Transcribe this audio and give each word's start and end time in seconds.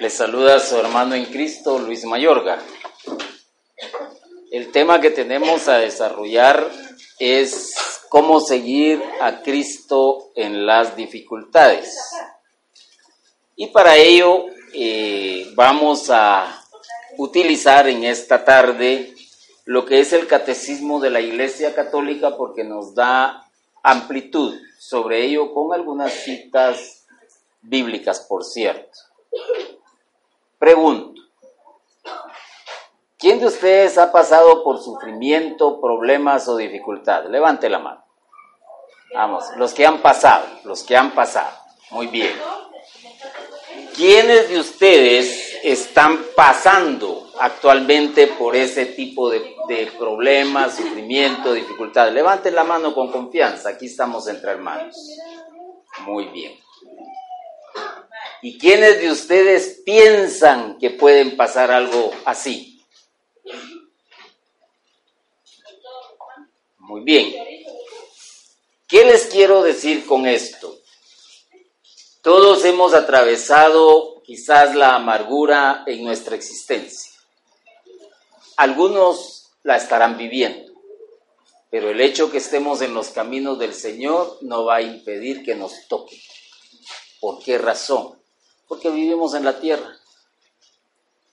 Les 0.00 0.14
saluda 0.14 0.58
su 0.60 0.78
hermano 0.78 1.14
en 1.14 1.26
Cristo, 1.26 1.78
Luis 1.78 2.06
Mayorga. 2.06 2.58
El 4.50 4.72
tema 4.72 4.98
que 4.98 5.10
tenemos 5.10 5.68
a 5.68 5.76
desarrollar 5.76 6.70
es 7.18 7.74
cómo 8.08 8.40
seguir 8.40 9.02
a 9.20 9.42
Cristo 9.42 10.30
en 10.36 10.64
las 10.64 10.96
dificultades. 10.96 11.98
Y 13.56 13.66
para 13.66 13.94
ello 13.96 14.46
eh, 14.72 15.52
vamos 15.54 16.08
a 16.08 16.64
utilizar 17.18 17.86
en 17.86 18.04
esta 18.04 18.42
tarde 18.42 19.14
lo 19.66 19.84
que 19.84 20.00
es 20.00 20.14
el 20.14 20.26
catecismo 20.26 20.98
de 21.00 21.10
la 21.10 21.20
Iglesia 21.20 21.74
Católica 21.74 22.38
porque 22.38 22.64
nos 22.64 22.94
da 22.94 23.50
amplitud 23.82 24.58
sobre 24.78 25.26
ello 25.26 25.52
con 25.52 25.74
algunas 25.74 26.10
citas 26.10 27.04
bíblicas, 27.60 28.20
por 28.20 28.46
cierto. 28.46 28.98
Pregunto, 30.60 31.22
¿quién 33.18 33.40
de 33.40 33.46
ustedes 33.46 33.96
ha 33.96 34.12
pasado 34.12 34.62
por 34.62 34.78
sufrimiento, 34.78 35.80
problemas 35.80 36.46
o 36.48 36.58
dificultades? 36.58 37.30
Levante 37.30 37.70
la 37.70 37.78
mano. 37.78 38.04
Vamos, 39.14 39.46
los 39.56 39.72
que 39.72 39.86
han 39.86 40.02
pasado, 40.02 40.44
los 40.64 40.82
que 40.82 40.98
han 40.98 41.12
pasado. 41.12 41.56
Muy 41.92 42.08
bien. 42.08 42.38
¿Quiénes 43.96 44.50
de 44.50 44.60
ustedes 44.60 45.60
están 45.64 46.18
pasando 46.36 47.32
actualmente 47.40 48.26
por 48.26 48.54
ese 48.54 48.84
tipo 48.84 49.30
de, 49.30 49.56
de 49.66 49.90
problemas, 49.98 50.76
sufrimiento, 50.76 51.54
dificultades? 51.54 52.12
Levanten 52.12 52.54
la 52.54 52.64
mano 52.64 52.94
con 52.94 53.10
confianza, 53.10 53.70
aquí 53.70 53.86
estamos 53.86 54.28
entre 54.28 54.50
hermanos. 54.50 54.94
Muy 56.04 56.26
bien. 56.26 56.52
¿Y 58.42 58.58
quiénes 58.58 59.00
de 59.00 59.10
ustedes 59.10 59.82
piensan 59.84 60.78
que 60.78 60.90
pueden 60.90 61.36
pasar 61.36 61.70
algo 61.70 62.10
así? 62.24 62.82
Muy 66.78 67.02
bien. 67.02 67.34
¿Qué 68.88 69.04
les 69.04 69.26
quiero 69.26 69.62
decir 69.62 70.06
con 70.06 70.26
esto? 70.26 70.78
Todos 72.22 72.64
hemos 72.64 72.94
atravesado 72.94 74.22
quizás 74.22 74.74
la 74.74 74.94
amargura 74.94 75.84
en 75.86 76.04
nuestra 76.04 76.34
existencia. 76.34 77.12
Algunos 78.56 79.50
la 79.62 79.76
estarán 79.76 80.18
viviendo, 80.18 80.72
pero 81.70 81.90
el 81.90 82.00
hecho 82.00 82.30
que 82.30 82.38
estemos 82.38 82.82
en 82.82 82.94
los 82.94 83.08
caminos 83.08 83.58
del 83.58 83.74
Señor 83.74 84.38
no 84.42 84.64
va 84.64 84.76
a 84.76 84.82
impedir 84.82 85.44
que 85.44 85.54
nos 85.54 85.86
toque. 85.88 86.20
¿Por 87.20 87.42
qué 87.42 87.58
razón? 87.58 88.19
Porque 88.70 88.88
vivimos 88.88 89.34
en 89.34 89.44
la 89.44 89.58
tierra. 89.58 89.96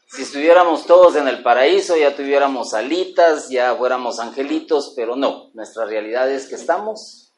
Si 0.08 0.24
estuviéramos 0.24 0.88
todos 0.88 1.16
en 1.18 1.28
el 1.28 1.44
paraíso, 1.44 1.96
ya 1.96 2.16
tuviéramos 2.16 2.74
alitas, 2.74 3.48
ya 3.50 3.76
fuéramos 3.76 4.20
angelitos, 4.20 4.94
pero 4.96 5.16
no, 5.16 5.52
nuestra 5.54 5.86
realidad 5.86 6.32
es 6.32 6.48
que 6.48 6.56
estamos 6.56 7.32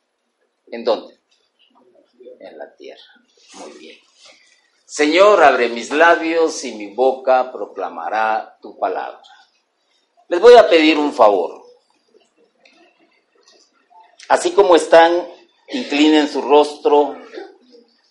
en 0.72 0.86
dónde? 0.86 1.20
En 2.40 2.58
la 2.58 2.74
tierra. 2.78 3.04
Muy 3.56 3.74
bien. 3.74 3.98
Señor, 4.86 5.44
abre 5.44 5.68
mis 5.68 5.92
labios 5.92 6.64
y 6.64 6.76
mi 6.76 6.94
boca 6.96 7.52
proclamará 7.52 8.58
tu 8.62 8.80
palabra. 8.80 9.22
Les 10.30 10.40
voy 10.40 10.56
a 10.56 10.70
pedir 10.70 10.98
un 10.98 11.12
favor. 11.12 11.62
Así 14.30 14.52
como 14.54 14.78
están, 14.78 15.28
inclinen 15.68 16.30
su 16.30 16.42
rostro, 16.42 17.18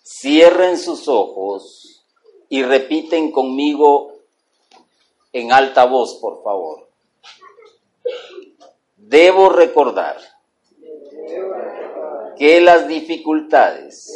cierren 0.09 0.77
sus 0.79 1.07
ojos 1.07 2.03
y 2.49 2.63
repiten 2.63 3.31
conmigo 3.31 4.13
en 5.31 5.51
alta 5.51 5.85
voz, 5.85 6.15
por 6.15 6.41
favor. 6.43 6.89
Debo 8.97 9.49
recordar 9.49 10.17
que 12.37 12.59
las 12.59 12.87
dificultades 12.87 14.11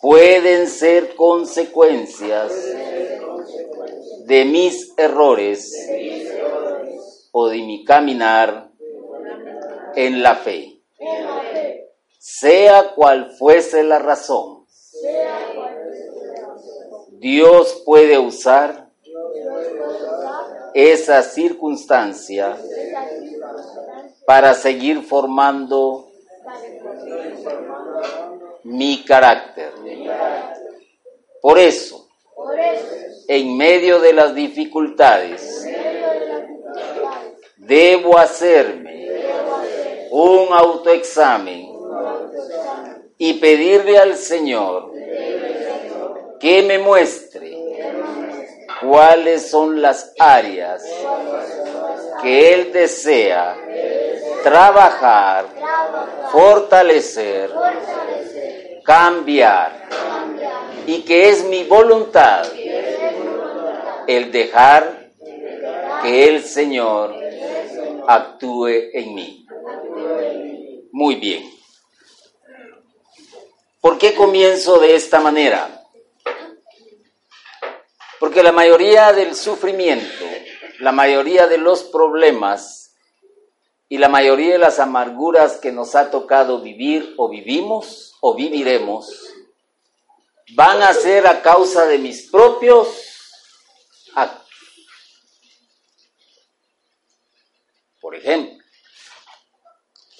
pueden 0.00 0.68
ser 0.68 1.16
consecuencias 1.16 2.52
de 4.24 4.44
mis 4.44 4.92
errores 4.96 5.74
o 7.32 7.48
de 7.48 7.56
mi 7.58 7.84
caminar 7.84 8.70
en 9.96 10.22
la 10.22 10.36
fe, 10.36 10.80
sea 12.18 12.94
cual 12.94 13.30
fuese 13.38 13.82
la 13.82 13.98
razón 13.98 14.58
Dios 17.18 17.82
puede 17.84 18.16
usar 18.16 18.88
esa 20.72 21.22
circunstancia 21.22 22.56
para 24.24 24.54
seguir 24.54 25.02
formando 25.02 26.12
mi 28.62 29.02
carácter. 29.04 29.72
Por 31.40 31.58
eso, 31.58 32.08
en 33.26 33.56
medio 33.56 33.98
de 33.98 34.12
las 34.12 34.34
dificultades, 34.34 35.66
debo 37.56 38.16
hacerme 38.16 39.08
un 40.10 40.52
autoexamen 40.52 41.67
y 43.18 43.34
pedirle 43.34 43.98
al 43.98 44.16
Señor 44.16 44.92
que 46.38 46.62
me 46.62 46.78
muestre 46.78 47.58
cuáles 48.80 49.50
son 49.50 49.82
las 49.82 50.12
áreas 50.18 50.82
que 52.22 52.54
Él 52.54 52.72
desea 52.72 53.56
trabajar, 54.42 55.46
fortalecer, 56.30 57.50
cambiar 58.84 59.88
y 60.86 61.02
que 61.02 61.30
es 61.30 61.44
mi 61.44 61.64
voluntad 61.64 62.46
el 64.06 64.32
dejar 64.32 65.10
que 66.02 66.28
el 66.28 66.44
Señor 66.44 67.14
actúe 68.06 68.68
en 68.92 69.14
mí. 69.14 69.46
Muy 70.92 71.16
bien. 71.16 71.57
¿Por 73.80 73.98
qué 73.98 74.14
comienzo 74.14 74.78
de 74.78 74.96
esta 74.96 75.20
manera? 75.20 75.84
Porque 78.18 78.42
la 78.42 78.50
mayoría 78.50 79.12
del 79.12 79.36
sufrimiento, 79.36 80.24
la 80.80 80.90
mayoría 80.90 81.46
de 81.46 81.58
los 81.58 81.84
problemas 81.84 82.96
y 83.88 83.98
la 83.98 84.08
mayoría 84.08 84.52
de 84.52 84.58
las 84.58 84.80
amarguras 84.80 85.58
que 85.58 85.70
nos 85.70 85.94
ha 85.94 86.10
tocado 86.10 86.60
vivir 86.60 87.14
o 87.16 87.28
vivimos 87.28 88.16
o 88.20 88.34
viviremos, 88.34 89.08
van 90.54 90.82
a 90.82 90.92
ser 90.92 91.26
a 91.26 91.40
causa 91.40 91.86
de 91.86 91.98
mis 91.98 92.28
propios 92.30 92.88
actos. 94.14 94.48
Por 98.00 98.16
ejemplo, 98.16 98.58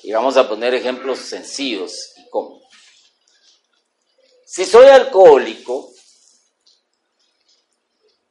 y 0.03 0.13
vamos 0.13 0.37
a 0.37 0.49
poner 0.49 0.75
ejemplos 0.75 1.19
sencillos 1.19 2.13
y 2.17 2.31
cómodos. 2.31 2.68
Si 4.51 4.65
soy 4.65 4.87
alcohólico, 4.87 5.93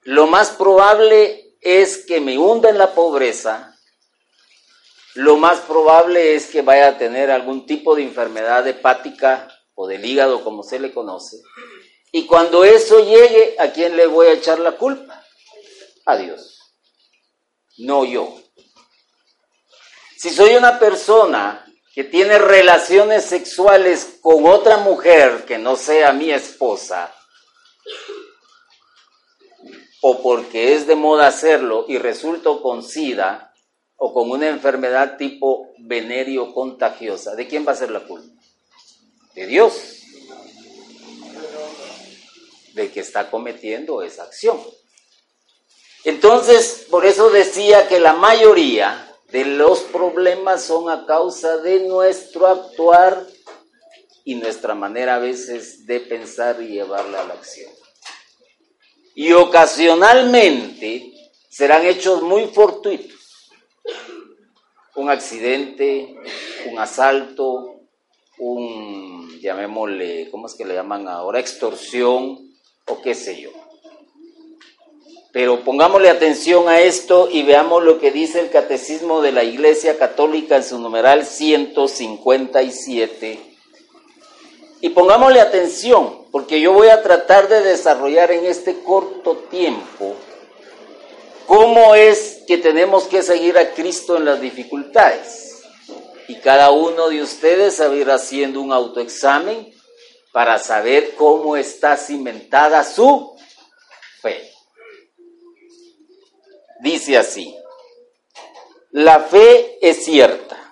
lo 0.01 0.25
más 0.25 0.50
probable 0.50 1.55
es 1.61 2.05
que 2.07 2.19
me 2.19 2.39
hunda 2.39 2.72
en 2.72 2.79
la 2.79 2.95
pobreza, 2.95 3.78
lo 5.13 5.38
más 5.38 5.59
probable 5.59 6.33
es 6.33 6.47
que 6.47 6.63
vaya 6.63 6.88
a 6.88 6.97
tener 6.97 7.29
algún 7.29 7.67
tipo 7.67 7.95
de 7.95 8.01
enfermedad 8.01 8.67
hepática 8.67 9.47
o 9.75 9.85
del 9.85 10.03
hígado, 10.03 10.44
como 10.44 10.63
se 10.63 10.79
le 10.79 10.91
conoce. 10.91 11.38
Y 12.11 12.25
cuando 12.25 12.63
eso 12.63 12.97
llegue, 13.05 13.55
¿a 13.59 13.72
quién 13.72 13.96
le 13.96 14.08
voy 14.08 14.25
a 14.25 14.34
echar 14.34 14.58
la 14.58 14.72
culpa? 14.72 15.23
A 16.08 16.17
Dios, 16.17 16.59
no 17.78 18.05
yo. 18.05 18.41
Si 20.17 20.31
soy 20.31 20.55
una 20.55 20.79
persona 20.79 21.66
que 21.97 22.03
tiene 22.03 22.38
relaciones 22.38 23.26
sexuales 23.26 24.20
con 24.22 24.46
otra 24.46 24.78
mujer 24.78 25.46
que 25.47 25.58
no 25.58 25.76
sea 25.76 26.14
mi 26.14 26.29
esposa, 26.29 27.11
o 30.02 30.22
porque 30.22 30.76
es 30.76 30.85
de 30.85 30.96
moda 30.96 31.26
hacerlo 31.26 31.85
y 31.88 31.97
resulto 31.97 32.61
con 32.61 32.84
SIDA 32.84 33.52
o 33.96 34.14
con 34.14 34.29
una 34.29 34.47
enfermedad 34.47 35.17
tipo 35.17 35.73
venerio 35.79 36.53
contagiosa, 36.53 37.34
¿de 37.34 37.47
quién 37.47 37.67
va 37.67 37.72
a 37.72 37.78
ser 37.78 37.90
la 37.90 38.02
culpa? 38.02 38.32
De 39.34 39.47
Dios, 39.47 40.03
de 42.76 42.91
que 42.91 42.99
está 42.99 43.32
cometiendo 43.32 44.03
esa 44.03 44.22
acción. 44.22 44.61
Entonces, 46.03 46.85
por 46.91 47.08
eso 47.08 47.32
decía 47.32 47.88
que 47.88 47.99
la 47.99 48.14
mayoría 48.14 49.07
de 49.32 49.46
los 49.46 49.82
problemas 49.82 50.64
son 50.64 50.90
a 50.90 51.06
causa 51.06 51.58
de 51.58 51.82
nuestro 51.82 52.47
actuar 52.47 53.26
y 54.24 54.35
nuestra 54.35 54.76
manera 54.76 55.16
a 55.16 55.20
veces 55.20 55.85
de 55.85 56.00
pensar 56.00 56.62
y 56.62 56.68
llevarla 56.68 57.22
a 57.22 57.26
la 57.26 57.34
acción. 57.34 57.72
Y 59.16 59.32
ocasionalmente 59.34 61.14
serán 61.50 61.85
hechos 61.85 62.22
muy 62.22 62.47
fortuitos. 62.47 63.52
Un 64.96 65.09
accidente, 65.09 66.16
un 66.70 66.80
asalto, 66.80 67.82
un, 68.40 69.40
llamémosle, 69.40 70.30
¿cómo 70.30 70.47
es 70.47 70.56
que 70.56 70.66
le 70.66 70.73
llaman 70.73 71.08
ahora? 71.08 71.40
Extorsión 71.40 72.53
o 72.85 73.02
qué 73.02 73.14
sé 73.14 73.41
yo. 73.41 73.52
Pero 75.37 75.59
pongámosle 75.59 76.09
atención 76.09 76.67
a 76.67 76.81
esto 76.81 77.29
y 77.31 77.43
veamos 77.43 77.84
lo 77.84 77.99
que 77.99 78.09
dice 78.09 78.39
el 78.39 78.49
Catecismo 78.49 79.22
de 79.22 79.31
la 79.31 79.43
Iglesia 79.43 79.99
Católica 79.99 80.55
en 80.55 80.63
su 80.63 80.79
numeral 80.79 81.28
157. 81.28 83.39
Y 84.81 84.89
pongámosle 84.89 85.39
atención, 85.39 86.25
porque 86.31 86.59
yo 86.59 86.73
voy 86.73 86.87
a 86.87 87.03
tratar 87.03 87.49
de 87.49 87.61
desarrollar 87.61 88.31
en 88.31 88.47
este 88.47 88.81
corto 88.81 89.35
tiempo 89.51 90.16
cómo 91.45 91.93
es 91.93 92.41
que 92.47 92.57
tenemos 92.57 93.03
que 93.03 93.22
seguir 93.22 93.59
a 93.59 93.75
Cristo 93.75 94.17
en 94.17 94.25
las 94.25 94.41
dificultades. 94.41 95.61
Y 96.28 96.37
cada 96.37 96.72
uno 96.72 97.09
de 97.09 97.22
ustedes 97.22 97.79
ir 97.93 98.09
haciendo 98.09 98.59
un 98.59 98.73
autoexamen 98.73 99.72
para 100.31 100.57
saber 100.57 101.13
cómo 101.13 101.55
está 101.55 101.95
cimentada 101.95 102.84
su 102.84 103.35
fe. 104.19 104.57
Dice 106.79 107.18
así, 107.18 107.56
la 108.91 109.20
fe 109.20 109.79
es 109.82 110.06
cierta, 110.06 110.72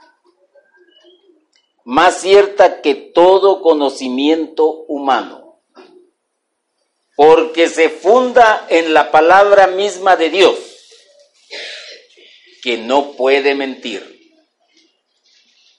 más 1.83 2.21
cierta 2.21 2.81
que 2.81 2.93
todo 2.93 3.61
conocimiento 3.61 4.65
humano, 4.87 5.61
porque 7.15 7.69
se 7.69 7.89
funda 7.89 8.67
en 8.69 8.93
la 8.93 9.11
palabra 9.11 9.67
misma 9.67 10.15
de 10.15 10.29
Dios, 10.29 10.57
que 12.61 12.77
no 12.77 13.13
puede 13.13 13.55
mentir. 13.55 14.11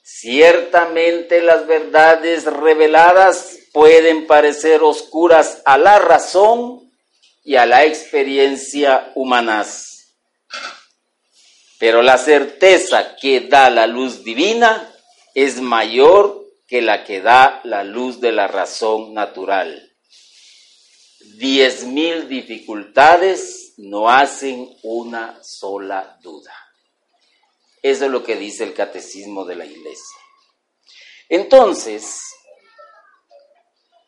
Ciertamente 0.03 1.41
las 1.41 1.67
verdades 1.67 2.45
reveladas 2.45 3.59
pueden 3.71 4.27
parecer 4.27 4.83
oscuras 4.83 5.61
a 5.63 5.77
la 5.77 5.99
razón 5.99 6.91
y 7.43 7.55
a 7.55 7.65
la 7.65 7.85
experiencia 7.85 9.11
humanas 9.15 9.96
pero 11.79 12.01
la 12.01 12.17
certeza 12.17 13.15
que 13.15 13.41
da 13.41 13.69
la 13.69 13.87
luz 13.87 14.23
divina 14.23 14.93
es 15.33 15.61
mayor 15.61 16.45
que 16.67 16.81
la 16.81 17.03
que 17.03 17.21
da 17.21 17.61
la 17.63 17.83
luz 17.83 18.19
de 18.19 18.31
la 18.31 18.47
razón 18.47 19.13
natural. 19.13 19.95
Diez 21.35 21.85
mil 21.85 22.27
dificultades 22.27 23.73
no 23.77 24.09
hacen 24.09 24.75
una 24.83 25.39
sola 25.43 26.17
duda. 26.21 26.53
Eso 27.81 28.05
es 28.05 28.11
lo 28.11 28.23
que 28.23 28.35
dice 28.35 28.63
el 28.63 28.73
catecismo 28.73 29.45
de 29.45 29.55
la 29.55 29.65
iglesia. 29.65 30.17
Entonces, 31.29 32.19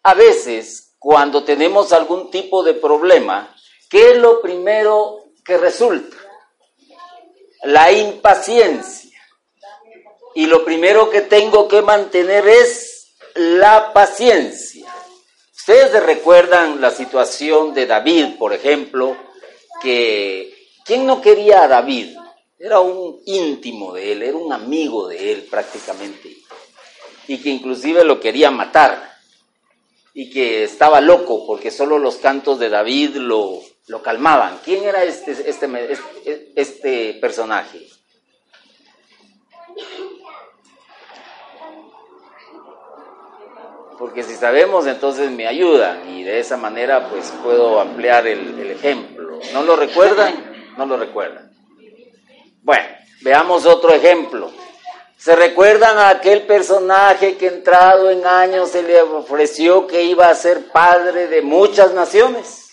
a 0.03 0.13
veces, 0.15 0.95
cuando 0.97 1.43
tenemos 1.43 1.93
algún 1.93 2.31
tipo 2.31 2.63
de 2.63 2.73
problema, 2.73 3.55
¿qué 3.89 4.11
es 4.11 4.17
lo 4.17 4.41
primero 4.41 5.33
que 5.45 5.57
resulta? 5.57 6.17
La 7.63 7.91
impaciencia. 7.91 9.19
Y 10.35 10.45
lo 10.45 10.63
primero 10.63 11.09
que 11.09 11.21
tengo 11.21 11.67
que 11.67 11.81
mantener 11.81 12.47
es 12.47 13.15
la 13.35 13.93
paciencia. 13.93 14.93
Ustedes 15.55 16.03
recuerdan 16.03 16.81
la 16.81 16.91
situación 16.91 17.73
de 17.73 17.85
David, 17.85 18.37
por 18.37 18.53
ejemplo, 18.53 19.15
que 19.81 20.53
¿quién 20.85 21.05
no 21.05 21.21
quería 21.21 21.63
a 21.63 21.67
David? 21.67 22.15
Era 22.57 22.79
un 22.79 23.21
íntimo 23.25 23.93
de 23.93 24.11
él, 24.11 24.23
era 24.23 24.37
un 24.37 24.51
amigo 24.51 25.07
de 25.07 25.31
él 25.31 25.47
prácticamente, 25.49 26.35
y 27.27 27.37
que 27.37 27.49
inclusive 27.49 28.03
lo 28.03 28.19
quería 28.19 28.51
matar, 28.51 29.17
y 30.13 30.29
que 30.29 30.63
estaba 30.63 30.99
loco 30.99 31.45
porque 31.45 31.71
solo 31.71 31.99
los 31.99 32.15
cantos 32.17 32.59
de 32.59 32.69
David 32.69 33.15
lo, 33.17 33.61
lo 33.89 34.03
calmaban. 34.03 34.59
¿Quién 34.63 34.83
era 34.83 35.03
este, 35.03 35.31
este, 35.31 35.97
este, 36.55 37.13
personaje? 37.15 37.87
Porque 43.97 44.23
si 44.23 44.35
sabemos, 44.35 44.85
entonces 44.85 45.31
me 45.31 45.47
ayudan 45.47 46.07
y 46.07 46.23
de 46.23 46.39
esa 46.39 46.55
manera 46.55 47.09
pues 47.09 47.33
puedo 47.43 47.81
ampliar 47.81 48.27
el, 48.27 48.59
el 48.59 48.71
ejemplo. 48.71 49.39
¿No 49.53 49.63
lo 49.63 49.75
recuerdan? 49.75 50.35
No 50.77 50.85
lo 50.85 50.95
recuerdan. 50.95 51.51
Bueno, 52.61 52.87
veamos 53.21 53.65
otro 53.65 53.91
ejemplo. 53.91 54.51
¿Se 55.17 55.35
recuerdan 55.35 55.97
a 55.97 56.09
aquel 56.09 56.43
personaje 56.43 57.37
que 57.37 57.47
entrado 57.47 58.11
en 58.11 58.25
años 58.25 58.69
se 58.69 58.83
le 58.83 59.01
ofreció 59.01 59.87
que 59.87 60.03
iba 60.03 60.29
a 60.29 60.35
ser 60.35 60.71
padre 60.71 61.27
de 61.27 61.41
muchas 61.41 61.91
naciones? 61.93 62.68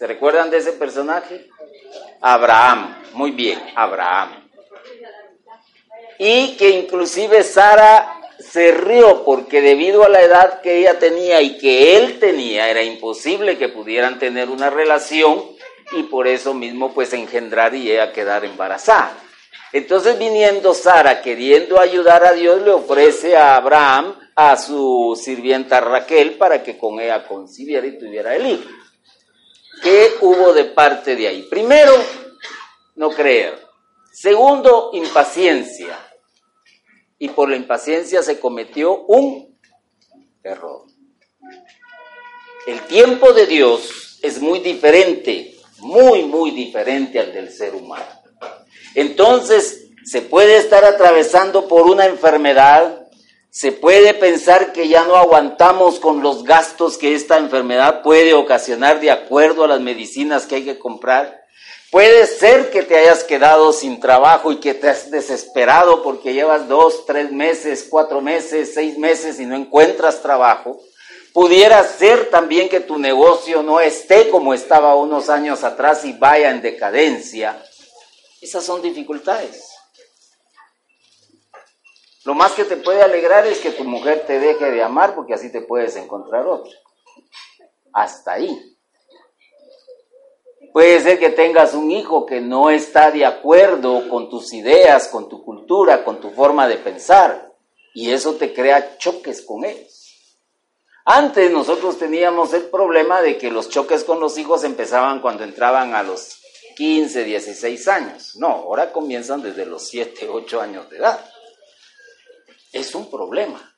¿Se 0.00 0.06
recuerdan 0.06 0.48
de 0.48 0.56
ese 0.56 0.72
personaje? 0.72 1.46
Abraham, 2.22 3.02
muy 3.12 3.32
bien, 3.32 3.60
Abraham. 3.76 4.48
Y 6.18 6.56
que 6.56 6.70
inclusive 6.70 7.42
Sara 7.42 8.18
se 8.38 8.72
rió 8.72 9.26
porque 9.26 9.60
debido 9.60 10.02
a 10.02 10.08
la 10.08 10.22
edad 10.22 10.62
que 10.62 10.78
ella 10.78 10.98
tenía 10.98 11.42
y 11.42 11.58
que 11.58 11.98
él 11.98 12.18
tenía, 12.18 12.70
era 12.70 12.82
imposible 12.82 13.58
que 13.58 13.68
pudieran 13.68 14.18
tener 14.18 14.48
una 14.48 14.70
relación 14.70 15.44
y 15.92 16.04
por 16.04 16.26
eso 16.26 16.54
mismo 16.54 16.94
pues 16.94 17.12
engendrar 17.12 17.74
y 17.74 17.92
ella 17.92 18.10
quedar 18.10 18.46
embarazada. 18.46 19.18
Entonces 19.70 20.18
viniendo 20.18 20.72
Sara 20.72 21.20
queriendo 21.20 21.78
ayudar 21.78 22.24
a 22.24 22.32
Dios, 22.32 22.62
le 22.62 22.70
ofrece 22.70 23.36
a 23.36 23.54
Abraham 23.56 24.18
a 24.34 24.56
su 24.56 25.20
sirvienta 25.22 25.78
Raquel 25.78 26.38
para 26.38 26.62
que 26.62 26.78
con 26.78 27.00
ella 27.00 27.26
concibiera 27.28 27.86
y 27.86 27.98
tuviera 27.98 28.34
el 28.34 28.46
hijo. 28.46 28.79
¿Qué 29.82 30.14
hubo 30.20 30.52
de 30.52 30.64
parte 30.64 31.16
de 31.16 31.28
ahí? 31.28 31.42
Primero, 31.42 31.92
no 32.96 33.10
creer. 33.10 33.58
Segundo, 34.12 34.90
impaciencia. 34.92 35.98
Y 37.18 37.28
por 37.28 37.48
la 37.48 37.56
impaciencia 37.56 38.22
se 38.22 38.38
cometió 38.38 39.04
un 39.04 39.58
error. 40.42 40.86
El 42.66 42.80
tiempo 42.82 43.32
de 43.32 43.46
Dios 43.46 44.18
es 44.22 44.40
muy 44.40 44.60
diferente, 44.60 45.56
muy, 45.78 46.24
muy 46.24 46.50
diferente 46.50 47.18
al 47.18 47.32
del 47.32 47.50
ser 47.50 47.74
humano. 47.74 48.04
Entonces, 48.94 49.88
se 50.04 50.22
puede 50.22 50.56
estar 50.56 50.84
atravesando 50.84 51.68
por 51.68 51.86
una 51.86 52.06
enfermedad, 52.06 52.99
se 53.50 53.72
puede 53.72 54.14
pensar 54.14 54.72
que 54.72 54.86
ya 54.88 55.04
no 55.04 55.16
aguantamos 55.16 55.98
con 55.98 56.22
los 56.22 56.44
gastos 56.44 56.96
que 56.96 57.14
esta 57.14 57.36
enfermedad 57.36 58.02
puede 58.02 58.32
ocasionar 58.32 59.00
de 59.00 59.10
acuerdo 59.10 59.64
a 59.64 59.68
las 59.68 59.80
medicinas 59.80 60.46
que 60.46 60.56
hay 60.56 60.64
que 60.64 60.78
comprar. 60.78 61.40
Puede 61.90 62.28
ser 62.28 62.70
que 62.70 62.84
te 62.84 62.96
hayas 62.96 63.24
quedado 63.24 63.72
sin 63.72 63.98
trabajo 63.98 64.52
y 64.52 64.60
que 64.60 64.74
te 64.74 64.88
has 64.88 65.10
desesperado 65.10 66.04
porque 66.04 66.32
llevas 66.32 66.68
dos, 66.68 67.04
tres 67.04 67.32
meses, 67.32 67.88
cuatro 67.90 68.20
meses, 68.20 68.72
seis 68.72 68.96
meses 68.96 69.40
y 69.40 69.46
no 69.46 69.56
encuentras 69.56 70.22
trabajo. 70.22 70.80
Pudiera 71.32 71.82
ser 71.82 72.30
también 72.30 72.68
que 72.68 72.78
tu 72.78 72.98
negocio 72.98 73.64
no 73.64 73.80
esté 73.80 74.30
como 74.30 74.54
estaba 74.54 74.94
unos 74.94 75.28
años 75.28 75.64
atrás 75.64 76.04
y 76.04 76.12
vaya 76.12 76.50
en 76.50 76.62
decadencia. 76.62 77.60
Esas 78.40 78.64
son 78.64 78.80
dificultades. 78.80 79.69
Lo 82.24 82.34
más 82.34 82.52
que 82.52 82.64
te 82.64 82.76
puede 82.76 83.02
alegrar 83.02 83.46
es 83.46 83.60
que 83.60 83.70
tu 83.70 83.84
mujer 83.84 84.24
te 84.26 84.38
deje 84.38 84.70
de 84.70 84.82
amar 84.82 85.14
porque 85.14 85.32
así 85.32 85.50
te 85.50 85.62
puedes 85.62 85.96
encontrar 85.96 86.46
otro. 86.46 86.70
Hasta 87.92 88.32
ahí. 88.32 88.76
Puede 90.72 91.00
ser 91.00 91.18
que 91.18 91.30
tengas 91.30 91.72
un 91.74 91.90
hijo 91.90 92.26
que 92.26 92.40
no 92.40 92.70
está 92.70 93.10
de 93.10 93.24
acuerdo 93.24 94.08
con 94.08 94.28
tus 94.28 94.52
ideas, 94.52 95.08
con 95.08 95.28
tu 95.28 95.42
cultura, 95.42 96.04
con 96.04 96.20
tu 96.20 96.30
forma 96.30 96.68
de 96.68 96.76
pensar, 96.76 97.52
y 97.92 98.12
eso 98.12 98.34
te 98.34 98.54
crea 98.54 98.96
choques 98.98 99.42
con 99.42 99.64
ellos. 99.64 100.36
Antes 101.04 101.50
nosotros 101.50 101.98
teníamos 101.98 102.52
el 102.52 102.64
problema 102.64 103.20
de 103.20 103.36
que 103.36 103.50
los 103.50 103.68
choques 103.68 104.04
con 104.04 104.20
los 104.20 104.38
hijos 104.38 104.62
empezaban 104.62 105.20
cuando 105.20 105.42
entraban 105.42 105.94
a 105.94 106.04
los 106.04 106.40
15, 106.76 107.24
16 107.24 107.88
años. 107.88 108.36
No, 108.36 108.46
ahora 108.46 108.92
comienzan 108.92 109.42
desde 109.42 109.66
los 109.66 109.88
7, 109.88 110.28
8 110.28 110.60
años 110.60 110.88
de 110.88 110.98
edad 110.98 111.18
es 112.72 112.94
un 112.94 113.10
problema. 113.10 113.76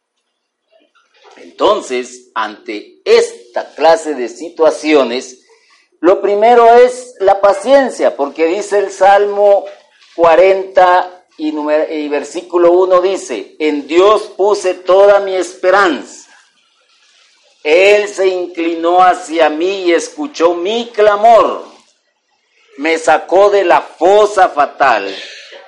Entonces, 1.37 2.31
ante 2.35 3.01
esta 3.05 3.75
clase 3.75 4.15
de 4.15 4.29
situaciones, 4.29 5.41
lo 6.01 6.21
primero 6.21 6.67
es 6.77 7.15
la 7.21 7.41
paciencia, 7.41 8.17
porque 8.17 8.47
dice 8.47 8.79
el 8.79 8.91
Salmo 8.91 9.65
40 10.17 11.27
y, 11.39 11.49
y, 11.49 12.09
versículo 12.09 12.73
1 12.73 13.01
dice, 13.01 13.57
en 13.59 13.87
Dios 13.87 14.33
puse 14.37 14.75
toda 14.75 15.21
mi 15.21 15.35
esperanza. 15.35 16.31
Él 17.63 18.09
se 18.09 18.27
inclinó 18.27 19.03
hacia 19.03 19.49
mí 19.49 19.85
y 19.85 19.93
escuchó 19.93 20.55
mi 20.55 20.91
clamor. 20.91 21.65
Me 22.79 22.99
sacó 22.99 23.51
de 23.51 23.65
la 23.65 23.81
fosa 23.81 24.49
fatal, 24.49 25.15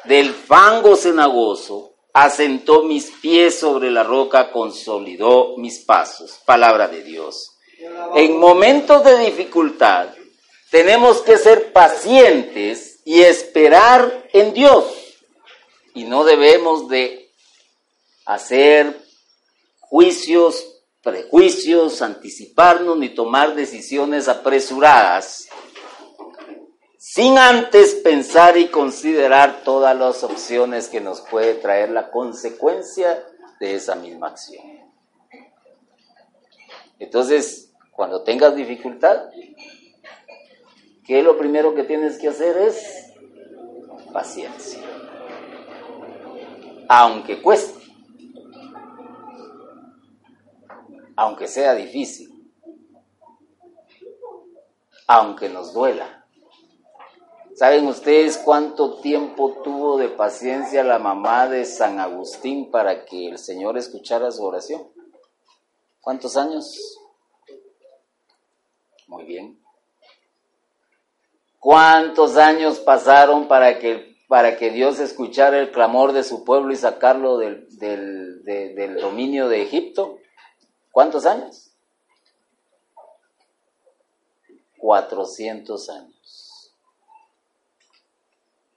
del 0.05 0.35
fango 0.35 0.97
cenagoso, 0.97 1.94
asentó 2.15 2.85
mis 2.85 3.11
pies 3.11 3.59
sobre 3.59 3.91
la 3.91 4.05
roca, 4.05 4.51
consolidó 4.53 5.57
mis 5.59 5.81
pasos. 5.81 6.41
Palabra 6.47 6.89
de 6.89 7.03
Dios. 7.03 7.51
En 8.15 8.39
momentos 8.39 9.05
de 9.05 9.19
dificultad, 9.19 10.09
tenemos 10.71 11.21
que 11.21 11.37
ser 11.37 11.73
pacientes 11.73 13.01
y 13.05 13.21
esperar 13.21 14.29
en 14.33 14.55
Dios. 14.55 14.87
Y 15.93 16.05
no 16.05 16.25
debemos 16.25 16.89
de 16.89 17.31
hacer 18.25 18.97
juicios 19.81 20.71
prejuicios, 21.03 22.01
anticiparnos 22.01 22.97
ni 22.97 23.11
tomar 23.11 23.55
decisiones 23.55 24.27
apresuradas 24.27 25.49
sin 27.15 27.39
antes 27.39 27.95
pensar 27.95 28.57
y 28.57 28.67
considerar 28.67 29.63
todas 29.63 29.97
las 29.97 30.25
opciones 30.25 30.89
que 30.89 31.01
nos 31.01 31.21
puede 31.21 31.55
traer 31.55 31.91
la 31.91 32.11
consecuencia 32.11 33.25
de 33.61 33.77
esa 33.77 33.95
misma 33.95 34.31
acción. 34.31 34.65
Entonces, 36.99 37.73
cuando 37.93 38.25
tengas 38.25 38.57
dificultad, 38.57 39.31
¿qué 41.05 41.21
es 41.21 41.25
lo 41.25 41.39
primero 41.39 41.73
que 41.77 41.85
tienes 41.85 42.19
que 42.19 42.27
hacer? 42.27 42.57
Es 42.57 43.13
paciencia. 44.13 44.83
Aunque 46.89 47.41
cueste. 47.41 47.81
aunque 51.17 51.47
sea 51.47 51.77
difícil, 51.77 52.29
aunque 55.07 55.49
nos 55.49 55.73
duela. 55.73 56.24
¿Saben 57.55 57.87
ustedes 57.87 58.37
cuánto 58.39 59.01
tiempo 59.01 59.61
tuvo 59.63 59.97
de 59.97 60.09
paciencia 60.09 60.83
la 60.83 60.99
mamá 60.99 61.47
de 61.47 61.65
San 61.65 62.01
Agustín 62.01 62.73
para 62.73 63.05
que 63.05 63.29
el 63.29 63.39
Señor 63.39 63.79
escuchara 63.79 64.33
su 64.33 64.43
oración? 64.45 64.91
¿Cuántos 66.01 66.37
años? 66.37 66.99
Muy 69.07 69.25
bien. 69.25 69.63
¿Cuántos 71.61 72.37
años 72.37 72.81
pasaron 72.81 73.47
para 73.47 73.79
que, 73.79 74.17
para 74.27 74.57
que 74.57 74.71
Dios 74.71 74.99
escuchara 74.99 75.61
el 75.61 75.71
clamor 75.71 76.13
de 76.13 76.25
su 76.25 76.45
pueblo 76.45 76.73
y 76.73 76.77
sacarlo 76.77 77.39
del, 77.39 77.69
del 77.79 78.97
dominio 78.97 79.47
de 79.49 79.63
Egipto? 79.63 80.19
¿Cuántos 80.91 81.25
años? 81.25 81.71
400 84.79 85.89
años. 85.91 86.14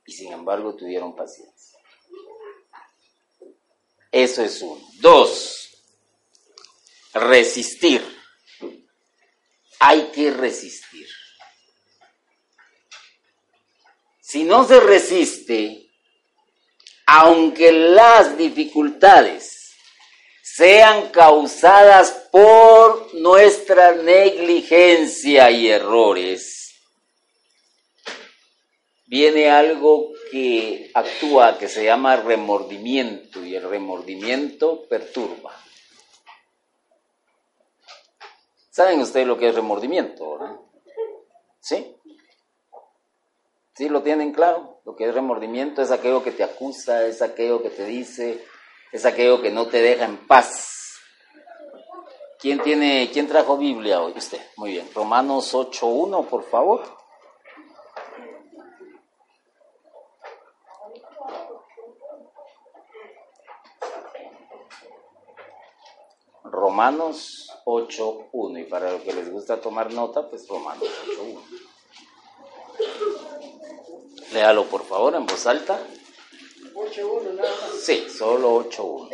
Y 0.08 0.14
sin 0.14 0.34
embargo 0.34 0.76
tuvieron 0.76 1.16
paciencia. 1.16 1.78
Eso 4.12 4.44
es 4.44 4.62
uno. 4.62 4.82
Dos, 5.00 5.84
resistir. 7.14 8.02
Hay 9.80 10.10
que 10.12 10.32
resistir. 10.32 11.08
Si 14.22 14.44
no 14.44 14.66
se 14.66 14.80
resiste, 14.80 15.92
aunque 17.06 17.72
las 17.72 18.38
dificultades 18.38 19.76
sean 20.42 21.10
causadas 21.12 22.12
por 22.32 23.14
nuestra 23.14 23.94
negligencia 23.94 25.52
y 25.52 25.68
errores, 25.68 26.67
viene 29.08 29.50
algo 29.50 30.12
que 30.30 30.92
actúa, 30.94 31.58
que 31.58 31.68
se 31.68 31.84
llama 31.84 32.18
remordimiento, 32.18 33.44
y 33.44 33.56
el 33.56 33.68
remordimiento 33.68 34.84
perturba. 34.88 35.54
¿Saben 38.70 39.00
ustedes 39.00 39.26
lo 39.26 39.38
que 39.38 39.48
es 39.50 39.56
remordimiento? 39.56 40.38
¿Sí? 41.60 41.96
¿Sí 43.74 43.90
lo 43.90 44.04
tienen 44.04 44.34
claro? 44.34 44.82
Lo 44.86 44.96
que 44.96 45.08
es 45.08 45.14
remordimiento 45.14 45.82
es 45.82 45.92
aquello 45.92 46.24
que 46.24 46.32
te 46.32 46.44
acusa, 46.44 47.06
es 47.06 47.22
aquello 47.22 47.62
que 47.64 47.70
te 47.70 47.86
dice, 47.86 48.46
es 48.92 49.06
aquello 49.06 49.42
que 49.42 49.52
no 49.52 49.68
te 49.68 49.82
deja 49.82 50.06
en 50.06 50.28
paz. 50.28 51.00
¿Quién 52.40 52.62
tiene, 52.62 53.10
quién 53.12 53.28
trajo 53.28 53.58
Biblia 53.58 54.02
hoy? 54.02 54.14
Usted. 54.16 54.40
Muy 54.58 54.72
bien. 54.72 54.88
Romanos 54.94 55.56
8.1, 55.56 56.28
por 56.28 56.44
favor. 56.44 57.07
Romanos 66.78 67.50
8.1. 67.66 68.62
Y 68.62 68.64
para 68.66 68.92
los 68.92 69.02
que 69.02 69.12
les 69.12 69.32
gusta 69.32 69.60
tomar 69.60 69.92
nota, 69.92 70.30
pues 70.30 70.48
Romanos 70.48 70.88
8.1. 71.08 71.42
Léalo 74.34 74.66
por 74.66 74.86
favor 74.86 75.16
en 75.16 75.26
voz 75.26 75.48
alta. 75.48 75.80
8.1 76.76 77.34
nada 77.34 77.50
más. 77.50 77.82
Sí, 77.82 78.08
solo 78.16 78.64
8.1. 78.70 79.10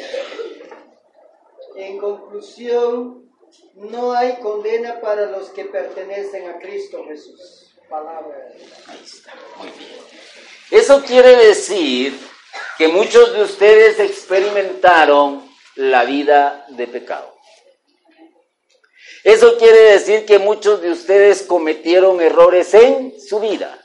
En 1.78 1.98
conclusión, 2.00 3.32
no 3.76 4.12
hay 4.12 4.42
condena 4.42 5.00
para 5.00 5.28
los 5.28 5.48
que 5.52 5.64
pertenecen 5.64 6.50
a 6.50 6.60
Cristo 6.60 7.06
Jesús. 7.08 7.74
Palabra. 7.90 8.52
Ahí 8.88 9.02
está, 9.06 9.34
muy 9.58 9.70
bien. 9.70 10.02
Eso 10.70 11.02
quiere 11.02 11.38
decir 11.38 12.20
que 12.78 12.90
muchos 12.90 13.32
de 13.32 13.44
ustedes 13.44 14.02
experimentaron 14.02 15.50
la 15.76 16.04
vida 16.04 16.66
de 16.68 16.88
pecado. 16.88 17.33
Eso 19.24 19.58
quiere 19.58 19.80
decir 19.94 20.26
que 20.26 20.38
muchos 20.38 20.82
de 20.82 20.92
ustedes 20.92 21.44
cometieron 21.44 22.20
errores 22.20 22.74
en 22.74 23.14
su 23.20 23.40
vida. 23.40 23.80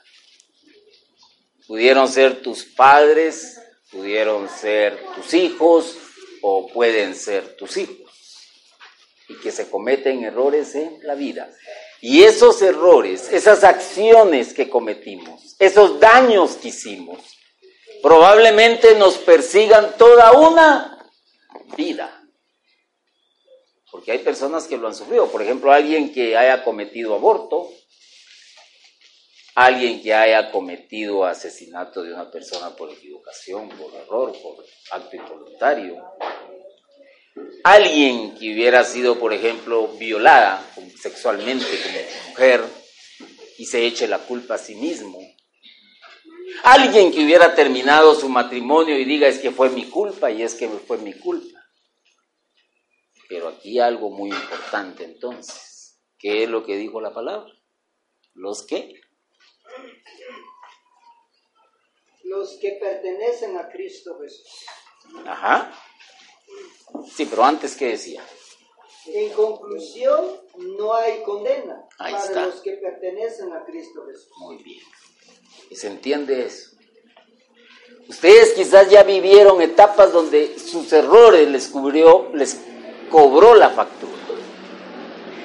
Pudieron 1.69 2.09
ser 2.09 2.43
tus 2.43 2.65
padres, 2.65 3.61
pudieron 3.93 4.49
ser 4.49 4.99
tus 5.15 5.35
hijos 5.35 5.97
o 6.43 6.67
pueden 6.69 7.15
ser 7.15 7.57
tus 7.57 7.77
hijos. 7.77 8.11
Y 9.29 9.37
que 9.37 9.53
se 9.53 9.71
cometen 9.71 10.25
errores 10.25 10.75
en 10.75 10.99
la 11.03 11.15
vida. 11.15 11.49
Y 12.01 12.23
esos 12.23 12.61
errores, 12.63 13.33
esas 13.33 13.63
acciones 13.63 14.55
que 14.55 14.69
cometimos, 14.69 15.55
esos 15.59 16.01
daños 16.01 16.53
que 16.57 16.69
hicimos, 16.69 17.19
probablemente 18.03 18.97
nos 18.97 19.19
persigan 19.19 19.97
toda 19.97 20.33
una 20.33 21.11
vida. 21.77 22.18
Porque 23.91 24.13
hay 24.13 24.19
personas 24.19 24.67
que 24.67 24.77
lo 24.77 24.87
han 24.87 24.95
sufrido. 24.95 25.31
Por 25.31 25.43
ejemplo, 25.43 25.73
alguien 25.73 26.13
que 26.13 26.37
haya 26.37 26.63
cometido 26.63 27.15
aborto, 27.15 27.71
alguien 29.55 30.03
que 30.03 30.15
haya 30.15 30.51
cometido 30.53 31.25
asesinato 31.25 32.03
de 32.03 32.13
una 32.13 32.31
persona 32.31 32.77
por 32.77 32.93
equivocación, 32.93 33.69
por 33.71 33.93
error, 33.95 34.33
por 34.41 34.65
acto 34.93 35.17
involuntario, 35.17 35.97
alguien 37.65 38.35
que 38.37 38.53
hubiera 38.53 38.85
sido, 38.85 39.19
por 39.19 39.33
ejemplo, 39.33 39.89
violada 39.99 40.65
sexualmente 41.01 41.67
como 41.83 42.31
mujer 42.31 42.65
y 43.59 43.67
se 43.67 43.85
eche 43.85 44.07
la 44.07 44.19
culpa 44.19 44.55
a 44.55 44.59
sí 44.59 44.77
mismo, 44.77 45.19
alguien 46.63 47.13
que 47.13 47.25
hubiera 47.25 47.55
terminado 47.55 48.15
su 48.15 48.29
matrimonio 48.29 48.99
y 48.99 49.05
diga 49.05 49.27
es 49.27 49.39
que 49.39 49.51
fue 49.51 49.71
mi 49.71 49.87
culpa 49.87 50.31
y 50.31 50.43
es 50.43 50.55
que 50.55 50.69
fue 50.69 50.99
mi 50.99 51.15
culpa. 51.15 51.58
Pero 53.29 53.49
aquí 53.49 53.79
algo 53.79 54.11
muy 54.11 54.31
importante 54.31 55.05
entonces, 55.05 55.99
¿qué 56.19 56.45
es 56.45 56.49
lo 56.49 56.65
que 56.65 56.77
dijo 56.77 57.01
la 57.01 57.13
palabra? 57.13 57.53
Los 58.35 58.63
que 58.63 59.01
Los 62.25 62.59
que 62.61 62.73
pertenecen 62.81 63.57
a 63.57 63.69
Cristo 63.69 64.19
Jesús. 64.21 64.67
Ajá. 65.27 65.73
Sí, 67.11 67.27
pero 67.27 67.45
antes, 67.45 67.75
¿qué 67.77 67.89
decía? 67.89 68.23
En 69.07 69.33
conclusión, 69.33 70.41
no 70.77 70.95
hay 70.95 71.23
condena 71.23 71.87
Ahí 71.99 72.13
para 72.13 72.25
está. 72.25 72.47
los 72.47 72.61
que 72.61 72.73
pertenecen 72.73 73.53
a 73.53 73.65
Cristo 73.65 74.05
Jesús. 74.07 74.31
Muy 74.39 74.63
bien. 74.63 74.83
¿Y 75.71 75.77
se 75.77 75.87
entiende 75.87 76.45
eso? 76.45 76.77
Ustedes 78.09 78.53
quizás 78.55 78.91
ya 78.91 79.03
vivieron 79.03 79.61
etapas 79.61 80.13
donde 80.13 80.59
sus 80.59 80.93
errores 80.93 81.49
les 81.49 81.69
cubrió, 81.69 82.31
les 82.35 82.55
cobró 83.09 83.55
la 83.55 83.71
factura. 83.71 84.13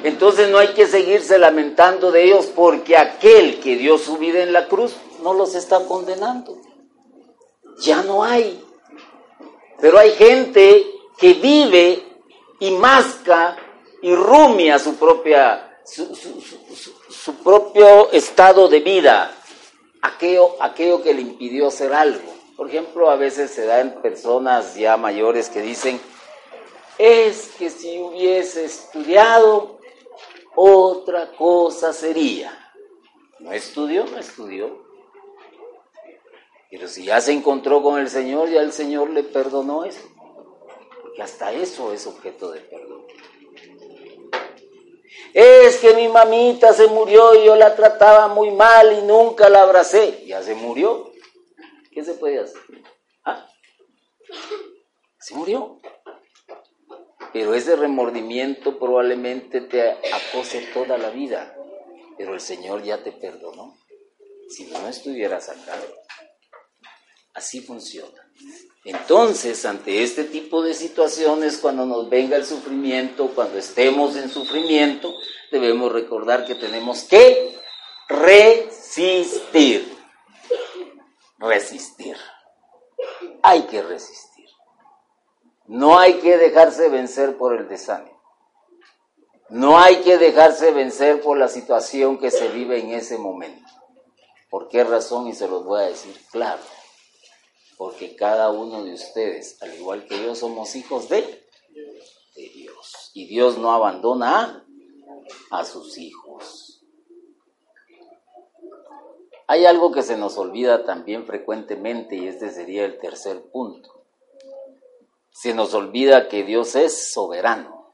Entonces 0.04 0.50
no 0.50 0.58
hay 0.58 0.70
que 0.70 0.86
seguirse 0.86 1.38
lamentando 1.38 2.12
de 2.12 2.26
ellos 2.26 2.48
porque 2.48 2.98
aquel 2.98 3.60
que 3.62 3.78
dio 3.78 3.98
su 3.98 4.18
vida 4.18 4.44
en 4.44 4.52
la 4.52 4.68
cruz 4.68 4.96
no 5.22 5.34
los 5.34 5.56
está 5.56 5.80
condenando. 5.86 6.58
Ya 7.80 8.04
no 8.04 8.24
hay. 8.24 8.62
Pero 9.80 9.98
hay 9.98 10.12
gente 10.12 10.86
que 11.18 11.34
vive 11.34 12.04
y 12.60 12.72
masca 12.72 13.58
y 14.02 14.14
rumia 14.14 14.78
su 14.78 14.96
propia, 14.96 15.80
su, 15.86 17.36
propio 17.44 18.12
estado 18.12 18.68
de 18.68 18.82
vida, 18.82 19.34
aquello, 20.02 20.58
aquello 20.62 21.02
que 21.02 21.14
le 21.14 21.22
impidió 21.22 21.68
hacer 21.68 21.94
algo. 21.94 22.34
Por 22.58 22.68
ejemplo, 22.68 23.10
a 23.10 23.16
veces 23.16 23.52
se 23.52 23.66
da 23.66 23.80
en 23.80 24.02
personas 24.02 24.76
ya 24.76 24.98
mayores 24.98 25.50
que 25.50 25.62
dicen, 25.62 26.00
es 26.98 27.50
que 27.58 27.70
si 27.70 28.00
hubiese 28.00 28.66
estudiado, 28.66 29.80
otra 30.56 31.32
cosa 31.32 31.94
sería. 31.94 32.60
No 33.40 33.52
estudió, 33.52 34.06
no 34.06 34.18
estudió. 34.20 34.84
Pero 36.70 36.88
si 36.88 37.04
ya 37.04 37.22
se 37.22 37.34
encontró 37.34 37.84
con 37.84 38.00
el 38.00 38.10
Señor, 38.10 38.50
ya 38.50 38.62
el 38.62 38.74
Señor 38.74 39.10
le 39.10 39.24
perdonó 39.24 39.86
eso. 39.86 40.08
Porque 41.02 41.22
hasta 41.22 41.52
eso 41.52 41.94
es 41.94 42.08
objeto 42.08 42.52
de 42.52 42.62
perdón. 42.62 43.06
Es 45.34 45.78
que 45.78 45.94
mi 45.94 46.08
mamita 46.08 46.74
se 46.74 46.88
murió 46.88 47.36
y 47.36 47.46
yo 47.46 47.56
la 47.56 47.76
trataba 47.76 48.28
muy 48.28 48.52
mal 48.52 48.98
y 48.98 49.02
nunca 49.02 49.50
la 49.50 49.64
abracé. 49.64 50.26
Ya 50.26 50.42
se 50.42 50.56
murió. 50.56 51.12
¿Qué 51.92 52.04
se 52.04 52.14
puede 52.14 52.40
hacer? 52.40 52.62
¿Ah? 53.24 53.48
Se 55.20 55.36
murió. 55.36 55.80
Pero 57.34 57.56
ese 57.56 57.76
remordimiento 57.76 58.78
probablemente 58.78 59.62
te 59.62 59.82
acose 59.92 60.70
toda 60.74 60.98
la 60.98 61.10
vida. 61.10 61.58
Pero 62.18 62.36
el 62.36 62.40
Señor 62.40 62.84
ya 62.84 63.04
te 63.04 63.12
perdonó. 63.12 63.76
Si 64.50 64.66
no 64.68 64.88
estuvieras 64.88 65.50
acá. 65.50 65.76
Así 67.34 67.62
funciona. 67.62 68.22
Entonces, 68.86 69.66
ante 69.66 70.04
este 70.04 70.26
tipo 70.26 70.62
de 70.62 70.74
situaciones, 70.74 71.58
cuando 71.58 71.86
nos 71.86 72.10
venga 72.10 72.36
el 72.36 72.46
sufrimiento, 72.46 73.32
cuando 73.34 73.58
estemos 73.58 74.16
en 74.18 74.30
sufrimiento, 74.30 75.16
debemos 75.52 75.92
recordar 75.92 76.46
que 76.46 76.56
tenemos 76.56 77.04
que 77.04 77.58
resistir. 78.10 79.92
Resistir. 81.40 82.18
Hay 83.42 83.64
que 83.64 83.82
resistir. 83.82 84.33
No 85.66 85.98
hay 85.98 86.16
que 86.16 86.38
dejarse 86.38 86.90
vencer 86.90 87.38
por 87.38 87.56
el 87.56 87.68
desánimo. 87.68 88.22
No 89.50 89.78
hay 89.78 89.98
que 89.98 90.18
dejarse 90.18 90.72
vencer 90.72 91.22
por 91.22 91.38
la 91.38 91.48
situación 91.48 92.18
que 92.18 92.32
se 92.32 92.50
vive 92.50 92.80
en 92.80 92.92
ese 92.92 93.18
momento. 93.18 93.70
¿Por 94.50 94.68
qué 94.68 94.84
razón? 94.84 95.28
Y 95.28 95.34
se 95.34 95.48
los 95.48 95.64
voy 95.64 95.82
a 95.82 95.88
decir 95.88 96.20
claro 96.32 96.62
porque 97.84 98.16
cada 98.16 98.50
uno 98.50 98.84
de 98.84 98.94
ustedes, 98.94 99.62
al 99.62 99.74
igual 99.74 100.06
que 100.06 100.24
yo, 100.24 100.36
somos 100.36 100.76
hijos 100.76 101.10
de, 101.10 101.44
Dios. 102.34 103.12
Y 103.14 103.28
Dios 103.28 103.58
no 103.58 103.74
abandona 103.74 104.66
a, 105.52 105.66
sus 105.66 105.98
hijos. 105.98 106.82
Hay 109.48 109.66
algo 109.66 109.92
que 109.92 110.02
se 110.02 110.18
nos 110.18 110.38
olvida 110.38 110.86
también 110.86 111.26
frecuentemente 111.26 112.16
y 112.16 112.28
este 112.28 112.52
sería 112.52 112.86
el 112.86 113.00
tercer 113.00 113.44
punto. 113.52 114.03
Se 115.34 115.54
nos 115.54 115.74
olvida 115.74 116.30
que 116.30 116.44
Dios 116.44 116.76
es 116.76 117.12
soberano. 117.12 117.92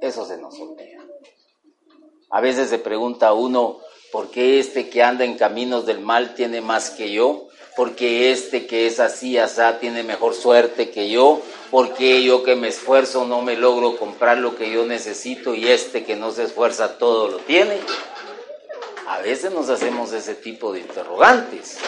Eso 0.00 0.26
se 0.26 0.36
nos 0.36 0.58
olvida. 0.60 1.04
A 2.30 2.40
veces 2.40 2.68
se 2.68 2.78
pregunta 2.78 3.32
uno, 3.32 3.78
¿por 4.12 4.30
qué 4.30 4.58
este 4.58 4.90
que 4.90 5.02
anda 5.02 5.24
en 5.24 5.38
caminos 5.38 5.86
del 5.86 6.00
mal 6.00 6.34
tiene 6.34 6.60
más 6.60 6.90
que 6.90 7.12
yo? 7.12 7.46
porque 7.76 8.32
este 8.32 8.66
que 8.66 8.86
es 8.86 8.98
así, 8.98 9.36
asá, 9.36 9.78
tiene 9.78 10.02
mejor 10.02 10.34
suerte 10.34 10.90
que 10.90 11.10
yo, 11.10 11.42
porque 11.70 12.24
yo 12.24 12.42
que 12.42 12.56
me 12.56 12.68
esfuerzo 12.68 13.26
no 13.26 13.42
me 13.42 13.54
logro 13.54 13.98
comprar 13.98 14.38
lo 14.38 14.56
que 14.56 14.72
yo 14.72 14.86
necesito 14.86 15.54
y 15.54 15.68
este 15.68 16.02
que 16.02 16.16
no 16.16 16.30
se 16.32 16.44
esfuerza 16.44 16.96
todo 16.96 17.28
lo 17.28 17.36
tiene. 17.40 17.78
A 19.06 19.18
veces 19.18 19.52
nos 19.52 19.68
hacemos 19.68 20.12
ese 20.12 20.34
tipo 20.34 20.72
de 20.72 20.80
interrogantes. 20.80 21.78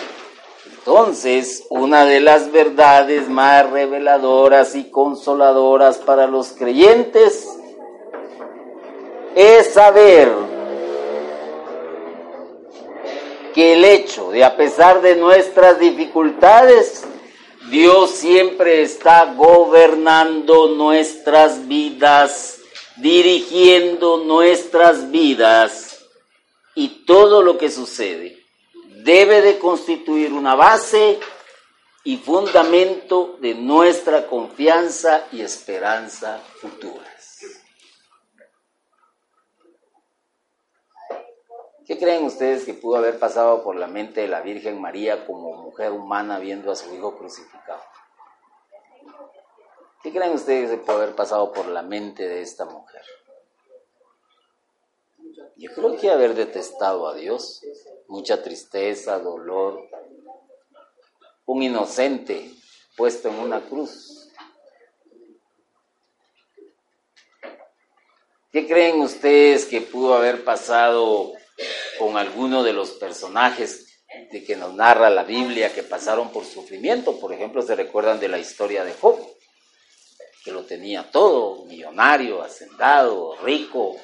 Entonces, 0.89 1.67
una 1.69 2.07
de 2.07 2.21
las 2.21 2.51
verdades 2.51 3.29
más 3.29 3.69
reveladoras 3.71 4.75
y 4.75 4.91
consoladoras 4.91 5.99
para 5.99 6.27
los 6.27 6.53
creyentes 6.53 7.47
es 9.35 9.75
saber 9.75 10.33
que 13.55 13.75
el 13.75 13.85
hecho 13.85 14.31
de, 14.31 14.45
a 14.45 14.57
pesar 14.57 15.03
de 15.03 15.17
nuestras 15.17 15.79
dificultades, 15.79 17.05
Dios 17.71 18.11
siempre 18.13 18.81
está 18.81 19.35
gobernando 19.37 20.69
nuestras 20.69 21.69
vidas, 21.69 22.61
dirigiendo 22.97 24.25
nuestras 24.25 25.11
vidas 25.11 26.07
y 26.75 27.05
todo 27.05 27.43
lo 27.43 27.59
que 27.59 27.71
sucede 27.71 28.38
debe 29.05 29.43
de 29.43 29.59
constituir 29.59 30.33
una 30.33 30.55
base 30.55 31.19
y 32.05 32.17
fundamento 32.17 33.37
de 33.41 33.55
nuestra 33.55 34.27
confianza 34.27 35.27
y 35.33 35.43
esperanza 35.43 36.39
futura. 36.61 37.09
¿Qué 41.89 41.99
creen 41.99 42.27
ustedes 42.27 42.67
que 42.67 42.75
pudo 42.75 42.97
haber 42.97 43.19
pasado 43.19 43.65
por 43.65 43.75
la 43.75 43.87
mente 43.87 44.21
de 44.21 44.29
la 44.29 44.43
Virgen 44.43 44.79
María 44.79 45.27
como 45.27 45.55
mujer 45.55 45.93
humana 45.93 46.39
viendo 46.39 46.71
a 46.71 46.77
su 46.77 46.95
hijo 46.95 47.17
crucificado? 47.17 47.83
¿Qué 50.03 50.13
creen 50.13 50.33
ustedes 50.33 50.71
que 50.71 50.77
pudo 50.77 50.97
haber 50.97 51.15
pasado 51.15 51.51
por 51.51 51.67
la 51.67 51.83
mente 51.83 52.29
de 52.29 52.43
esta 52.43 52.67
mujer? 52.67 53.01
Yo 55.57 55.71
creo 55.75 55.97
que 55.97 56.11
haber 56.11 56.35
detestado 56.35 57.09
a 57.09 57.15
Dios, 57.15 57.63
mucha 58.09 58.43
tristeza, 58.43 59.19
dolor, 59.19 59.89
un 61.47 61.63
inocente 61.63 62.51
puesto 62.97 63.29
en 63.29 63.37
una 63.37 63.61
cruz. 63.61 64.31
¿Qué 68.51 68.67
creen 68.67 69.01
ustedes 69.01 69.67
que 69.67 69.83
pudo 69.83 70.15
haber 70.15 70.43
pasado 70.43 71.33
con 71.99 72.17
alguno 72.17 72.63
de 72.63 72.73
los 72.73 72.93
personajes 72.93 73.89
de 74.31 74.45
que 74.45 74.57
nos 74.57 74.75
narra 74.75 75.11
la 75.11 75.25
Biblia 75.25 75.73
que 75.73 75.83
pasaron 75.83 76.31
por 76.31 76.45
sufrimiento. 76.45 77.19
Por 77.19 77.33
ejemplo, 77.33 77.63
se 77.63 77.77
recuerdan 77.77 78.21
de 78.21 78.29
la 78.29 78.39
historia 78.39 78.85
de 78.85 78.95
Job, 78.95 79.19
que 80.45 80.51
lo 80.51 80.65
tenía 80.65 81.11
todo, 81.11 81.65
millonario, 81.65 82.43
hacendado, 82.43 83.37
rico, 83.43 83.97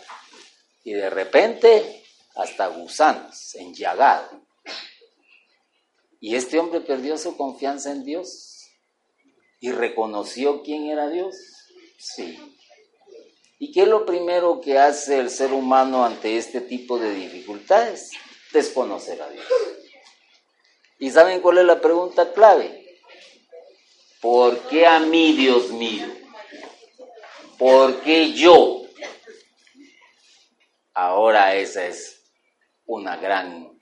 y 0.82 0.92
de 0.92 1.08
repente 1.08 2.03
hasta 2.34 2.66
gusanos, 2.68 3.54
enllagado. 3.54 4.42
Y 6.20 6.36
este 6.36 6.58
hombre 6.58 6.80
perdió 6.80 7.18
su 7.18 7.36
confianza 7.36 7.92
en 7.92 8.04
Dios 8.04 8.70
y 9.60 9.72
reconoció 9.72 10.62
quién 10.62 10.86
era 10.86 11.08
Dios. 11.08 11.36
Sí, 11.98 12.38
¿Y 13.64 13.72
qué 13.72 13.82
es 13.82 13.88
lo 13.88 14.04
primero 14.04 14.60
que 14.60 14.78
hace 14.78 15.18
el 15.18 15.30
ser 15.30 15.54
humano 15.54 16.04
ante 16.04 16.36
este 16.36 16.60
tipo 16.60 16.98
de 16.98 17.14
dificultades? 17.14 18.10
Desconocer 18.52 19.22
a 19.22 19.30
Dios. 19.30 19.46
¿Y 20.98 21.10
saben 21.10 21.40
cuál 21.40 21.58
es 21.58 21.64
la 21.64 21.80
pregunta 21.80 22.32
clave? 22.32 23.00
¿Por 24.20 24.58
qué 24.68 24.86
a 24.86 25.00
mí, 25.00 25.32
Dios 25.32 25.70
mío? 25.70 26.06
¿Por 27.58 28.02
qué 28.02 28.32
yo? 28.32 28.82
Ahora 30.92 31.54
esa 31.54 31.86
es 31.86 32.23
una 32.86 33.16
gran 33.16 33.78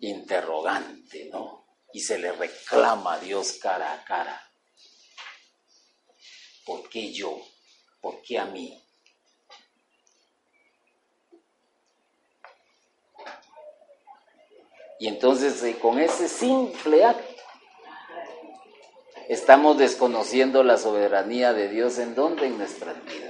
interrogante, 0.00 1.28
¿no? 1.32 1.66
Y 1.92 2.00
se 2.00 2.18
le 2.18 2.32
reclama 2.32 3.14
a 3.14 3.18
Dios 3.20 3.54
cara 3.54 3.92
a 3.92 4.04
cara. 4.04 4.42
¿Por 6.64 6.88
qué 6.88 7.12
yo? 7.12 7.40
¿por 8.06 8.22
qué 8.22 8.38
a 8.38 8.44
mí? 8.44 8.80
Y 15.00 15.08
entonces 15.08 15.60
eh, 15.64 15.76
con 15.80 15.98
ese 15.98 16.28
simple 16.28 17.04
acto 17.04 17.34
estamos 19.28 19.76
desconociendo 19.76 20.62
la 20.62 20.78
soberanía 20.78 21.52
de 21.52 21.68
Dios 21.68 21.98
en 21.98 22.14
dónde 22.14 22.46
en 22.46 22.58
nuestras 22.58 23.04
vidas. 23.04 23.25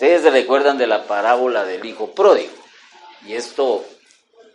Ustedes 0.00 0.22
se 0.22 0.30
recuerdan 0.30 0.78
de 0.78 0.86
la 0.86 1.04
parábola 1.04 1.62
del 1.66 1.84
hijo 1.84 2.14
pródigo 2.14 2.54
y 3.26 3.34
esto 3.34 3.84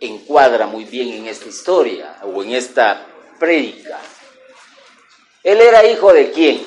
encuadra 0.00 0.66
muy 0.66 0.82
bien 0.82 1.12
en 1.12 1.28
esta 1.28 1.46
historia 1.46 2.16
o 2.24 2.42
en 2.42 2.50
esta 2.50 3.06
prédica. 3.38 3.96
Él 5.44 5.60
era 5.60 5.86
hijo 5.86 6.12
de 6.12 6.32
quién? 6.32 6.66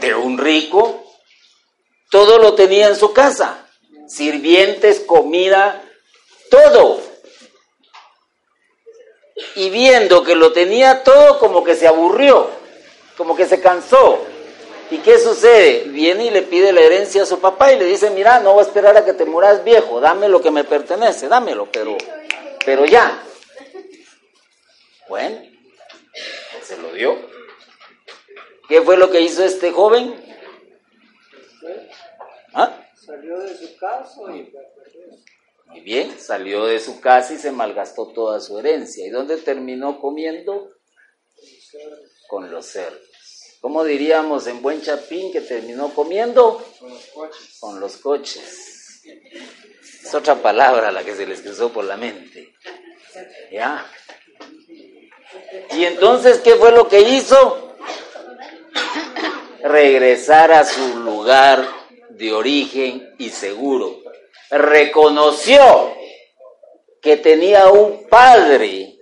De 0.00 0.16
un 0.16 0.36
rico. 0.36 1.14
Todo 2.10 2.38
lo 2.38 2.54
tenía 2.54 2.88
en 2.88 2.96
su 2.96 3.12
casa. 3.12 3.64
Sirvientes, 4.08 5.04
comida, 5.06 5.80
todo. 6.50 7.02
Y 9.54 9.70
viendo 9.70 10.24
que 10.24 10.34
lo 10.34 10.52
tenía 10.52 11.04
todo, 11.04 11.38
como 11.38 11.62
que 11.62 11.76
se 11.76 11.86
aburrió. 11.86 12.50
como 13.16 13.36
que 13.36 13.46
se 13.46 13.60
cansó. 13.60 14.26
¿Y 14.90 14.98
qué 14.98 15.18
sucede? 15.18 15.84
Viene 15.88 16.26
y 16.26 16.30
le 16.30 16.42
pide 16.42 16.72
la 16.72 16.80
herencia 16.80 17.22
a 17.22 17.26
su 17.26 17.40
papá 17.40 17.72
y 17.72 17.78
le 17.78 17.84
dice, 17.84 18.10
mira, 18.10 18.40
no 18.40 18.52
voy 18.52 18.64
a 18.64 18.66
esperar 18.66 18.96
a 18.96 19.04
que 19.04 19.14
te 19.14 19.24
muras 19.24 19.64
viejo, 19.64 20.00
dame 20.00 20.28
lo 20.28 20.40
que 20.40 20.50
me 20.50 20.64
pertenece, 20.64 21.28
dámelo, 21.28 21.68
pero, 21.72 21.96
pero 22.64 22.84
ya. 22.84 23.22
Bueno, 25.08 25.42
se 26.62 26.76
lo 26.78 26.92
dio. 26.92 27.16
¿Qué 28.68 28.82
fue 28.82 28.96
lo 28.96 29.10
que 29.10 29.20
hizo 29.20 29.44
este 29.44 29.72
joven? 29.72 30.14
¿Ah? 32.52 32.82
Salió 32.94 33.38
de 33.38 33.56
su 33.56 33.76
casa 33.76 34.20
y 34.34 34.52
muy 35.66 35.80
bien, 35.80 36.18
salió 36.18 36.64
de 36.64 36.80
su 36.80 37.00
casa 37.00 37.34
y 37.34 37.38
se 37.38 37.50
malgastó 37.50 38.06
toda 38.08 38.40
su 38.40 38.58
herencia. 38.58 39.06
¿Y 39.06 39.10
dónde 39.10 39.36
terminó 39.36 40.00
comiendo? 40.00 40.70
Con 42.28 42.50
los 42.50 42.66
cerdos. 42.66 43.05
¿Cómo 43.66 43.82
diríamos 43.82 44.46
en 44.46 44.62
buen 44.62 44.80
chapín 44.80 45.32
que 45.32 45.40
terminó 45.40 45.92
comiendo? 45.92 46.64
Con 46.78 46.88
los 46.88 47.06
coches. 47.06 47.56
Con 47.58 47.80
los 47.80 47.96
coches. 47.96 49.02
Es 50.04 50.14
otra 50.14 50.36
palabra 50.36 50.92
la 50.92 51.02
que 51.02 51.16
se 51.16 51.26
les 51.26 51.40
cruzó 51.40 51.72
por 51.72 51.84
la 51.84 51.96
mente. 51.96 52.54
¿Ya? 53.50 53.84
Y 55.72 55.84
entonces, 55.84 56.38
¿qué 56.44 56.54
fue 56.54 56.70
lo 56.70 56.86
que 56.86 57.00
hizo? 57.00 57.74
Regresar 59.64 60.52
a 60.52 60.64
su 60.64 61.00
lugar 61.00 61.68
de 62.10 62.32
origen 62.32 63.16
y 63.18 63.30
seguro 63.30 64.00
reconoció 64.48 65.92
que 67.02 67.16
tenía 67.16 67.66
un 67.70 68.06
padre 68.08 68.96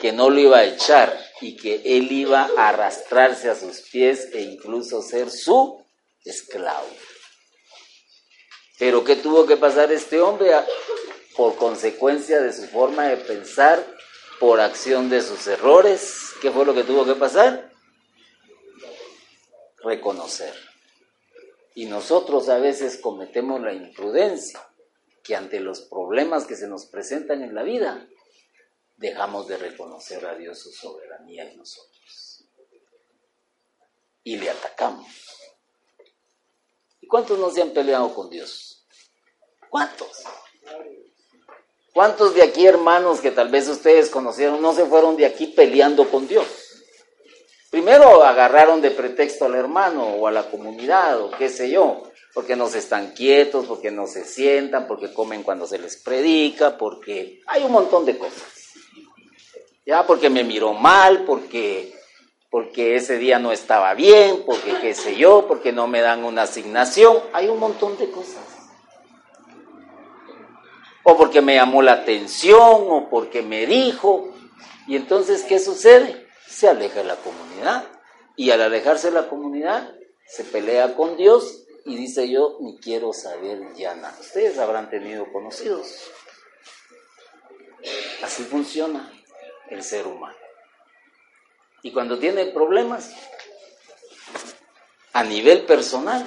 que 0.00 0.10
no 0.10 0.30
lo 0.30 0.40
iba 0.40 0.58
a 0.58 0.64
echar 0.64 1.21
y 1.42 1.56
que 1.56 1.82
él 1.84 2.10
iba 2.12 2.48
a 2.56 2.68
arrastrarse 2.68 3.50
a 3.50 3.56
sus 3.56 3.80
pies 3.80 4.28
e 4.32 4.40
incluso 4.42 5.02
ser 5.02 5.30
su 5.30 5.84
esclavo. 6.24 6.88
Pero 8.78 9.04
¿qué 9.04 9.16
tuvo 9.16 9.44
que 9.46 9.56
pasar 9.56 9.92
este 9.92 10.20
hombre? 10.20 10.52
Por 11.36 11.56
consecuencia 11.56 12.40
de 12.40 12.52
su 12.52 12.66
forma 12.68 13.08
de 13.08 13.16
pensar, 13.16 13.84
por 14.38 14.60
acción 14.60 15.10
de 15.10 15.20
sus 15.20 15.46
errores, 15.46 16.30
¿qué 16.40 16.50
fue 16.50 16.64
lo 16.64 16.74
que 16.74 16.84
tuvo 16.84 17.04
que 17.04 17.14
pasar? 17.14 17.70
Reconocer. 19.82 20.54
Y 21.74 21.86
nosotros 21.86 22.48
a 22.48 22.58
veces 22.58 22.98
cometemos 22.98 23.60
la 23.60 23.72
imprudencia 23.72 24.60
que 25.22 25.36
ante 25.36 25.60
los 25.60 25.80
problemas 25.82 26.46
que 26.46 26.56
se 26.56 26.68
nos 26.68 26.86
presentan 26.86 27.42
en 27.42 27.54
la 27.54 27.62
vida, 27.62 28.06
dejamos 29.02 29.48
de 29.48 29.58
reconocer 29.58 30.24
a 30.24 30.36
Dios 30.36 30.60
su 30.60 30.70
soberanía 30.70 31.42
en 31.42 31.58
nosotros. 31.58 32.44
Y 34.22 34.36
le 34.36 34.48
atacamos. 34.48 35.08
¿Y 37.00 37.08
cuántos 37.08 37.36
no 37.38 37.50
se 37.50 37.62
han 37.62 37.70
peleado 37.70 38.14
con 38.14 38.30
Dios? 38.30 38.86
¿Cuántos? 39.68 40.22
¿Cuántos 41.92 42.34
de 42.34 42.42
aquí, 42.42 42.64
hermanos, 42.64 43.20
que 43.20 43.32
tal 43.32 43.48
vez 43.50 43.68
ustedes 43.68 44.08
conocieron, 44.08 44.62
no 44.62 44.72
se 44.72 44.86
fueron 44.86 45.16
de 45.16 45.26
aquí 45.26 45.48
peleando 45.48 46.08
con 46.08 46.28
Dios? 46.28 46.46
Primero 47.70 48.22
agarraron 48.22 48.80
de 48.80 48.92
pretexto 48.92 49.46
al 49.46 49.56
hermano 49.56 50.06
o 50.06 50.26
a 50.28 50.30
la 50.30 50.48
comunidad 50.48 51.20
o 51.20 51.30
qué 51.32 51.48
sé 51.48 51.70
yo, 51.70 52.04
porque 52.32 52.54
no 52.54 52.68
se 52.68 52.78
están 52.78 53.12
quietos, 53.12 53.66
porque 53.66 53.90
no 53.90 54.06
se 54.06 54.24
sientan, 54.24 54.86
porque 54.86 55.12
comen 55.12 55.42
cuando 55.42 55.66
se 55.66 55.78
les 55.78 55.96
predica, 55.96 56.78
porque 56.78 57.40
hay 57.46 57.64
un 57.64 57.72
montón 57.72 58.06
de 58.06 58.16
cosas. 58.16 58.51
Ya, 59.84 60.06
porque 60.06 60.30
me 60.30 60.44
miró 60.44 60.74
mal, 60.74 61.24
porque, 61.24 61.94
porque 62.50 62.96
ese 62.96 63.18
día 63.18 63.38
no 63.38 63.52
estaba 63.52 63.94
bien, 63.94 64.44
porque 64.46 64.76
qué 64.80 64.94
sé 64.94 65.16
yo, 65.16 65.46
porque 65.48 65.72
no 65.72 65.88
me 65.88 66.00
dan 66.00 66.24
una 66.24 66.42
asignación, 66.42 67.18
hay 67.32 67.48
un 67.48 67.58
montón 67.58 67.98
de 67.98 68.10
cosas. 68.10 68.44
O 71.02 71.16
porque 71.16 71.40
me 71.40 71.56
llamó 71.56 71.82
la 71.82 71.92
atención, 71.92 72.60
o 72.60 73.08
porque 73.10 73.42
me 73.42 73.66
dijo. 73.66 74.32
Y 74.86 74.94
entonces, 74.94 75.42
¿qué 75.42 75.58
sucede? 75.58 76.22
se 76.52 76.68
aleja 76.68 77.00
de 77.00 77.04
la 77.04 77.16
comunidad. 77.16 77.84
Y 78.36 78.50
al 78.50 78.62
alejarse 78.62 79.08
de 79.08 79.14
la 79.14 79.28
comunidad, 79.28 79.94
se 80.26 80.44
pelea 80.44 80.94
con 80.94 81.16
Dios 81.16 81.64
y 81.84 81.96
dice 81.96 82.28
yo, 82.28 82.58
ni 82.60 82.78
quiero 82.78 83.12
saber 83.12 83.74
ya 83.74 83.94
nada. 83.94 84.16
Ustedes 84.20 84.58
habrán 84.58 84.88
tenido 84.88 85.30
conocidos. 85.32 86.10
Así 88.22 88.44
funciona 88.44 89.10
el 89.72 89.82
ser 89.82 90.06
humano. 90.06 90.36
Y 91.82 91.92
cuando 91.92 92.18
tiene 92.18 92.46
problemas, 92.46 93.12
a 95.12 95.24
nivel 95.24 95.66
personal, 95.66 96.26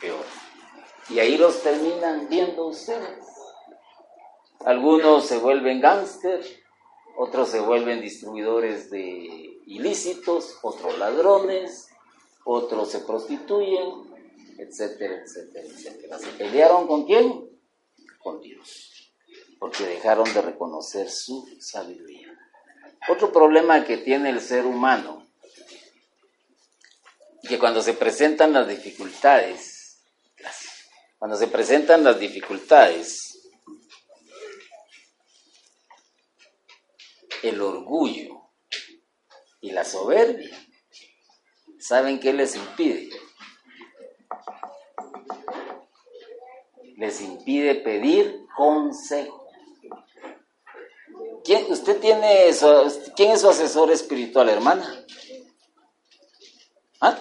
peor. 0.00 0.24
Y 1.10 1.18
ahí 1.18 1.36
los 1.36 1.62
terminan 1.62 2.28
viendo 2.28 2.66
ustedes. 2.66 3.26
Algunos 4.64 5.26
se 5.26 5.38
vuelven 5.38 5.80
gángster, 5.80 6.44
otros 7.16 7.48
se 7.48 7.60
vuelven 7.60 8.00
distribuidores 8.00 8.90
de 8.90 9.60
ilícitos, 9.66 10.58
otros 10.62 10.98
ladrones, 10.98 11.88
otros 12.44 12.90
se 12.90 13.00
prostituyen, 13.00 14.10
etcétera, 14.58 15.22
etcétera, 15.22 15.66
etcétera. 15.66 16.18
¿Se 16.18 16.28
pelearon 16.30 16.86
con 16.86 17.04
quién? 17.04 17.48
Con 18.18 18.40
Dios, 18.40 19.12
porque 19.58 19.84
dejaron 19.84 20.32
de 20.32 20.42
reconocer 20.42 21.10
su 21.10 21.46
sabiduría. 21.58 22.29
Otro 23.10 23.32
problema 23.32 23.84
que 23.84 23.96
tiene 23.96 24.30
el 24.30 24.40
ser 24.40 24.64
humano, 24.64 25.26
que 27.42 27.58
cuando 27.58 27.82
se 27.82 27.94
presentan 27.94 28.52
las 28.52 28.68
dificultades, 28.68 30.00
cuando 31.18 31.36
se 31.36 31.48
presentan 31.48 32.04
las 32.04 32.20
dificultades, 32.20 33.50
el 37.42 37.60
orgullo 37.60 38.42
y 39.60 39.72
la 39.72 39.84
soberbia, 39.84 40.56
¿saben 41.80 42.20
qué 42.20 42.32
les 42.32 42.54
impide? 42.54 43.10
Les 46.96 47.20
impide 47.22 47.74
pedir 47.74 48.46
consejo. 48.56 49.39
¿Quién, 51.44 51.70
usted 51.70 51.98
tiene 52.00 52.48
eso, 52.48 52.86
¿Quién 53.16 53.32
es 53.32 53.40
su 53.40 53.48
asesor 53.48 53.90
espiritual, 53.90 54.48
hermana? 54.48 55.04
¿Ah? 57.00 57.18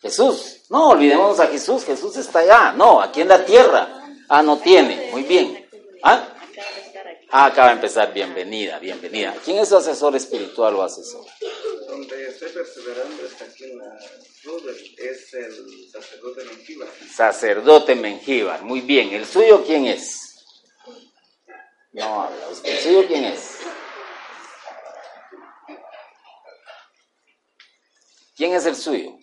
Jesús. 0.00 0.62
No, 0.70 0.90
olvidemos 0.90 1.38
a 1.40 1.46
Jesús. 1.46 1.84
Jesús 1.84 2.16
está 2.16 2.40
allá. 2.40 2.72
No, 2.72 3.00
aquí 3.00 3.20
en 3.20 3.28
la 3.28 3.44
tierra. 3.44 4.16
Ah, 4.28 4.42
no 4.42 4.58
tiene. 4.58 5.10
Muy 5.12 5.22
bien. 5.22 5.68
¿Ah? 6.02 6.34
Ah, 7.30 7.46
acaba 7.46 7.68
de 7.68 7.74
empezar. 7.74 8.12
Bienvenida, 8.12 8.78
bienvenida. 8.78 9.34
¿Quién 9.44 9.58
es 9.58 9.68
su 9.68 9.76
asesor 9.76 10.16
espiritual 10.16 10.74
o 10.76 10.82
asesor? 10.82 11.24
Donde 11.86 12.28
estoy 12.28 12.48
perseverando 12.50 13.24
está 13.24 13.44
aquí 13.44 13.64
en 13.64 13.78
la 13.78 13.98
es 14.96 15.34
el 15.34 15.90
sacerdote 15.90 16.44
Mengíbar. 16.44 16.88
Sacerdote 17.14 17.94
Mengíbar, 17.94 18.62
muy 18.62 18.80
bien. 18.80 19.12
¿El 19.12 19.26
suyo 19.26 19.64
quién 19.66 19.86
es? 19.86 20.27
No 21.98 22.22
habla. 22.22 22.48
¿El 22.64 22.78
suyo 22.78 23.06
quién 23.06 23.24
es? 23.24 23.58
¿Quién 28.36 28.54
es 28.54 28.66
el 28.66 28.76
suyo? 28.76 29.18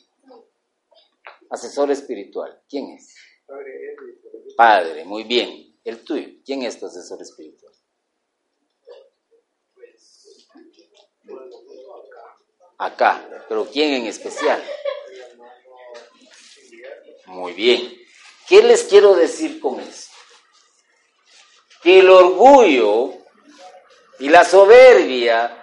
Asesor 1.49 1.91
espiritual. 1.91 2.61
¿Quién 2.69 2.89
es? 2.91 3.15
Padre, 4.57 5.05
muy 5.05 5.23
bien. 5.23 5.79
El 5.83 6.03
tuyo. 6.03 6.27
¿Quién 6.45 6.63
es 6.63 6.79
tu 6.79 6.85
asesor 6.85 7.21
espiritual? 7.21 7.73
acá, 12.77 13.45
pero 13.47 13.65
¿quién 13.65 13.93
en 13.93 14.07
especial? 14.07 14.61
Muy 17.27 17.53
bien. 17.53 17.93
¿Qué 18.47 18.61
les 18.61 18.83
quiero 18.83 19.15
decir 19.15 19.59
con 19.59 19.79
eso? 19.79 20.04
Que 21.85 21.99
el 21.99 22.09
orgullo 22.09 23.13
y 24.17 24.29
la 24.29 24.43
soberbia 24.43 25.55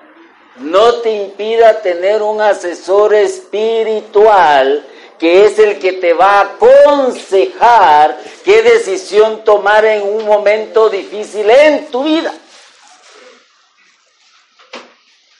no 0.59 1.01
te 1.01 1.11
impida 1.11 1.83
tener 1.83 2.23
un 2.23 2.41
asesor 2.41 3.13
espiritual 3.13 4.87
que 5.19 5.47
es 5.47 5.59
el 5.59 5.81
que 5.81 5.95
te 5.95 6.13
va 6.15 6.39
a 6.39 6.41
aconsejar 6.43 8.19
qué 8.45 8.63
decisión 8.63 9.43
tomar 9.43 9.85
en 9.85 10.03
un 10.03 10.25
momento 10.25 10.89
difícil 10.89 11.51
en 11.51 11.91
tu 11.91 12.05
vida. 12.05 12.33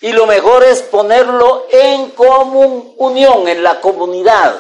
Y 0.01 0.11
lo 0.11 0.27
mejor 0.27 0.65
es 0.65 0.83
ponerlo 0.83 1.67
en 1.71 2.11
común, 2.11 2.95
unión, 2.97 3.47
en 3.47 3.63
la 3.63 3.81
comunidad. 3.81 4.59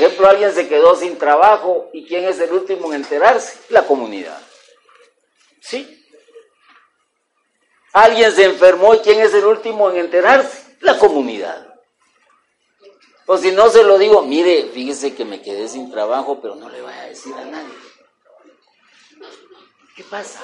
Ejemplo, 0.00 0.28
alguien 0.28 0.54
se 0.54 0.66
quedó 0.66 0.96
sin 0.96 1.18
trabajo 1.18 1.90
y 1.92 2.06
¿quién 2.06 2.24
es 2.24 2.40
el 2.40 2.50
último 2.52 2.88
en 2.88 3.02
enterarse? 3.02 3.58
La 3.68 3.86
comunidad. 3.86 4.40
¿Sí? 5.60 6.06
Alguien 7.92 8.32
se 8.32 8.44
enfermó 8.44 8.94
y 8.94 9.00
¿quién 9.00 9.20
es 9.20 9.34
el 9.34 9.44
último 9.44 9.90
en 9.90 9.98
enterarse? 9.98 10.78
La 10.80 10.96
comunidad. 10.98 11.74
O 13.26 13.36
si 13.36 13.52
no 13.52 13.68
se 13.68 13.84
lo 13.84 13.98
digo, 13.98 14.22
mire, 14.22 14.70
fíjese 14.72 15.14
que 15.14 15.26
me 15.26 15.42
quedé 15.42 15.68
sin 15.68 15.90
trabajo, 15.90 16.40
pero 16.40 16.54
no 16.54 16.70
le 16.70 16.80
voy 16.80 16.94
a 16.94 17.04
decir 17.04 17.34
a 17.34 17.44
nadie. 17.44 17.74
¿Qué 19.96 20.04
pasa? 20.04 20.40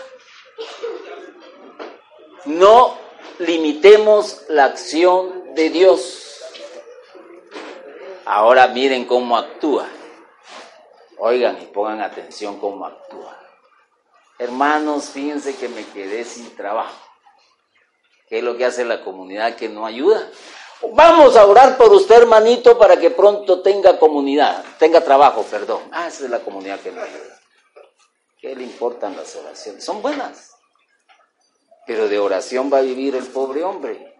No 2.45 2.99
limitemos 3.38 4.42
la 4.51 4.66
acción 4.66 5.55
de 5.55 5.71
Dios. 5.71 6.26
Ahora 8.27 8.67
miren 8.67 9.05
cómo 9.05 9.37
actúa. 9.37 9.89
Oigan 11.19 11.62
y 11.62 11.67
pongan 11.67 12.01
atención 12.01 12.59
cómo 12.59 12.85
actúa. 12.85 13.39
Hermanos, 14.39 15.11
fíjense 15.11 15.57
que 15.57 15.69
me 15.69 15.87
quedé 15.87 16.25
sin 16.25 16.55
trabajo. 16.57 16.95
¿Qué 18.29 18.39
es 18.39 18.45
lo 18.45 18.57
que 18.57 18.65
hace 18.65 18.85
la 18.85 19.03
comunidad 19.05 19.55
que 19.55 19.69
no 19.69 19.87
ayuda? 19.87 20.29
Vamos 20.93 21.37
a 21.37 21.47
orar 21.47 21.79
por 21.79 21.93
usted, 21.93 22.17
hermanito, 22.17 22.77
para 22.77 22.97
que 22.99 23.11
pronto 23.11 23.62
tenga 23.62 23.99
comunidad, 23.99 24.62
tenga 24.79 25.03
trabajo, 25.03 25.45
perdón. 25.45 25.83
Ah, 25.93 26.09
esa 26.09 26.25
es 26.25 26.31
la 26.31 26.41
comunidad 26.41 26.81
que 26.81 26.91
no 26.91 27.01
ayuda. 27.01 27.41
¿Qué 28.41 28.57
le 28.57 28.65
importan 28.65 29.17
las 29.17 29.37
oraciones? 29.37 29.85
Son 29.85 30.03
buenas. 30.03 30.57
Pero 31.87 32.09
de 32.09 32.19
oración 32.19 32.71
va 32.73 32.79
a 32.79 32.83
vivir 32.83 33.15
el 33.15 33.27
pobre 33.27 33.62
hombre. 33.62 34.17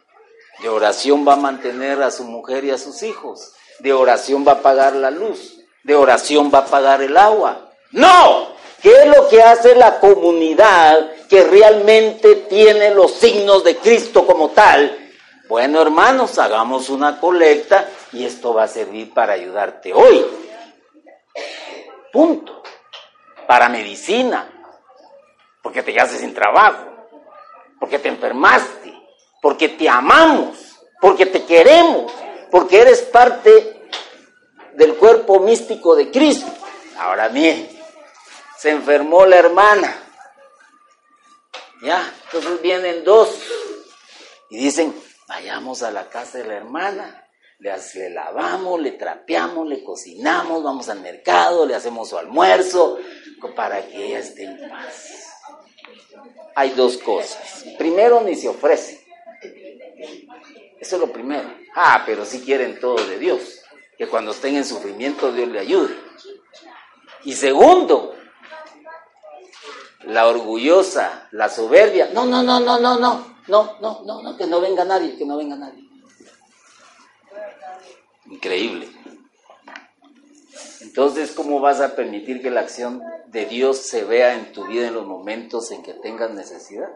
De 0.61 0.69
oración 0.69 1.27
va 1.27 1.33
a 1.33 1.37
mantener 1.37 2.01
a 2.03 2.13
su 2.13 2.23
mujer 2.23 2.65
y 2.65 2.71
a 2.71 2.79
sus 2.79 3.03
hijos. 3.03 3.53
De 3.79 3.93
oración 3.93 4.47
va 4.47 4.53
a 4.53 4.63
pagar 4.63 4.95
la 4.95 5.11
luz. 5.11 5.59
De 5.83 5.95
oración 5.95 6.51
va 6.53 6.61
a 6.61 6.67
pagar 6.67 7.03
el 7.03 7.17
agua. 7.17 7.71
No. 7.93 8.57
¿Qué 8.83 8.91
es 8.91 9.07
lo 9.09 9.29
que 9.29 9.43
hace 9.43 9.75
la 9.75 9.99
comunidad 9.99 11.11
que 11.29 11.45
realmente 11.45 12.37
tiene 12.49 12.95
los 12.95 13.13
signos 13.13 13.65
de 13.65 13.77
Cristo 13.77 14.27
como 14.27 14.51
tal? 14.51 15.07
Bueno, 15.49 15.81
hermanos, 15.81 16.39
hagamos 16.39 16.89
una 16.89 17.21
colecta 17.21 17.89
y 18.13 18.25
esto 18.25 18.53
va 18.53 18.65
a 18.65 18.69
servir 18.69 19.15
para 19.15 19.35
ayudarte 19.35 19.93
hoy. 19.95 20.25
Punto. 22.13 22.63
Para 23.47 23.69
medicina. 23.69 24.49
Porque 25.63 25.83
te 25.83 25.93
quedaste 25.93 26.19
sin 26.19 26.35
trabajo. 26.35 26.85
Porque 27.79 27.99
te 27.99 28.09
enfermaste. 28.09 28.93
Porque 29.41 29.69
te 29.69 29.89
amamos. 29.89 30.77
Porque 31.01 31.27
te 31.27 31.45
queremos. 31.45 32.13
Porque 32.51 32.81
eres 32.81 33.03
parte 33.03 33.89
del 34.75 34.95
cuerpo 34.97 35.41
místico 35.41 35.97
de 35.97 36.11
Cristo. 36.11 36.47
Ahora 36.99 37.29
bien, 37.29 37.69
se 38.59 38.71
enfermó 38.71 39.27
la 39.27 39.37
hermana. 39.37 40.03
Ya, 41.83 42.13
entonces 42.25 42.63
vienen 42.63 43.05
dos 43.05 43.31
y 44.49 44.59
dicen, 44.59 44.95
vayamos 45.29 45.83
a 45.83 45.91
la 45.91 46.09
casa 46.09 46.39
de 46.39 46.45
la 46.45 46.55
hermana, 46.55 47.29
le, 47.59 48.11
lavamos, 48.11 48.81
le 48.81 48.93
trapeamos, 48.93 49.69
le 49.69 49.83
cocinamos, 49.83 50.63
vamos 50.63 50.89
al 50.89 51.01
mercado, 51.01 51.67
le 51.67 51.75
hacemos 51.75 52.09
su 52.09 52.19
almuerzo, 52.19 52.99
para 53.55 53.87
que 53.87 54.07
ella 54.07 54.19
esté 54.21 54.45
en 54.45 54.69
paz. 54.69 55.33
Hay 56.55 56.71
dos 56.71 56.97
cosas. 56.99 57.65
Primero, 57.79 58.21
ni 58.23 58.35
se 58.35 58.49
ofrece. 58.49 59.07
Eso 60.81 60.97
es 60.97 61.01
lo 61.01 61.13
primero. 61.13 61.66
Ah, 61.79 62.05
pero 62.07 62.25
si 62.25 62.41
quieren 62.41 62.81
todo 62.81 62.97
de 62.97 63.19
Dios. 63.19 63.61
Que 63.99 64.09
cuando 64.09 64.31
estén 64.31 64.57
en 64.57 64.65
sufrimiento 64.65 65.31
Dios 65.31 65.49
le 65.49 65.61
ayude. 65.61 65.95
Y 67.25 67.35
segundo, 67.35 68.15
la 70.05 70.27
orgullosa, 70.27 71.29
la 71.33 71.51
soberbia. 71.51 72.11
No, 72.15 72.25
no, 72.25 72.43
no, 72.43 72.61
no, 72.61 72.81
no, 72.81 72.99
no. 72.99 73.37
No, 73.49 73.79
no, 73.81 74.03
no, 74.05 74.23
no, 74.23 74.37
que 74.37 74.47
no 74.47 74.61
venga 74.61 74.85
nadie, 74.85 75.17
que 75.17 75.25
no 75.25 75.37
venga 75.37 75.55
nadie. 75.55 75.89
Increíble. 78.29 78.89
Entonces, 80.81 81.33
¿cómo 81.33 81.61
vas 81.61 81.81
a 81.81 81.95
permitir 81.95 82.43
que 82.43 82.51
la 82.51 82.63
acción 82.63 83.03
de 83.27 83.45
Dios 83.45 83.79
se 83.79 84.05
vea 84.05 84.35
en 84.35 84.53
tu 84.53 84.67
vida 84.67 84.89
en 84.89 84.95
los 84.95 85.07
momentos 85.07 85.71
en 85.71 85.83
que 85.83 85.93
tengas 85.93 86.31
necesidad? 86.31 86.89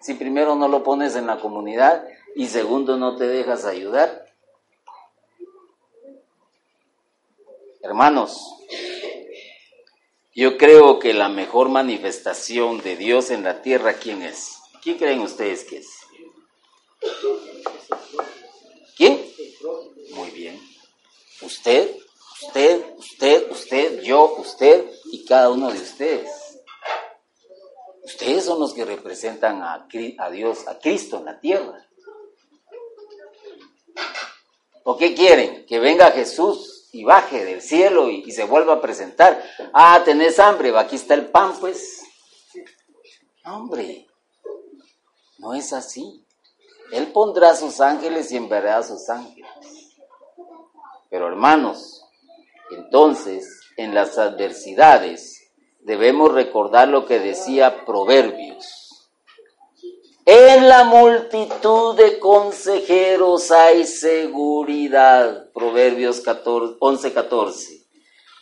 Si 0.00 0.14
primero 0.14 0.54
no 0.54 0.68
lo 0.68 0.82
pones 0.82 1.16
en 1.16 1.26
la 1.26 1.40
comunidad 1.40 2.06
y 2.36 2.48
segundo 2.48 2.98
no 2.98 3.16
te 3.16 3.26
dejas 3.26 3.64
ayudar. 3.64 4.26
Hermanos, 7.80 8.38
yo 10.34 10.58
creo 10.58 10.98
que 10.98 11.14
la 11.14 11.30
mejor 11.30 11.70
manifestación 11.70 12.82
de 12.82 12.96
Dios 12.96 13.30
en 13.30 13.42
la 13.42 13.62
tierra, 13.62 13.94
¿quién 13.94 14.20
es? 14.20 14.58
¿Quién 14.82 14.98
creen 14.98 15.20
ustedes 15.20 15.64
que 15.64 15.78
es? 15.78 15.88
¿Quién? 18.98 19.18
Muy 20.10 20.30
bien. 20.32 20.60
Usted, 21.40 21.96
usted, 22.42 22.84
usted, 22.98 23.50
usted, 23.50 24.02
yo, 24.02 24.34
usted 24.36 24.84
y 25.10 25.24
cada 25.24 25.48
uno 25.48 25.70
de 25.70 25.78
ustedes. 25.78 26.30
Ustedes 28.04 28.44
son 28.44 28.60
los 28.60 28.74
que 28.74 28.84
representan 28.84 29.62
a, 29.62 29.88
Dios, 30.30 30.68
a 30.68 30.78
Cristo 30.78 31.16
en 31.16 31.24
la 31.24 31.40
tierra. 31.40 31.86
¿O 34.88 34.96
qué 34.96 35.16
quieren? 35.16 35.66
Que 35.66 35.80
venga 35.80 36.12
Jesús 36.12 36.88
y 36.92 37.02
baje 37.02 37.44
del 37.44 37.60
cielo 37.60 38.08
y, 38.08 38.30
se 38.30 38.44
vuelva 38.44 38.74
a 38.74 38.80
presentar. 38.80 39.42
Ah, 39.72 40.00
tenés 40.04 40.38
hambre, 40.38 40.72
aquí 40.78 40.94
está 40.94 41.14
el 41.14 41.26
pan, 41.26 41.54
pues. 41.58 42.04
Hombre, 43.44 44.06
no 45.38 45.54
es 45.54 45.72
así. 45.72 46.24
Él 46.92 47.08
pondrá 47.08 47.50
a 47.50 47.56
sus 47.56 47.80
ángeles 47.80 48.30
y 48.30 48.36
enviará 48.36 48.78
a 48.78 48.84
sus 48.84 49.08
ángeles. 49.08 49.50
Pero 51.10 51.26
hermanos, 51.26 52.04
entonces, 52.70 53.62
en 53.76 53.92
las 53.92 54.18
adversidades 54.18 55.50
debemos 55.80 56.32
recordar 56.32 56.86
lo 56.86 57.06
que 57.06 57.18
decía 57.18 57.84
Proverbios. 57.84 58.85
En 60.28 60.68
la 60.68 60.82
multitud 60.82 61.96
de 61.96 62.18
consejeros 62.18 63.52
hay 63.52 63.86
seguridad. 63.86 65.52
Proverbios 65.52 66.20
11, 66.80 67.12
14. 67.12 67.86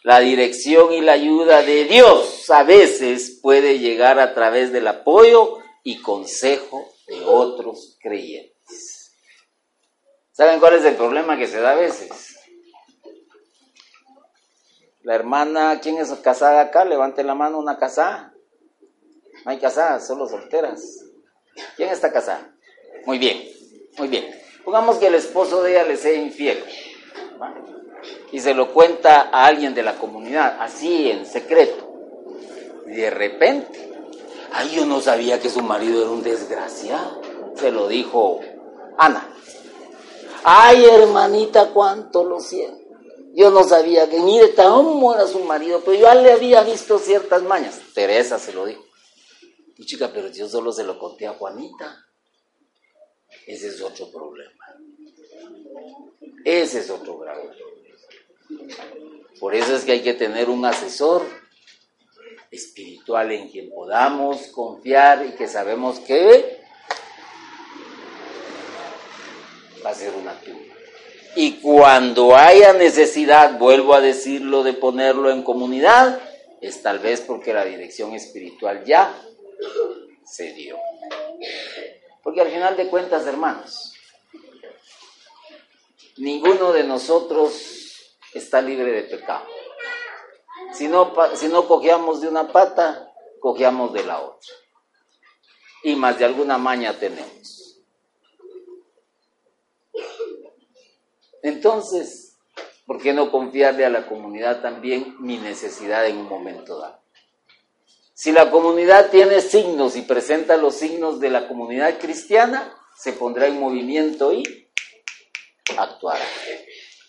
La 0.03 0.21
dirección 0.21 0.95
y 0.95 1.03
la 1.03 1.13
ayuda 1.13 1.61
de 1.61 1.85
Dios 1.85 2.49
a 2.49 2.63
veces 2.63 3.39
puede 3.43 3.81
llegar 3.81 4.19
a 4.19 4.33
través 4.33 4.73
del 4.73 4.87
apoyo 4.89 5.59
y 5.83 6.01
consejo 6.01 6.91
de 7.07 7.23
otros 7.23 7.99
creyentes. 8.01 9.13
¿Saben 10.33 10.61
cuál 10.61 10.77
es 10.77 10.87
el 10.87 10.97
problema 10.97 11.37
que 11.37 11.47
se 11.47 11.61
da 11.61 11.73
a 11.73 11.77
veces? 11.77 12.39
La 15.03 15.15
hermana, 15.15 15.81
¿quién 15.83 15.99
es 15.99 16.11
casada 16.15 16.63
acá? 16.63 16.87
Levante 16.87 17.23
la 17.23 17.35
mano 17.35 17.59
una 17.59 17.77
casada. 17.77 18.33
No 19.45 19.51
hay 19.51 19.59
casadas, 19.59 20.07
solo 20.07 20.27
solteras. 20.27 21.05
¿Quién 21.77 21.91
está 21.91 22.13
casada? 22.13 22.55
Muy 23.07 23.19
bien, 23.19 23.49
muy 23.99 24.09
bien. 24.09 24.27
Pongamos 24.65 24.97
que 24.97 25.09
el 25.09 25.15
esposo 25.15 25.63
de 25.63 25.73
ella 25.73 25.85
le 25.85 25.97
sea 25.97 26.15
infiel. 26.15 26.65
Y 28.33 28.41
se 28.41 28.55
lo 28.55 28.73
cuenta 28.73 29.29
a 29.33 29.47
alguien 29.47 29.75
de 29.75 29.83
la 29.83 29.95
comunidad, 29.95 30.57
así 30.61 31.11
en 31.11 31.27
secreto. 31.27 31.93
Y 32.87 32.93
de 32.93 33.11
repente 33.11 33.95
Ay, 34.57 34.71
yo 34.71 34.87
no 34.87 35.01
sabía 35.01 35.41
que 35.41 35.51
su 35.51 35.63
marido 35.63 36.03
era 36.03 36.11
un 36.11 36.23
desgraciado. 36.23 37.21
Se 37.57 37.73
lo 37.73 37.89
dijo 37.89 38.39
Ana. 38.97 39.29
Ay, 40.45 40.85
hermanita, 40.85 41.71
cuánto 41.75 42.23
lo 42.23 42.39
siento. 42.39 42.85
Yo 43.35 43.51
no 43.51 43.65
sabía 43.65 44.09
que, 44.09 44.21
mire, 44.21 44.49
tan 44.49 44.73
era 45.13 45.27
su 45.27 45.41
marido, 45.41 45.83
pero 45.85 45.99
yo 45.99 46.15
le 46.23 46.31
había 46.31 46.63
visto 46.63 47.01
ciertas 47.01 47.43
mañas. 47.43 47.81
Teresa 47.95 48.39
se 48.39 48.53
lo 48.53 48.65
dijo. 48.65 48.84
Chica, 49.83 50.11
pero 50.13 50.29
yo 50.29 50.49
solo 50.49 50.73
se 50.73 50.85
lo 50.85 50.99
conté 50.99 51.27
a 51.27 51.33
Juanita. 51.33 52.07
Ese 53.47 53.69
es 53.69 53.81
otro 53.81 54.11
problema. 54.11 54.53
Ese 56.45 56.81
es 56.81 56.91
otro 56.91 57.19
grave 57.19 57.49
problema. 57.49 58.85
Por 59.41 59.55
eso 59.55 59.75
es 59.75 59.85
que 59.85 59.93
hay 59.93 60.03
que 60.03 60.15
tener 60.15 60.49
un 60.49 60.65
asesor 60.65 61.23
espiritual 62.51 63.33
en 63.33 63.49
quien 63.49 63.71
podamos 63.71 64.47
confiar 64.49 65.27
y 65.27 65.33
que 65.33 65.49
sabemos 65.49 65.99
que 66.01 66.61
va 69.85 69.91
a 69.91 69.95
ser 69.95 70.15
una 70.15 70.39
tumba. 70.41 70.75
Y 71.37 71.55
cuando 71.55 72.37
haya 72.37 72.73
necesidad, 72.73 73.59
vuelvo 73.59 73.95
a 73.95 74.01
decirlo, 74.01 74.63
de 74.63 74.73
ponerlo 74.73 75.31
en 75.31 75.43
comunidad, 75.43 76.21
es 76.61 76.81
tal 76.81 77.01
vez 77.01 77.21
porque 77.21 77.53
la 77.53 77.65
dirección 77.65 78.13
espiritual 78.15 78.85
ya 78.85 79.13
se 80.25 80.53
dio. 80.53 80.77
Porque 82.23 82.41
al 82.41 82.49
final 82.49 82.77
de 82.77 82.89
cuentas, 82.89 83.27
hermanos, 83.27 83.93
ninguno 86.17 86.73
de 86.73 86.85
nosotros 86.85 87.53
está 88.33 88.61
libre 88.61 88.91
de 88.93 89.03
pecado. 89.03 89.47
Si 90.73 90.89
no, 90.89 91.13
si 91.35 91.49
no 91.49 91.69
cogíamos 91.69 92.21
de 92.21 92.29
una 92.29 92.49
pata, 92.49 93.13
cogíamos 93.41 93.93
de 93.93 94.05
la 94.05 94.21
otra. 94.21 94.53
y 95.83 95.95
más 95.97 96.19
de 96.19 96.25
alguna 96.25 96.57
maña 96.57 96.99
tenemos. 96.99 97.79
Entonces, 101.43 102.39
¿por 102.87 103.03
qué 103.03 103.13
no 103.13 103.31
confiarle 103.31 103.85
a 103.85 103.91
la 103.91 104.07
comunidad 104.07 104.63
también 104.63 105.15
mi 105.21 105.37
necesidad 105.37 106.07
en 106.07 106.17
un 106.17 106.29
momento 106.29 106.79
dado? 106.79 107.04
Si 108.17 108.31
la 108.31 108.49
comunidad 108.53 109.11
tiene 109.11 109.41
signos 109.41 109.97
y 109.97 110.03
presenta 110.03 110.57
los 110.57 110.77
signos 110.77 111.19
de 111.19 111.31
la 111.31 111.49
comunidad 111.49 111.99
cristiana, 111.99 112.73
se 112.97 113.13
pondrá 113.13 113.49
en 113.49 113.59
movimiento 113.59 114.33
y 114.33 114.45
actuará, 115.77 116.25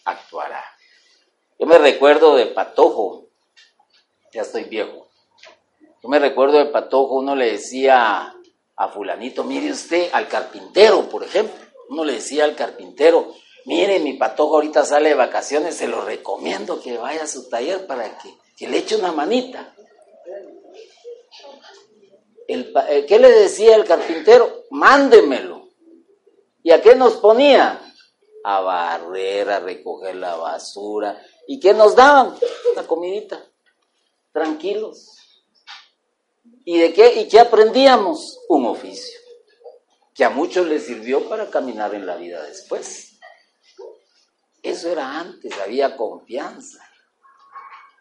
actuará. 0.04 0.64
Yo 1.60 1.68
me 1.68 1.78
recuerdo 1.78 2.36
de 2.36 2.48
Patojo, 2.48 3.28
ya 4.34 4.42
estoy 4.42 4.64
viejo. 4.64 5.08
Yo 6.02 6.10
me 6.10 6.18
recuerdo 6.18 6.58
de 6.58 6.66
Patojo, 6.66 7.16
uno 7.18 7.36
le 7.36 7.52
decía 7.52 8.36
a 8.76 8.88
fulanito, 8.90 9.44
mire 9.44 9.72
usted, 9.72 10.10
al 10.12 10.28
carpintero, 10.28 11.08
por 11.08 11.24
ejemplo, 11.24 11.56
uno 11.90 12.04
le 12.04 12.14
decía 12.14 12.46
al 12.46 12.56
carpintero, 12.56 13.32
mire, 13.66 14.00
mi 14.00 14.14
Patojo 14.14 14.56
ahorita 14.56 14.84
sale 14.84 15.10
de 15.10 15.16
vacaciones, 15.16 15.78
se 15.78 15.88
lo 15.88 16.02
recomiendo 16.02 16.82
que 16.82 16.98
vaya 16.98 17.26
a 17.26 17.28
su 17.28 17.48
taller 17.48 17.86
para 17.86 18.18
que, 18.18 18.34
que 18.58 18.68
le 18.68 18.80
eche 18.80 18.96
una 18.96 19.12
manita. 19.12 19.76
Eh, 22.48 23.06
¿Qué 23.08 23.20
le 23.20 23.32
decía 23.32 23.76
el 23.76 23.86
carpintero? 23.86 24.66
Mándemelo. 24.72 25.70
¿Y 26.64 26.72
a 26.72 26.82
qué 26.82 26.96
nos 26.96 27.16
ponía? 27.16 27.82
A 28.44 28.60
barrer, 28.60 29.50
a 29.50 29.60
recoger 29.60 30.16
la 30.16 30.36
basura. 30.36 31.22
¿Y 31.48 31.60
qué 31.60 31.74
nos 31.74 31.96
daban? 31.96 32.36
La 32.76 32.84
comidita. 32.86 33.44
Tranquilos. 34.32 35.18
¿Y 36.64 36.78
de 36.78 36.94
qué? 36.94 37.22
¿Y 37.22 37.28
qué 37.28 37.40
aprendíamos? 37.40 38.40
Un 38.50 38.66
oficio. 38.66 39.20
Que 40.14 40.24
a 40.24 40.30
muchos 40.30 40.68
les 40.68 40.86
sirvió 40.86 41.28
para 41.28 41.50
caminar 41.50 41.94
en 41.96 42.06
la 42.06 42.16
vida 42.16 42.44
después. 42.44 43.18
Eso 44.62 44.90
era 44.90 45.20
antes, 45.20 45.54
había 45.60 45.96
confianza. 45.96 46.85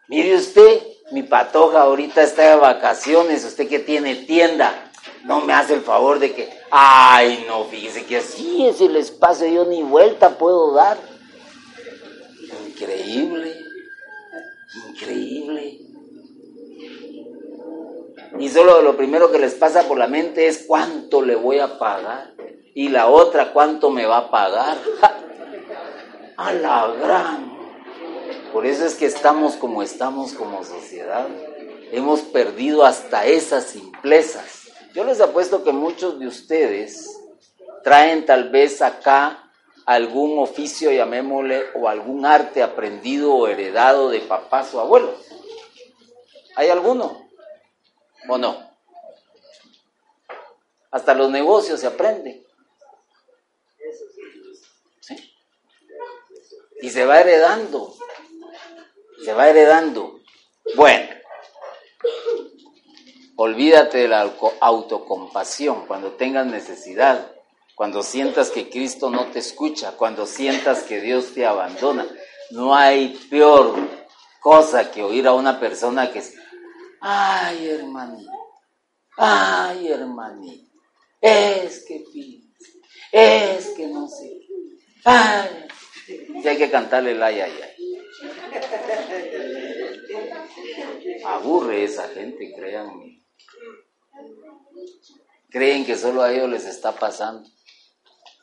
Mire 0.07 0.35
usted, 0.35 0.81
mi 1.11 1.23
patoja 1.23 1.81
ahorita 1.81 2.21
está 2.21 2.49
de 2.49 2.55
vacaciones, 2.55 3.43
usted 3.43 3.67
que 3.67 3.79
tiene 3.79 4.15
tienda, 4.15 4.91
no 5.23 5.41
me 5.41 5.53
hace 5.53 5.73
el 5.73 5.81
favor 5.81 6.19
de 6.19 6.33
que, 6.33 6.49
ay, 6.69 7.45
no, 7.47 7.65
fíjese 7.65 8.05
que 8.05 8.17
así 8.17 8.67
es 8.67 8.81
el 8.81 8.95
espacio, 8.95 9.47
yo 9.47 9.65
ni 9.65 9.81
vuelta 9.81 10.37
puedo 10.37 10.73
dar. 10.73 10.97
Increíble, 12.67 13.55
increíble. 14.89 15.79
Y 18.39 18.49
solo 18.49 18.81
lo 18.81 18.97
primero 18.97 19.31
que 19.31 19.39
les 19.39 19.53
pasa 19.53 19.83
por 19.83 19.97
la 19.97 20.07
mente 20.07 20.47
es 20.47 20.65
cuánto 20.67 21.21
le 21.21 21.35
voy 21.35 21.59
a 21.59 21.79
pagar. 21.79 22.33
Y 22.73 22.89
la 22.89 23.07
otra, 23.07 23.53
cuánto 23.53 23.89
me 23.89 24.05
va 24.05 24.17
a 24.17 24.29
pagar. 24.29 24.77
A 26.37 26.51
la 26.51 26.93
gran. 27.01 27.54
Por 28.55 28.65
eso 28.65 28.85
es 28.85 28.95
que 28.95 29.05
estamos 29.05 29.57
como 29.57 29.83
estamos 29.83 30.31
como 30.31 30.63
sociedad. 30.63 31.27
Hemos 31.91 32.21
perdido 32.21 32.85
hasta 32.85 33.25
esas 33.25 33.65
simplezas. 33.65 34.69
Yo 34.93 35.03
les 35.03 35.19
apuesto 35.19 35.65
que 35.65 35.73
muchos 35.73 36.17
de 36.19 36.27
ustedes 36.27 37.19
traen 37.83 38.25
tal 38.25 38.51
vez 38.51 38.81
acá 38.81 39.51
algún 39.85 40.39
oficio, 40.39 40.89
llamémosle, 40.89 41.65
o 41.75 41.89
algún 41.89 42.25
arte 42.25 42.63
aprendido 42.63 43.35
o 43.35 43.49
heredado 43.49 44.07
de 44.07 44.21
papás 44.21 44.73
o 44.73 44.79
abuelos. 44.79 45.19
¿Hay 46.55 46.69
alguno? 46.69 47.27
¿O 48.29 48.37
no? 48.37 48.71
Hasta 50.91 51.13
los 51.13 51.29
negocios 51.29 51.81
se 51.81 51.87
aprenden. 51.87 52.41
¿Sí? 55.01 55.35
Y 56.79 56.89
se 56.89 57.05
va 57.05 57.19
heredando 57.19 57.93
se 59.23 59.33
va 59.33 59.49
heredando. 59.49 60.19
Bueno, 60.75 61.07
olvídate 63.35 63.99
de 63.99 64.07
la 64.07 64.33
autocompasión 64.61 65.85
cuando 65.87 66.13
tengas 66.13 66.45
necesidad, 66.45 67.31
cuando 67.75 68.03
sientas 68.03 68.49
que 68.49 68.69
Cristo 68.69 69.09
no 69.09 69.25
te 69.27 69.39
escucha, 69.39 69.91
cuando 69.93 70.25
sientas 70.25 70.83
que 70.83 71.01
Dios 71.01 71.33
te 71.33 71.45
abandona. 71.45 72.07
No 72.51 72.75
hay 72.75 73.09
peor 73.29 73.75
cosa 74.39 74.91
que 74.91 75.03
oír 75.03 75.27
a 75.27 75.33
una 75.33 75.59
persona 75.59 76.11
que 76.11 76.19
es, 76.19 76.35
ay 77.01 77.67
hermanito, 77.67 78.31
ay 79.17 79.87
hermanito, 79.87 80.71
es 81.19 81.83
que 81.85 82.03
es 83.11 83.67
que 83.69 83.87
no 83.87 84.07
sé, 84.07 84.41
ay, 85.03 85.67
y 86.07 86.47
hay 86.47 86.57
que 86.57 86.69
cantarle 86.69 87.11
el 87.11 87.23
ay, 87.23 87.41
ay, 87.41 87.53
ay. 87.63 87.75
Aburre 91.25 91.83
esa 91.83 92.07
gente, 92.09 92.53
créanme. 92.55 93.23
Creen 95.49 95.85
que 95.85 95.97
solo 95.97 96.21
a 96.21 96.31
ellos 96.31 96.49
les 96.49 96.65
está 96.65 96.93
pasando. 96.93 97.49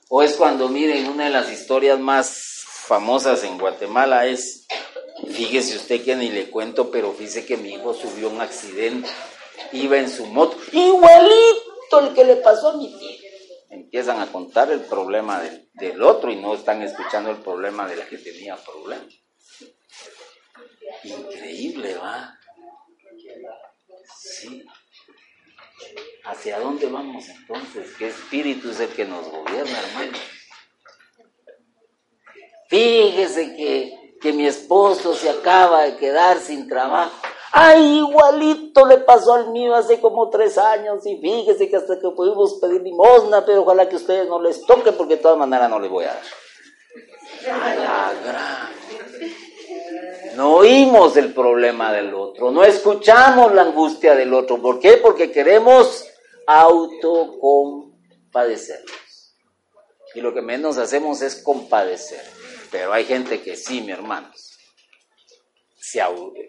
O 0.08 0.22
es 0.22 0.34
cuando 0.34 0.68
miren 0.68 1.08
una 1.08 1.24
de 1.24 1.30
las 1.30 1.50
historias 1.50 1.98
más 1.98 2.64
famosas 2.66 3.44
en 3.44 3.58
Guatemala 3.58 4.26
es, 4.26 4.66
fíjese 5.30 5.76
usted 5.76 6.04
que 6.04 6.16
ni 6.16 6.30
le 6.30 6.50
cuento, 6.50 6.90
pero 6.90 7.12
fíjese 7.12 7.46
que 7.46 7.56
mi 7.56 7.74
hijo 7.74 7.94
subió 7.94 8.28
un 8.28 8.40
accidente, 8.40 9.08
iba 9.72 9.96
en 9.98 10.10
su 10.10 10.26
moto, 10.26 10.58
igualito 10.72 12.00
el 12.00 12.14
que 12.14 12.24
le 12.24 12.36
pasó 12.36 12.70
a 12.70 12.76
mi 12.76 12.88
tío. 12.98 13.21
Empiezan 13.72 14.20
a 14.20 14.30
contar 14.30 14.70
el 14.70 14.82
problema 14.82 15.40
del, 15.40 15.70
del 15.72 16.02
otro 16.02 16.30
y 16.30 16.36
no 16.36 16.54
están 16.54 16.82
escuchando 16.82 17.30
el 17.30 17.38
problema 17.38 17.88
de 17.88 17.96
la 17.96 18.06
que 18.06 18.18
tenía 18.18 18.54
problemas. 18.54 19.14
Increíble, 21.04 21.94
¿va? 21.94 22.38
Sí. 24.14 24.62
¿Hacia 26.26 26.60
dónde 26.60 26.86
vamos 26.86 27.26
entonces? 27.30 27.94
¿Qué 27.96 28.08
espíritu 28.08 28.70
es 28.70 28.80
el 28.80 28.90
que 28.90 29.06
nos 29.06 29.26
gobierna, 29.30 29.80
hermano? 29.80 30.18
Fíjese 32.68 33.56
que, 33.56 34.18
que 34.20 34.32
mi 34.34 34.46
esposo 34.46 35.16
se 35.16 35.30
acaba 35.30 35.84
de 35.84 35.96
quedar 35.96 36.38
sin 36.40 36.68
trabajo. 36.68 37.31
¡Ay, 37.54 37.98
igualito 37.98 38.86
le 38.86 38.96
pasó 38.98 39.34
al 39.34 39.50
mío 39.50 39.74
hace 39.74 40.00
como 40.00 40.30
tres 40.30 40.56
años! 40.56 41.06
Y 41.06 41.18
fíjese 41.18 41.68
que 41.68 41.76
hasta 41.76 42.00
que 42.00 42.08
pudimos 42.10 42.54
pedir 42.54 42.80
limosna, 42.80 43.44
pero 43.44 43.60
ojalá 43.60 43.86
que 43.88 43.96
ustedes 43.96 44.26
no 44.26 44.40
les 44.40 44.64
toque 44.64 44.92
porque 44.92 45.16
de 45.16 45.22
todas 45.22 45.36
maneras 45.36 45.68
no 45.68 45.78
les 45.78 45.90
voy 45.90 46.04
a 46.04 46.14
dar. 46.14 46.22
¡Ay, 47.62 47.78
la 47.78 48.10
gran! 48.24 48.70
No 50.36 50.54
oímos 50.54 51.14
el 51.18 51.34
problema 51.34 51.92
del 51.92 52.14
otro, 52.14 52.50
no 52.50 52.64
escuchamos 52.64 53.52
la 53.52 53.60
angustia 53.62 54.14
del 54.14 54.32
otro. 54.32 54.62
¿Por 54.62 54.80
qué? 54.80 54.96
Porque 54.96 55.30
queremos 55.30 56.06
autocompadecernos. 56.46 59.36
Y 60.14 60.22
lo 60.22 60.32
que 60.32 60.40
menos 60.40 60.78
hacemos 60.78 61.20
es 61.20 61.42
compadecer. 61.42 62.24
Pero 62.70 62.94
hay 62.94 63.04
gente 63.04 63.42
que 63.42 63.56
sí, 63.56 63.82
mi 63.82 63.92
hermanos. 63.92 64.51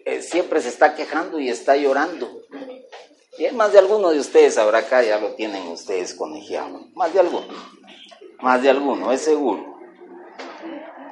Eh, 0.06 0.22
siempre 0.22 0.60
se 0.60 0.68
está 0.68 0.94
quejando 0.94 1.40
y 1.40 1.48
está 1.48 1.76
llorando. 1.76 2.42
Más 3.52 3.72
de 3.72 3.80
alguno 3.80 4.10
de 4.10 4.20
ustedes 4.20 4.56
ahora 4.58 4.78
acá, 4.78 5.02
ya 5.02 5.18
lo 5.18 5.34
tienen 5.34 5.66
ustedes 5.68 6.14
conegiado. 6.14 6.86
Más 6.94 7.12
de 7.12 7.20
alguno. 7.20 7.48
Más 8.40 8.62
de 8.62 8.70
alguno, 8.70 9.10
es 9.12 9.22
seguro. 9.22 9.74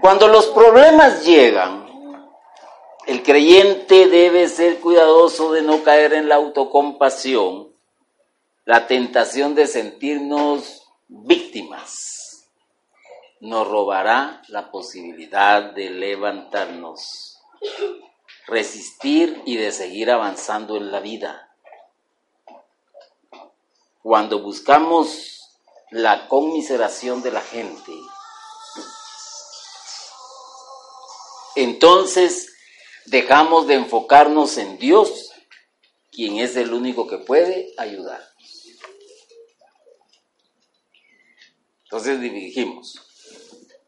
Cuando 0.01 0.29
los 0.29 0.47
problemas 0.49 1.25
llegan, 1.25 1.87
el 3.07 3.23
creyente 3.23 4.07
debe 4.09 4.49
ser 4.49 4.79
cuidadoso 4.79 5.53
de 5.53 5.63
no 5.63 5.83
caer 5.83 6.13
en 6.13 6.29
la 6.29 6.37
autocompasión, 6.37 7.73
la 8.65 8.87
tentación 8.87 9.57
de 9.57 9.67
sentirnos 9.67 10.89
víctimas. 11.09 12.49
Nos 13.41 13.67
robará 13.67 14.43
la 14.49 14.71
posibilidad 14.71 15.73
de 15.73 15.91
levantarnos, 15.91 17.41
resistir 18.47 19.43
y 19.47 19.57
de 19.57 19.73
seguir 19.73 20.11
avanzando 20.11 20.77
en 20.77 20.91
la 20.91 21.01
vida. 21.01 21.55
Cuando 24.03 24.41
buscamos 24.41 25.59
la 25.91 26.29
conmiseración 26.29 27.23
de 27.23 27.31
la 27.31 27.41
gente, 27.41 27.93
entonces 31.55 32.53
dejamos 33.07 33.67
de 33.67 33.75
enfocarnos 33.75 34.59
en 34.59 34.79
Dios, 34.79 35.31
quien 36.11 36.39
es 36.39 36.57
el 36.57 36.73
único 36.73 37.07
que 37.07 37.19
puede 37.19 37.73
ayudar. 37.79 38.23
Entonces 41.85 42.21
dirigimos. 42.21 42.99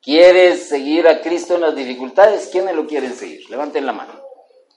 ¿Quieres 0.03 0.69
seguir 0.69 1.09
a 1.09 1.23
Cristo 1.23 1.55
en 1.55 1.63
las 1.63 1.75
dificultades? 1.75 2.51
¿Quiénes 2.53 2.77
lo 2.77 2.87
quieren 2.87 3.17
seguir? 3.17 3.49
Levanten 3.49 3.87
la 3.87 3.95
mano. 3.95 4.24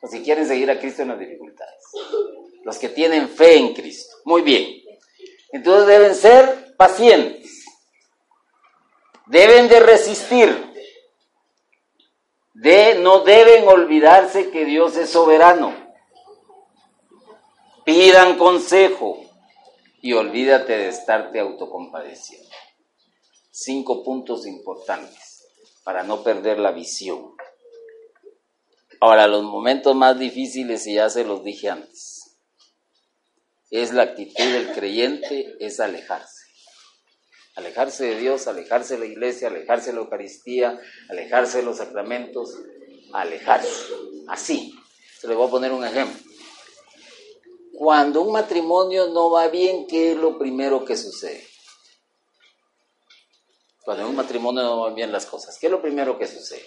Los 0.01 0.11
que 0.11 0.21
quieren 0.23 0.47
seguir 0.47 0.69
a 0.69 0.79
Cristo 0.79 1.01
en 1.01 1.09
las 1.09 1.19
dificultades. 1.19 1.83
Los 2.63 2.77
que 2.77 2.89
tienen 2.89 3.29
fe 3.29 3.57
en 3.57 3.73
Cristo. 3.73 4.17
Muy 4.25 4.41
bien. 4.41 4.83
Entonces 5.51 5.87
deben 5.87 6.15
ser 6.15 6.75
pacientes, 6.75 7.65
deben 9.25 9.67
de 9.69 9.79
resistir, 9.79 10.73
de, 12.53 12.95
no 12.95 13.21
deben 13.21 13.67
olvidarse 13.67 14.49
que 14.49 14.65
Dios 14.65 14.97
es 14.97 15.09
soberano. 15.09 15.73
Pidan 17.85 18.37
consejo 18.37 19.23
y 20.01 20.13
olvídate 20.13 20.77
de 20.77 20.89
estarte 20.89 21.39
autocompadeciendo. 21.39 22.49
Cinco 23.49 24.03
puntos 24.03 24.45
importantes 24.45 25.47
para 25.83 26.03
no 26.03 26.21
perder 26.21 26.59
la 26.59 26.71
visión. 26.71 27.33
Ahora, 28.99 29.27
los 29.27 29.43
momentos 29.43 29.95
más 29.95 30.17
difíciles, 30.17 30.87
y 30.87 30.95
ya 30.95 31.09
se 31.09 31.23
los 31.23 31.43
dije 31.43 31.69
antes, 31.69 32.37
es 33.69 33.93
la 33.93 34.03
actitud 34.03 34.43
del 34.43 34.71
creyente, 34.73 35.55
es 35.59 35.79
alejarse. 35.79 36.45
Alejarse 37.55 38.05
de 38.05 38.19
Dios, 38.19 38.47
alejarse 38.47 38.95
de 38.95 38.99
la 38.99 39.05
iglesia, 39.05 39.47
alejarse 39.47 39.87
de 39.87 39.93
la 39.93 40.01
Eucaristía, 40.01 40.79
alejarse 41.09 41.57
de 41.57 41.63
los 41.63 41.77
sacramentos, 41.77 42.55
alejarse. 43.13 43.93
Así. 44.27 44.73
Se 45.19 45.27
les 45.27 45.35
voy 45.35 45.47
a 45.47 45.51
poner 45.51 45.71
un 45.71 45.83
ejemplo. 45.83 46.21
Cuando 47.73 48.21
un 48.21 48.31
matrimonio 48.31 49.07
no 49.07 49.31
va 49.31 49.47
bien, 49.47 49.87
¿qué 49.87 50.11
es 50.11 50.17
lo 50.17 50.37
primero 50.37 50.85
que 50.85 50.95
sucede? 50.95 51.43
Cuando 53.83 54.03
en 54.03 54.09
un 54.09 54.15
matrimonio 54.15 54.63
no 54.63 54.81
van 54.81 54.95
bien 54.95 55.11
las 55.11 55.25
cosas, 55.25 55.57
¿qué 55.59 55.67
es 55.67 55.71
lo 55.71 55.81
primero 55.81 56.17
que 56.19 56.27
sucede? 56.27 56.65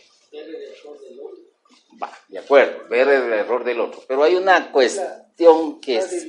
Va, 2.03 2.12
de 2.28 2.38
acuerdo, 2.38 2.88
ver 2.88 3.09
el 3.09 3.32
error 3.32 3.64
del 3.64 3.80
otro. 3.80 4.03
Pero 4.07 4.22
hay 4.22 4.34
una 4.34 4.70
cuestión 4.72 5.80
que 5.80 5.99
es 5.99 6.26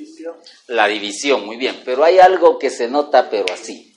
la 0.68 0.88
división, 0.88 1.46
muy 1.46 1.58
bien. 1.58 1.82
Pero 1.86 2.04
hay 2.04 2.20
algo 2.20 2.58
que 2.58 2.70
se 2.70 2.88
nota, 2.88 3.30
pero 3.30 3.54
así. 3.54 3.94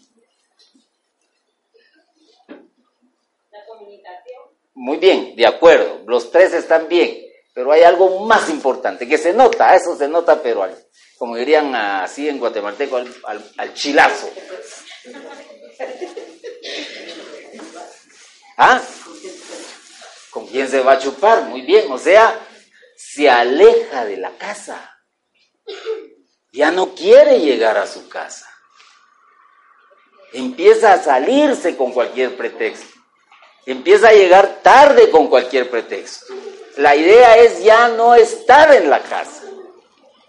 La 3.51 3.65
comunicación. 3.67 4.43
Muy 4.75 4.99
bien, 4.99 5.35
de 5.37 5.47
acuerdo. 5.47 6.03
Los 6.07 6.31
tres 6.31 6.53
están 6.53 6.89
bien. 6.89 7.25
Pero 7.55 7.71
hay 7.71 7.83
algo 7.83 8.25
más 8.27 8.51
importante 8.51 9.07
que 9.07 9.17
se 9.17 9.33
nota, 9.33 9.77
eso 9.77 9.97
se 9.97 10.09
nota, 10.09 10.43
pero 10.43 10.69
como 11.17 11.37
dirían 11.37 11.73
así 11.75 12.29
en 12.29 12.41
guatemalteco, 12.41 12.97
al, 12.97 13.53
al 13.57 13.75
chilazo. 13.75 14.29
¿Ah? 18.57 18.81
¿Con 20.35 20.49
quién 20.49 20.69
se 20.69 20.81
va 20.81 20.95
a 20.95 20.99
chupar? 20.99 21.45
Muy 21.45 21.63
bien, 21.63 21.93
o 21.93 21.97
sea, 21.97 22.37
se 22.97 23.31
aleja 23.31 24.05
de 24.05 24.17
la 24.17 24.33
casa. 24.37 24.99
Ya 26.53 26.73
no 26.73 26.93
quiere 26.93 27.39
llegar 27.39 27.79
a 27.79 27.87
su 27.87 28.09
casa. 28.09 28.51
Empieza 30.33 30.93
a 30.93 31.01
salirse 31.01 31.77
con 31.77 31.93
cualquier 31.93 32.37
pretexto. 32.37 32.99
Empieza 33.65 34.09
a 34.09 34.13
llegar 34.13 34.59
tarde 34.61 35.09
con 35.09 35.29
cualquier 35.29 35.71
pretexto. 35.71 36.35
La 36.79 36.97
idea 36.97 37.37
es 37.37 37.63
ya 37.63 37.87
no 37.87 38.17
estar 38.17 38.75
en 38.75 38.91
la 38.91 39.01
casa. 39.05 39.45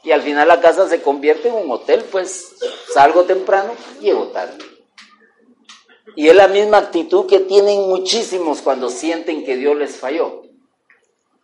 Y 0.03 0.12
al 0.12 0.22
final 0.22 0.47
la 0.47 0.62
casa 0.62 0.88
se 0.88 1.01
convierte 1.01 1.47
en 1.47 1.56
un 1.56 1.72
hotel, 1.72 2.06
pues 2.12 2.58
salgo 2.93 3.24
temprano, 3.24 3.74
llego 3.99 4.28
tarde. 4.28 4.75
Y 6.16 6.28
es 6.28 6.36
la 6.36 6.47
misma 6.47 6.78
actitud 6.78 7.26
que 7.28 7.39
tienen 7.39 7.89
muchísimos 7.89 8.62
cuando 8.62 8.89
sienten 8.89 9.43
que 9.43 9.58
Dios 9.58 9.76
les 9.76 9.97
falló. 9.97 10.43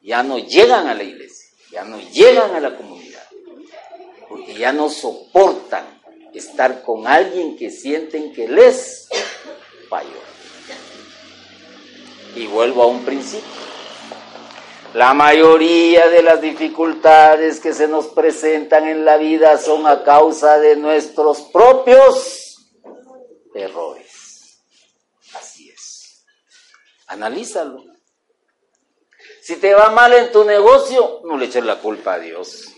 Ya 0.02 0.24
no 0.24 0.38
llegan 0.38 0.88
a 0.88 0.94
la 0.94 1.04
iglesia, 1.04 1.50
ya 1.72 1.84
no 1.84 2.00
llegan 2.00 2.56
a 2.56 2.60
la 2.60 2.76
comunidad, 2.76 3.28
porque 4.30 4.54
ya 4.54 4.72
no 4.72 4.90
soportan 4.90 6.02
estar 6.34 6.82
con 6.84 7.08
alguien 7.08 7.58
que 7.58 7.70
sienten 7.70 8.34
que 8.34 8.48
les 8.48 9.10
falló. 9.90 10.10
Y 12.36 12.48
vuelvo 12.48 12.84
a 12.84 12.88
un 12.88 13.04
principio. 13.04 13.62
La 14.94 15.14
mayoría 15.14 16.10
de 16.10 16.22
las 16.22 16.42
dificultades 16.42 17.62
que 17.62 17.74
se 17.74 17.88
nos 17.88 18.08
presentan 18.08 18.90
en 18.90 19.06
la 19.06 19.16
vida 19.16 19.58
son 19.58 19.88
a 19.88 20.04
causa 20.04 20.60
de 20.60 20.76
nuestros 20.76 21.44
propios 21.44 22.68
errores. 23.56 24.62
Así 25.34 25.70
es. 25.70 26.26
Analízalo. 27.12 27.84
Si 29.42 29.58
te 29.58 29.74
va 29.74 29.90
mal 29.90 30.14
en 30.14 30.32
tu 30.32 30.46
negocio, 30.46 31.20
no 31.26 31.38
le 31.38 31.48
eches 31.48 31.66
la 31.66 31.82
culpa 31.82 32.14
a 32.14 32.20
Dios. 32.20 32.70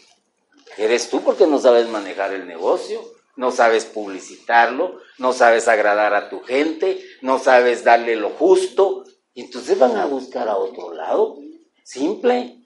Eres 0.75 1.07
tú 1.07 1.23
porque 1.23 1.45
no 1.45 1.59
sabes 1.59 1.87
manejar 1.87 2.33
el 2.33 2.47
negocio, 2.47 2.99
no 3.35 3.51
sabes 3.51 3.85
publicitarlo, 3.85 4.99
no 5.19 5.33
sabes 5.33 5.67
agradar 5.67 6.15
a 6.15 6.29
tu 6.29 6.41
gente, 6.41 6.99
no 7.21 7.37
sabes 7.37 7.83
darle 7.83 8.15
lo 8.15 8.31
justo. 8.31 9.03
Entonces 9.35 9.77
van 9.77 9.97
a 9.97 10.05
buscar 10.07 10.49
a 10.49 10.57
otro 10.57 10.95
lado. 10.95 11.37
Simple, 11.83 12.57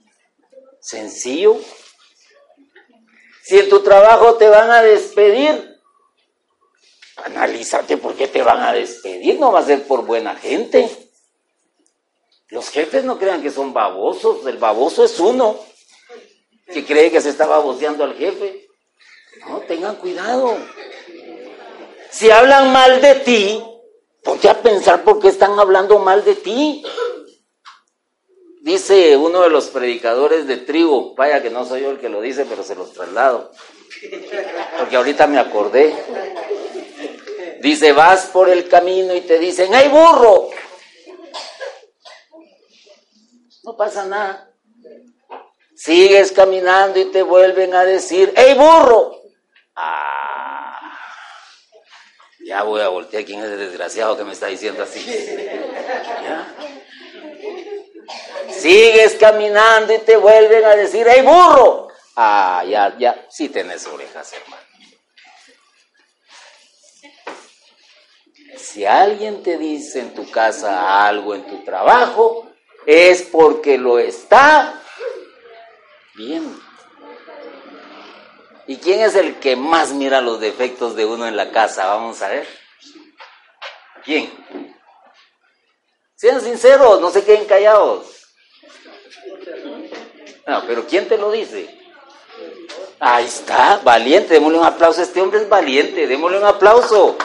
sencillo. 0.80 1.57
Si 3.43 3.59
en 3.59 3.68
tu 3.68 3.82
trabajo 3.82 4.36
te 4.36 4.47
van 4.47 4.72
a 4.72 4.82
despedir, 4.82 5.82
analízate 7.18 7.97
por 7.97 8.15
qué 8.15 8.30
te 8.30 8.41
van 8.41 8.61
a 8.61 8.72
despedir, 8.72 9.38
no 9.38 9.51
va 9.51 9.59
a 9.59 9.65
ser 9.65 9.84
por 9.86 10.05
buena 10.05 10.34
gente. 10.34 11.07
Los 12.50 12.70
jefes 12.70 13.04
no 13.04 13.20
crean 13.20 13.41
que 13.41 13.52
son 13.52 13.74
babosos, 13.74 14.45
el 14.45 14.58
baboso 14.58 15.04
es 15.04 15.20
uno 15.20 15.60
que 16.72 16.86
cree 16.86 17.12
que 17.12 17.22
se 17.22 17.30
está 17.30 17.45
baboseando 17.45 18.04
al 18.04 18.16
jefe. 18.16 18.68
No, 19.48 19.60
tengan 19.62 19.95
cuidado. 19.98 20.58
Si 22.10 22.32
hablan 22.32 22.72
mal 22.72 23.02
de 23.02 23.16
ti, 23.16 23.64
ponte 24.24 24.50
a 24.50 24.62
pensar 24.62 25.04
por 25.04 25.20
qué 25.20 25.28
están 25.28 25.60
hablando 25.60 26.00
mal 26.00 26.24
de 26.24 26.36
ti. 26.36 26.84
Dice 28.62 29.16
uno 29.16 29.41
de 29.41 29.50
los 29.50 29.68
predicadores 29.68 30.48
de 30.48 30.58
tribu, 30.58 31.16
vaya 31.16 31.41
que 31.41 31.50
no 31.50 31.66
soy 31.66 31.82
yo 31.82 31.91
el 31.91 32.00
que 32.00 32.10
lo 32.10 32.20
dice, 32.22 32.45
pero 32.45 32.64
se 32.64 32.76
los 32.76 32.91
traslado, 32.91 33.52
porque 34.78 34.98
ahorita 34.98 35.28
me 35.28 35.39
acordé. 35.39 35.95
Dice, 37.62 37.93
vas 37.93 38.26
por 38.28 38.50
el 38.50 38.68
camino 38.68 39.16
y 39.16 39.22
te 39.22 39.39
dicen, 39.39 39.74
¡hey 39.74 39.89
burro! 39.89 40.50
No 43.68 43.76
pasa 43.76 44.05
nada. 44.05 44.49
Sigues 45.76 46.32
caminando 46.32 47.01
y 47.01 47.11
te 47.11 47.22
vuelven 47.22 47.76
a 47.76 47.84
decir, 47.84 48.34
¡hey 48.38 48.53
burro! 48.53 49.22
Ah, 49.76 50.97
ya 52.45 52.63
voy 52.63 52.80
a 52.80 52.88
voltear 52.88 53.26
quién 53.26 53.41
es 53.41 53.51
el 53.51 53.59
desgraciado 53.59 54.15
que 54.15 54.24
me 54.24 54.32
está 54.32 54.47
diciendo 54.47 54.84
así. 54.84 55.05
¿Ya? 56.24 56.55
Sigues 58.49 59.15
caminando 59.15 59.93
y 59.93 59.99
te 59.99 60.15
vuelven 60.15 60.63
a 60.63 60.74
decir, 60.74 61.05
¡hey 61.09 61.24
burro! 61.24 61.89
Ah, 62.15 62.63
ya, 62.65 62.97
ya, 62.97 63.26
sí 63.30 63.49
tenés 63.49 63.86
orejas, 63.86 64.32
hermano. 64.32 64.63
Si 68.55 68.86
alguien 68.86 69.43
te 69.43 69.57
dice 69.57 69.99
en 69.99 70.13
tu 70.13 70.32
casa 70.32 71.05
algo, 71.05 71.36
en 71.36 71.45
tu 71.45 71.65
trabajo, 71.65 72.47
es 72.88 73.22
porque 73.22 73.78
lo 73.78 74.00
está 74.00 74.82
viendo. 76.16 76.58
¿Y 78.66 78.78
quién 78.78 79.02
es 79.02 79.16
el 79.16 79.36
que 79.40 79.58
más 79.58 79.92
mira 79.92 80.22
los 80.22 80.40
defectos 80.40 80.96
de 80.96 81.06
uno 81.06 81.28
en 81.28 81.36
la 81.36 81.52
casa? 81.52 81.86
Vamos 81.88 82.22
a 82.22 82.30
ver. 82.30 82.48
¿Quién? 84.06 84.32
Sean 86.16 86.42
sinceros, 86.42 87.02
no 87.02 87.12
se 87.12 87.26
queden 87.26 87.46
callados. 87.46 88.08
No, 90.48 90.64
pero 90.66 90.88
¿quién 90.88 91.10
te 91.10 91.18
lo 91.18 91.30
dice? 91.30 91.78
Ahí 93.02 93.26
está, 93.26 93.82
valiente, 93.84 94.34
démosle 94.34 94.60
un 94.60 94.66
aplauso. 94.66 95.02
Este 95.02 95.22
hombre 95.22 95.42
es 95.42 95.50
valiente, 95.50 96.08
démosle 96.08 96.38
un 96.38 96.46
aplauso. 96.46 97.18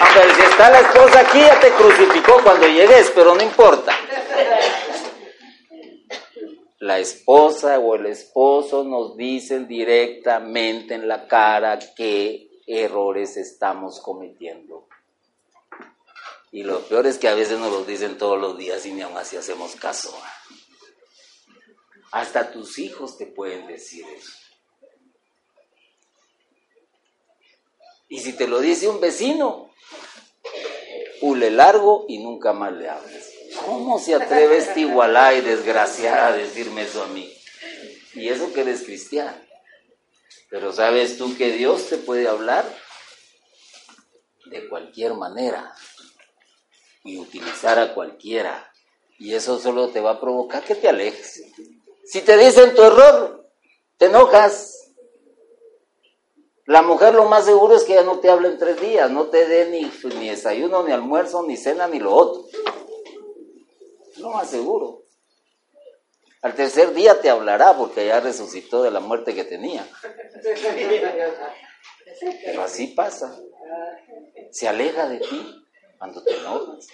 Aunque 0.00 0.34
si 0.34 0.42
está 0.42 0.70
la 0.70 0.80
esposa 0.80 1.20
aquí, 1.20 1.40
ya 1.40 1.60
te 1.60 1.70
crucificó 1.72 2.42
cuando 2.42 2.66
llegues, 2.66 3.12
pero 3.14 3.34
no 3.34 3.42
importa. 3.42 3.94
La 6.78 6.98
esposa 6.98 7.78
o 7.78 7.94
el 7.94 8.06
esposo 8.06 8.82
nos 8.82 9.16
dicen 9.16 9.68
directamente 9.68 10.94
en 10.94 11.06
la 11.06 11.28
cara 11.28 11.78
qué 11.94 12.48
errores 12.66 13.36
estamos 13.36 14.00
cometiendo. 14.00 14.88
Y 16.52 16.62
lo 16.62 16.80
peor 16.80 17.06
es 17.06 17.18
que 17.18 17.28
a 17.28 17.34
veces 17.34 17.58
nos 17.58 17.70
los 17.70 17.86
dicen 17.86 18.16
todos 18.16 18.40
los 18.40 18.56
días 18.56 18.84
y 18.86 18.92
ni 18.92 19.02
aún 19.02 19.16
así 19.18 19.36
hacemos 19.36 19.76
caso. 19.76 20.18
Hasta 22.10 22.50
tus 22.50 22.78
hijos 22.78 23.18
te 23.18 23.26
pueden 23.26 23.66
decir 23.66 24.04
eso. 24.16 24.32
Y 28.08 28.18
si 28.18 28.32
te 28.32 28.48
lo 28.48 28.58
dice 28.58 28.88
un 28.88 29.00
vecino, 29.00 29.69
hule 31.20 31.50
largo 31.50 32.06
y 32.08 32.18
nunca 32.18 32.52
más 32.52 32.72
le 32.72 32.88
hables. 32.88 33.32
¿Cómo 33.66 33.98
se 33.98 34.14
atreve 34.14 34.58
este 34.58 34.80
igualá 34.80 35.34
y 35.34 35.40
desgraciada 35.40 36.28
a 36.28 36.32
decirme 36.32 36.82
eso 36.82 37.02
a 37.02 37.08
mí? 37.08 37.32
Y 38.14 38.28
eso 38.28 38.52
que 38.52 38.62
eres 38.62 38.82
cristiano. 38.82 39.36
Pero 40.48 40.72
¿sabes 40.72 41.18
tú 41.18 41.36
que 41.36 41.52
Dios 41.52 41.88
te 41.88 41.96
puede 41.98 42.26
hablar 42.26 42.64
de 44.46 44.68
cualquier 44.68 45.14
manera 45.14 45.74
y 47.04 47.18
utilizar 47.18 47.78
a 47.78 47.94
cualquiera. 47.94 48.72
Y 49.18 49.34
eso 49.34 49.58
solo 49.58 49.88
te 49.88 50.00
va 50.00 50.12
a 50.12 50.20
provocar 50.20 50.64
que 50.64 50.74
te 50.74 50.88
alejes. 50.88 51.42
Si 52.04 52.22
te 52.22 52.36
dicen 52.36 52.74
tu 52.74 52.82
error, 52.82 53.48
te 53.96 54.06
enojas. 54.06 54.79
La 56.70 56.82
mujer 56.82 57.14
lo 57.14 57.24
más 57.24 57.46
seguro 57.46 57.74
es 57.74 57.82
que 57.82 57.94
ya 57.94 58.04
no 58.04 58.20
te 58.20 58.30
hable 58.30 58.46
en 58.46 58.56
tres 58.56 58.80
días, 58.80 59.10
no 59.10 59.26
te 59.26 59.44
dé 59.48 59.68
ni, 59.70 59.90
ni 60.20 60.28
desayuno, 60.28 60.84
ni 60.84 60.92
almuerzo, 60.92 61.42
ni 61.42 61.56
cena, 61.56 61.88
ni 61.88 61.98
lo 61.98 62.14
otro. 62.14 62.44
Lo 64.18 64.30
más 64.30 64.48
seguro. 64.48 65.02
Al 66.42 66.54
tercer 66.54 66.94
día 66.94 67.20
te 67.20 67.28
hablará 67.28 67.76
porque 67.76 68.06
ya 68.06 68.20
resucitó 68.20 68.84
de 68.84 68.92
la 68.92 69.00
muerte 69.00 69.34
que 69.34 69.42
tenía. 69.42 69.84
Pero 72.44 72.62
así 72.62 72.86
pasa. 72.86 73.36
Se 74.52 74.68
aleja 74.68 75.08
de 75.08 75.18
ti 75.18 75.66
cuando 75.98 76.22
te 76.22 76.36
enojas. 76.36 76.86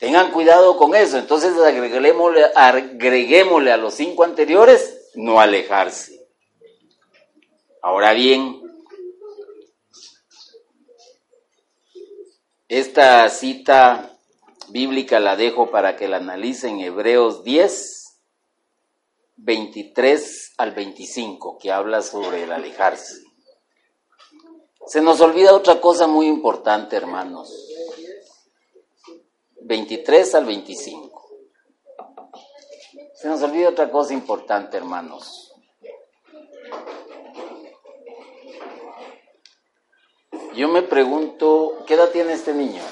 Tengan 0.00 0.32
cuidado 0.32 0.76
con 0.76 0.96
eso. 0.96 1.18
Entonces 1.18 1.56
agreguémosle, 1.56 2.46
agreguémosle 2.52 3.70
a 3.70 3.76
los 3.76 3.94
cinco 3.94 4.24
anteriores, 4.24 5.12
no 5.14 5.40
alejarse. 5.40 6.19
Ahora 7.82 8.12
bien, 8.12 8.60
esta 12.68 13.28
cita 13.30 14.18
bíblica 14.68 15.18
la 15.18 15.36
dejo 15.36 15.70
para 15.70 15.96
que 15.96 16.06
la 16.06 16.18
analicen 16.18 16.80
Hebreos 16.80 17.42
10, 17.42 18.18
23 19.36 20.54
al 20.58 20.72
25, 20.72 21.58
que 21.58 21.72
habla 21.72 22.02
sobre 22.02 22.44
el 22.44 22.52
alejarse. 22.52 23.22
Se 24.86 25.00
nos 25.00 25.20
olvida 25.20 25.54
otra 25.54 25.80
cosa 25.80 26.06
muy 26.06 26.26
importante, 26.26 26.96
hermanos. 26.96 27.50
23 29.62 30.34
al 30.34 30.44
25. 30.44 31.30
Se 33.14 33.28
nos 33.28 33.42
olvida 33.42 33.70
otra 33.70 33.90
cosa 33.90 34.12
importante, 34.12 34.76
hermanos. 34.76 35.49
Yo 40.60 40.68
me 40.68 40.82
pregunto, 40.82 41.84
¿qué 41.86 41.94
edad 41.94 42.10
tiene 42.10 42.34
este 42.34 42.52
niño? 42.52 42.82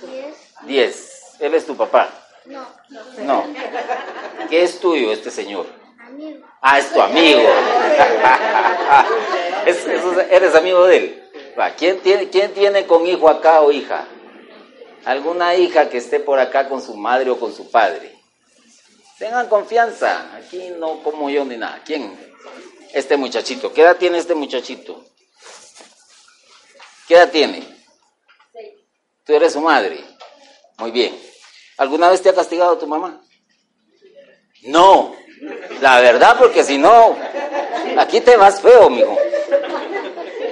Diez. 0.00 0.36
Diez. 0.62 1.34
¿Él 1.40 1.54
es 1.54 1.66
tu 1.66 1.76
papá? 1.76 2.08
No, 2.44 2.64
No. 3.18 3.44
¿Qué 4.48 4.62
es 4.62 4.78
tuyo 4.78 5.10
este 5.10 5.32
señor? 5.32 5.66
amigo. 6.06 6.46
Ah, 6.60 6.78
es 6.78 6.92
tu 6.92 7.02
amigo. 7.02 7.40
Es- 9.66 9.84
es- 9.86 10.30
¿Eres 10.30 10.54
amigo 10.54 10.84
de 10.86 10.96
él? 10.98 11.30
Va, 11.58 11.70
¿Quién 11.74 11.98
tiene, 11.98 12.30
¿Quién 12.30 12.54
tiene 12.54 12.86
con 12.86 13.08
hijo 13.08 13.28
acá 13.28 13.60
o 13.62 13.72
hija? 13.72 14.06
¿Alguna 15.04 15.56
hija 15.56 15.88
que 15.90 15.98
esté 15.98 16.20
por 16.20 16.38
acá 16.38 16.68
con 16.68 16.80
su 16.80 16.94
madre 16.96 17.30
o 17.30 17.40
con 17.40 17.52
su 17.52 17.72
padre? 17.72 18.16
Tengan 19.18 19.48
confianza. 19.48 20.32
Aquí 20.36 20.70
no 20.78 21.02
como 21.02 21.28
yo 21.28 21.44
ni 21.44 21.56
nada. 21.56 21.80
¿Quién? 21.84 22.16
Este 22.92 23.16
muchachito. 23.16 23.72
¿Qué 23.72 23.82
edad 23.82 23.96
tiene 23.96 24.18
este 24.18 24.36
muchachito? 24.36 25.04
¿Qué 27.06 27.14
edad 27.14 27.30
tiene? 27.30 27.62
Tú 29.24 29.34
eres 29.34 29.52
su 29.52 29.60
madre. 29.60 30.04
Muy 30.78 30.90
bien. 30.90 31.16
¿Alguna 31.78 32.10
vez 32.10 32.22
te 32.22 32.28
ha 32.28 32.34
castigado 32.34 32.78
tu 32.78 32.86
mamá? 32.86 33.20
No. 34.62 35.14
La 35.80 36.00
verdad, 36.00 36.36
porque 36.38 36.62
si 36.62 36.78
no, 36.78 37.16
aquí 37.98 38.20
te 38.20 38.36
vas 38.36 38.60
feo, 38.60 38.88
mijo. 38.88 39.16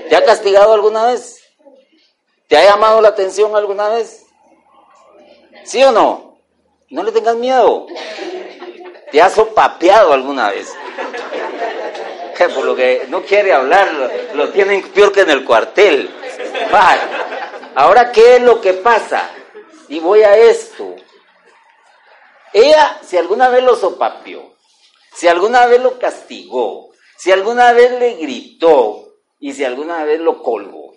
¿Te 0.09 0.17
ha 0.17 0.25
castigado 0.25 0.73
alguna 0.73 1.07
vez? 1.07 1.41
¿Te 2.49 2.57
ha 2.57 2.65
llamado 2.65 3.01
la 3.01 3.09
atención 3.09 3.55
alguna 3.55 3.89
vez? 3.91 4.27
¿Sí 5.65 5.83
o 5.85 5.93
no? 5.93 6.39
No 6.89 7.05
le 7.05 7.13
tengas 7.13 7.37
miedo. 7.37 7.87
¿Te 9.13 9.23
ha 9.23 9.31
sopapeado 9.31 10.13
alguna 10.13 10.51
vez? 10.51 10.73
Por 12.49 12.65
lo 12.65 12.75
que 12.75 13.07
no 13.09 13.23
quiere 13.23 13.53
hablar, 13.53 13.93
lo, 14.35 14.49
tienen 14.51 14.83
peor 14.91 15.13
que 15.13 15.21
en 15.21 15.31
el 15.31 15.45
cuartel. 15.45 16.09
Vale. 16.73 17.01
Ahora, 17.75 18.11
¿qué 18.11 18.37
es 18.37 18.43
lo 18.43 18.61
que 18.61 18.75
pasa? 18.75 19.31
Y 19.89 20.01
voy 20.01 20.23
a 20.23 20.37
esto. 20.37 20.97
Ella, 22.53 22.99
si 23.03 23.17
alguna 23.17 23.49
vez 23.49 23.63
lo 23.63 23.77
sopapeó, 23.77 24.55
si 25.15 25.29
alguna 25.29 25.67
vez 25.67 25.83
lo 25.83 25.99
castigó, 25.99 26.91
si 27.17 27.31
alguna 27.31 27.73
vez 27.73 27.93
le 27.93 28.15
gritó 28.15 29.17
y 29.39 29.53
si 29.53 29.65
alguna 29.65 30.05
vez 30.05 30.21
lo 30.21 30.43
colgó, 30.43 30.95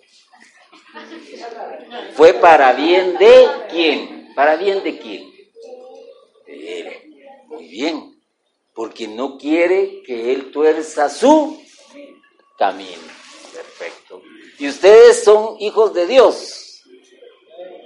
fue 2.15 2.33
para 2.33 2.73
bien 2.73 3.17
de 3.17 3.47
quién? 3.69 4.33
¿Para 4.35 4.55
bien 4.55 4.83
de 4.83 4.97
quién? 4.97 5.33
Él. 6.47 7.43
Muy 7.47 7.67
bien. 7.67 8.12
Porque 8.73 9.07
no 9.07 9.37
quiere 9.37 10.01
que 10.03 10.33
él 10.33 10.51
tuerza 10.51 11.09
su 11.09 11.61
camino. 12.57 13.01
Perfecto. 13.53 14.21
Y 14.57 14.67
ustedes 14.67 15.23
son 15.23 15.57
hijos 15.59 15.93
de 15.93 16.07
Dios. 16.07 16.83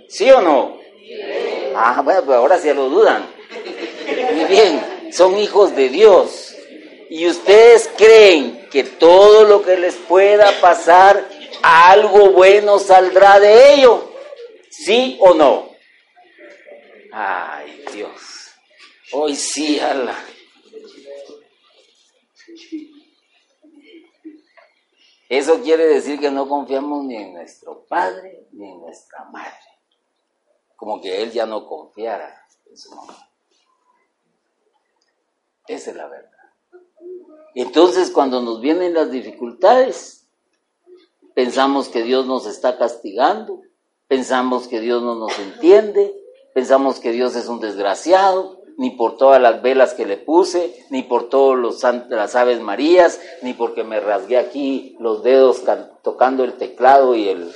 ¿Sí 0.08 0.30
o 0.32 0.42
no? 0.42 0.80
Ah, 1.76 2.02
bueno, 2.04 2.24
pues 2.24 2.38
ahora 2.38 2.58
sí 2.58 2.74
lo 2.74 2.90
dudan. 2.90 3.28
Muy 4.34 4.46
bien, 4.46 5.12
son 5.12 5.38
hijos 5.38 5.76
de 5.76 5.90
Dios. 5.90 6.56
Y 7.10 7.28
ustedes 7.28 7.90
creen 7.98 8.68
que 8.70 8.84
todo 8.84 9.44
lo 9.44 9.64
que 9.64 9.78
les 9.78 9.96
pueda 9.96 10.52
pasar, 10.60 11.28
algo 11.62 12.32
bueno 12.32 12.80
saldrá 12.80 13.40
de 13.40 13.74
ello. 13.74 14.12
¿Sí 14.70 15.18
o 15.20 15.34
no? 15.34 15.72
Ay, 17.12 17.84
Dios. 17.94 18.12
Hoy 19.12 19.36
sí, 19.36 19.80
ala. 19.80 20.16
Eso 25.30 25.62
quiere 25.62 25.86
decir 25.88 26.20
que 26.20 26.32
no 26.32 26.48
confiamos 26.48 27.04
ni 27.04 27.16
en 27.16 27.34
nuestro 27.34 27.86
padre 27.86 28.48
ni 28.52 28.72
en 28.72 28.80
nuestra 28.80 29.26
madre. 29.26 29.52
Como 30.76 31.02
que 31.02 31.22
él 31.22 31.32
ya 31.32 31.46
no 31.46 31.68
confiara 31.68 32.46
en 32.66 32.78
su 32.78 32.96
mamá. 32.96 33.30
Esa 35.68 35.92
es 35.92 35.98
la 35.98 36.08
verdad. 36.08 36.32
Entonces, 37.56 38.12
cuando 38.12 38.42
nos 38.42 38.62
vienen 38.62 38.94
las 38.94 39.12
dificultades, 39.12 40.28
pensamos 41.34 41.90
que 41.90 42.04
Dios 42.04 42.26
nos 42.26 42.46
está 42.46 42.78
castigando, 42.78 43.62
pensamos 44.08 44.68
que 44.68 44.80
Dios 44.80 45.02
no 45.02 45.16
nos 45.16 45.38
entiende, 45.40 46.16
pensamos 46.54 47.00
que 47.00 47.12
Dios 47.12 47.36
es 47.36 47.48
un 47.48 47.60
desgraciado, 47.60 48.57
ni 48.78 48.92
por 48.92 49.18
todas 49.18 49.42
las 49.42 49.62
velas 49.62 49.94
que 49.96 50.06
le 50.06 50.18
puse, 50.18 50.86
ni 50.92 51.02
por 51.04 51.30
sant- 51.30 52.10
las 52.10 52.36
aves 52.36 52.62
marías, 52.62 53.20
ni 53.42 53.54
porque 53.54 53.84
me 53.84 54.00
rasgué 54.00 54.38
aquí 54.38 54.96
los 55.00 55.24
dedos 55.24 55.60
can- 55.62 55.92
tocando 56.04 56.44
el 56.44 56.54
teclado 56.54 57.16
y 57.16 57.28
el, 57.28 57.52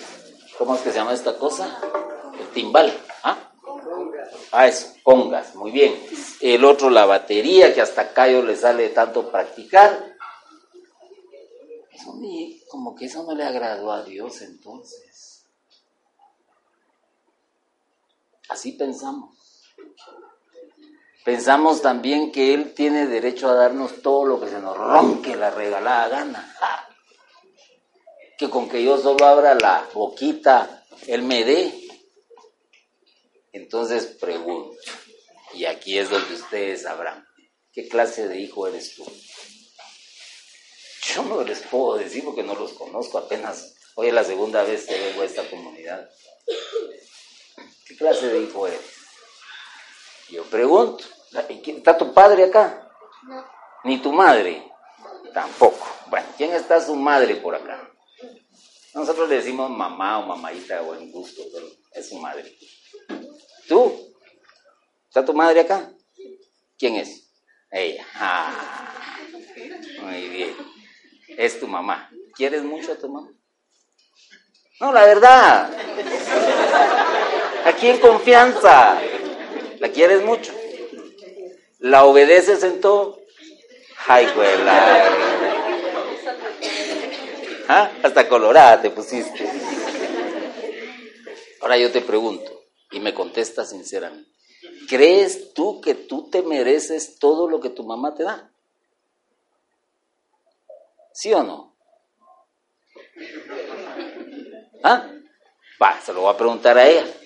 ¿cómo 0.58 0.76
es 0.76 0.82
que 0.82 0.90
se 0.92 0.98
llama 0.98 1.14
esta 1.14 1.38
cosa? 1.38 1.80
El 2.40 2.48
timbal, 2.50 2.92
¿ah? 3.24 3.38
Ah, 4.52 4.68
eso, 4.68 4.94
congas, 5.04 5.56
muy 5.56 5.72
bien. 5.72 5.96
El 6.42 6.66
otro, 6.66 6.90
la 6.90 7.06
batería, 7.06 7.74
que 7.74 7.82
hasta 7.82 8.14
callo 8.14 8.42
le 8.42 8.56
sale 8.56 8.84
de 8.84 8.90
tanto 8.90 9.32
practicar. 9.32 10.16
Eso 11.94 12.16
ni- 12.16 12.60
como 12.68 12.96
que 12.96 13.06
eso 13.06 13.24
no 13.24 13.36
le 13.36 13.44
agradó 13.44 13.92
a 13.92 14.04
Dios 14.04 14.42
entonces. 14.42 15.46
Así 18.50 18.72
pensamos. 18.74 19.38
Pensamos 21.24 21.82
también 21.82 22.32
que 22.32 22.54
Él 22.54 22.74
tiene 22.74 23.06
derecho 23.06 23.48
a 23.50 23.54
darnos 23.54 24.02
todo 24.02 24.26
lo 24.26 24.40
que 24.40 24.50
se 24.50 24.60
nos 24.60 24.76
ronque 24.76 25.36
la 25.36 25.52
regalada 25.52 26.08
gana. 26.08 26.58
Que 28.38 28.50
con 28.50 28.68
que 28.68 28.84
yo 28.84 28.98
solo 28.98 29.26
abra 29.26 29.54
la 29.54 29.88
boquita, 29.94 30.86
Él 31.06 31.22
me 31.22 31.44
dé. 31.44 31.72
Entonces 33.52 34.06
pregunto, 34.20 34.76
y 35.54 35.66
aquí 35.66 36.00
es 36.00 36.10
donde 36.10 36.34
ustedes 36.34 36.84
sabrán, 36.84 37.28
¿qué 37.72 37.88
clase 37.88 38.28
de 38.28 38.40
hijo 38.40 38.68
eres 38.68 38.96
tú? 38.96 39.06
Yo 41.14 41.24
no 41.24 41.44
les 41.44 41.60
puedo 41.60 41.98
decir 41.98 42.24
porque 42.24 42.42
no 42.42 42.56
los 42.56 42.74
conozco, 42.74 43.18
apenas 43.18 43.76
hoy 43.96 44.08
es 44.08 44.14
la 44.14 44.24
segunda 44.24 44.64
vez 44.64 44.86
que 44.86 44.98
vengo 44.98 45.22
a 45.22 45.26
esta 45.26 45.48
comunidad. 45.50 46.10
¿Qué 47.86 47.96
clase 47.98 48.28
de 48.28 48.42
hijo 48.42 48.68
eres? 48.68 48.82
Yo 50.32 50.44
pregunto, 50.46 51.04
¿y 51.50 51.60
quién- 51.62 51.78
¿está 51.78 51.98
tu 51.98 52.14
padre 52.14 52.46
acá? 52.46 52.90
No, 53.24 53.46
Ni 53.84 53.98
tu 53.98 54.12
madre. 54.14 54.64
Tampoco. 55.34 55.88
Bueno, 56.08 56.28
¿quién 56.38 56.54
está 56.54 56.80
su 56.82 56.96
madre 56.96 57.36
por 57.38 57.56
acá? 57.56 57.90
Nosotros 58.94 59.30
le 59.30 59.36
decimos 59.36 59.70
mamá 59.70 60.20
o 60.20 60.26
mamadita 60.28 60.76
de 60.76 60.82
buen 60.82 61.12
gusto, 61.12 61.42
pero 61.54 61.66
es 61.94 62.10
su 62.10 62.18
madre. 62.18 62.58
¿Tú? 63.68 64.14
¿Está 65.08 65.24
tu 65.26 65.34
madre 65.34 65.62
acá? 65.62 65.90
¿Quién 66.78 66.96
es? 66.98 67.28
Ella. 67.72 68.06
Ah, 68.16 69.18
muy 70.02 70.28
bien. 70.30 70.56
Es 71.30 71.60
tu 71.60 71.68
mamá. 71.68 72.10
¿Quieres 72.36 72.64
mucho 72.64 72.92
a 72.92 72.96
tu 72.96 73.08
mamá? 73.10 73.30
No, 74.80 74.92
la 74.92 75.06
verdad. 75.06 75.70
Aquí 77.66 77.88
en 77.88 78.00
confianza. 78.00 79.00
La 79.82 79.90
quieres 79.90 80.24
mucho. 80.24 80.54
La 81.80 82.06
obedeces 82.06 82.64
en 82.64 82.80
todo. 82.80 83.20
Ay, 84.06 84.28
güey, 84.36 84.50
¿Ah? 87.68 87.92
Hasta 88.04 88.30
colorada 88.30 88.80
te 88.80 88.92
pusiste. 88.92 89.44
Ahora 91.62 91.80
yo 91.80 91.92
te 91.92 92.02
pregunto, 92.02 92.66
y 92.92 93.00
me 93.00 93.16
contesta 93.16 93.66
sinceramente, 93.66 94.30
¿crees 94.88 95.52
tú 95.56 95.82
que 95.82 95.96
tú 95.96 96.30
te 96.30 96.44
mereces 96.44 97.18
todo 97.18 97.50
lo 97.50 97.60
que 97.60 97.72
tu 97.72 97.84
mamá 97.84 98.14
te 98.14 98.22
da? 98.22 98.52
¿Sí 101.12 101.34
o 101.34 101.42
no? 101.42 101.76
¿Ah? 104.84 105.10
Va, 105.82 106.00
se 106.02 106.14
lo 106.14 106.22
voy 106.22 106.34
a 106.36 106.38
preguntar 106.38 106.78
a 106.78 106.88
ella. 106.88 107.21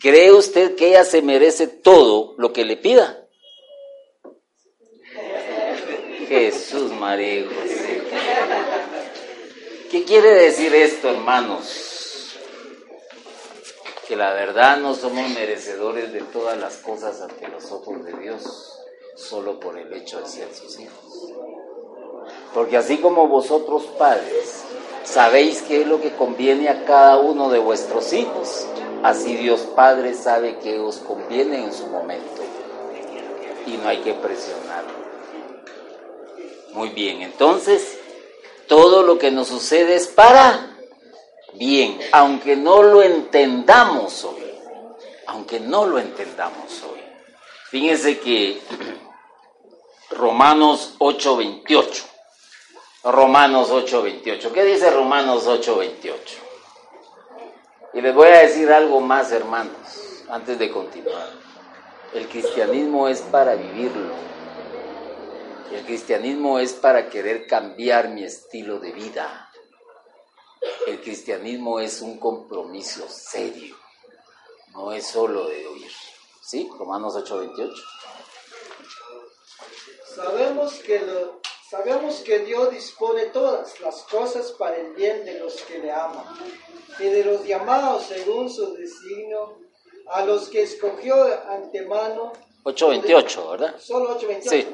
¿Cree 0.00 0.30
usted 0.32 0.76
que 0.76 0.90
ella 0.90 1.04
se 1.04 1.22
merece 1.22 1.66
todo 1.66 2.34
lo 2.38 2.52
que 2.52 2.64
le 2.64 2.76
pida? 2.76 3.26
Jesús 6.28 6.92
María 6.92 7.46
José. 7.46 8.02
¿Qué 9.90 10.04
quiere 10.04 10.34
decir 10.34 10.72
esto, 10.74 11.08
hermanos? 11.08 12.36
Que 14.06 14.14
la 14.14 14.32
verdad 14.34 14.76
no 14.76 14.94
somos 14.94 15.28
merecedores 15.30 16.12
de 16.12 16.20
todas 16.20 16.56
las 16.58 16.76
cosas 16.76 17.20
ante 17.20 17.48
los 17.48 17.72
ojos 17.72 18.04
de 18.04 18.12
Dios, 18.18 18.44
solo 19.16 19.58
por 19.58 19.78
el 19.78 19.92
hecho 19.92 20.20
de 20.20 20.28
ser 20.28 20.54
sus 20.54 20.78
hijos. 20.78 21.32
Porque 22.54 22.76
así 22.76 22.98
como 22.98 23.26
vosotros 23.26 23.84
padres 23.98 24.62
sabéis 25.04 25.62
qué 25.62 25.80
es 25.80 25.86
lo 25.86 26.00
que 26.00 26.14
conviene 26.14 26.68
a 26.68 26.84
cada 26.84 27.18
uno 27.18 27.50
de 27.50 27.58
vuestros 27.58 28.12
hijos, 28.12 28.66
así 29.02 29.36
Dios 29.36 29.60
Padre 29.74 30.14
sabe 30.14 30.58
que 30.58 30.78
os 30.78 30.96
conviene 30.96 31.64
en 31.64 31.72
su 31.72 31.86
momento. 31.86 32.42
Y 33.66 33.76
no 33.76 33.88
hay 33.88 33.98
que 33.98 34.14
presionarlo. 34.14 34.98
Muy 36.72 36.90
bien, 36.90 37.22
entonces 37.22 37.98
todo 38.66 39.02
lo 39.02 39.18
que 39.18 39.30
nos 39.30 39.48
sucede 39.48 39.96
es 39.96 40.06
para 40.06 40.76
bien, 41.54 41.98
aunque 42.12 42.56
no 42.56 42.82
lo 42.82 43.02
entendamos 43.02 44.24
hoy, 44.24 44.44
aunque 45.26 45.60
no 45.60 45.86
lo 45.86 45.98
entendamos 45.98 46.82
hoy. 46.82 47.00
Fíjense 47.70 48.18
que 48.18 48.60
Romanos 50.10 50.94
8:28, 50.98 52.04
Romanos 53.04 53.70
8:28, 53.70 54.52
¿qué 54.52 54.64
dice 54.64 54.90
Romanos 54.90 55.46
8:28? 55.46 56.47
Y 57.94 58.00
les 58.00 58.14
voy 58.14 58.28
a 58.28 58.42
decir 58.42 58.70
algo 58.70 59.00
más, 59.00 59.32
hermanos, 59.32 59.74
antes 60.28 60.58
de 60.58 60.70
continuar. 60.70 61.30
El 62.14 62.28
cristianismo 62.28 63.08
es 63.08 63.20
para 63.20 63.54
vivirlo. 63.54 64.14
El 65.72 65.84
cristianismo 65.84 66.58
es 66.58 66.72
para 66.72 67.08
querer 67.10 67.46
cambiar 67.46 68.08
mi 68.08 68.24
estilo 68.24 68.78
de 68.78 68.92
vida. 68.92 69.50
El 70.86 71.00
cristianismo 71.00 71.80
es 71.80 72.00
un 72.00 72.18
compromiso 72.18 73.06
serio, 73.08 73.76
no 74.72 74.92
es 74.92 75.06
solo 75.06 75.46
de 75.48 75.66
oír. 75.66 75.92
¿Sí? 76.42 76.68
Romanos 76.78 77.14
8:28. 77.14 77.74
Sabemos 80.14 80.74
que, 80.76 81.00
lo, 81.00 81.40
sabemos 81.68 82.20
que 82.20 82.40
Dios 82.40 82.70
dispone 82.70 83.26
todas 83.26 83.80
las 83.80 84.02
cosas 84.04 84.52
para 84.52 84.76
el 84.76 84.94
bien 84.94 85.24
de 85.24 85.38
los 85.38 85.60
que 85.62 85.78
le 85.78 85.92
aman 85.92 86.24
y 86.98 87.04
de 87.04 87.24
los 87.24 87.44
llamados 87.44 88.06
según 88.06 88.50
su 88.50 88.74
designio, 88.74 89.58
a 90.06 90.24
los 90.24 90.48
que 90.48 90.62
escogió 90.62 91.14
antemano. 91.48 92.32
8:28, 92.64 93.50
¿verdad? 93.50 93.78
Solo 93.78 94.18
8:28. 94.18 94.48
Sí. 94.48 94.66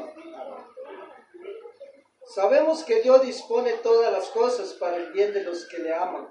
Sabemos 2.34 2.82
que 2.84 3.01
Dios 3.03 3.22
dispone 3.22 3.74
todas 3.74 4.12
las 4.12 4.28
cosas 4.28 4.72
para 4.74 4.97
el 4.97 5.12
bien 5.12 5.32
de 5.32 5.45
los 5.45 5.66
que 5.66 5.78
le 5.78 5.95
aman 5.95 6.28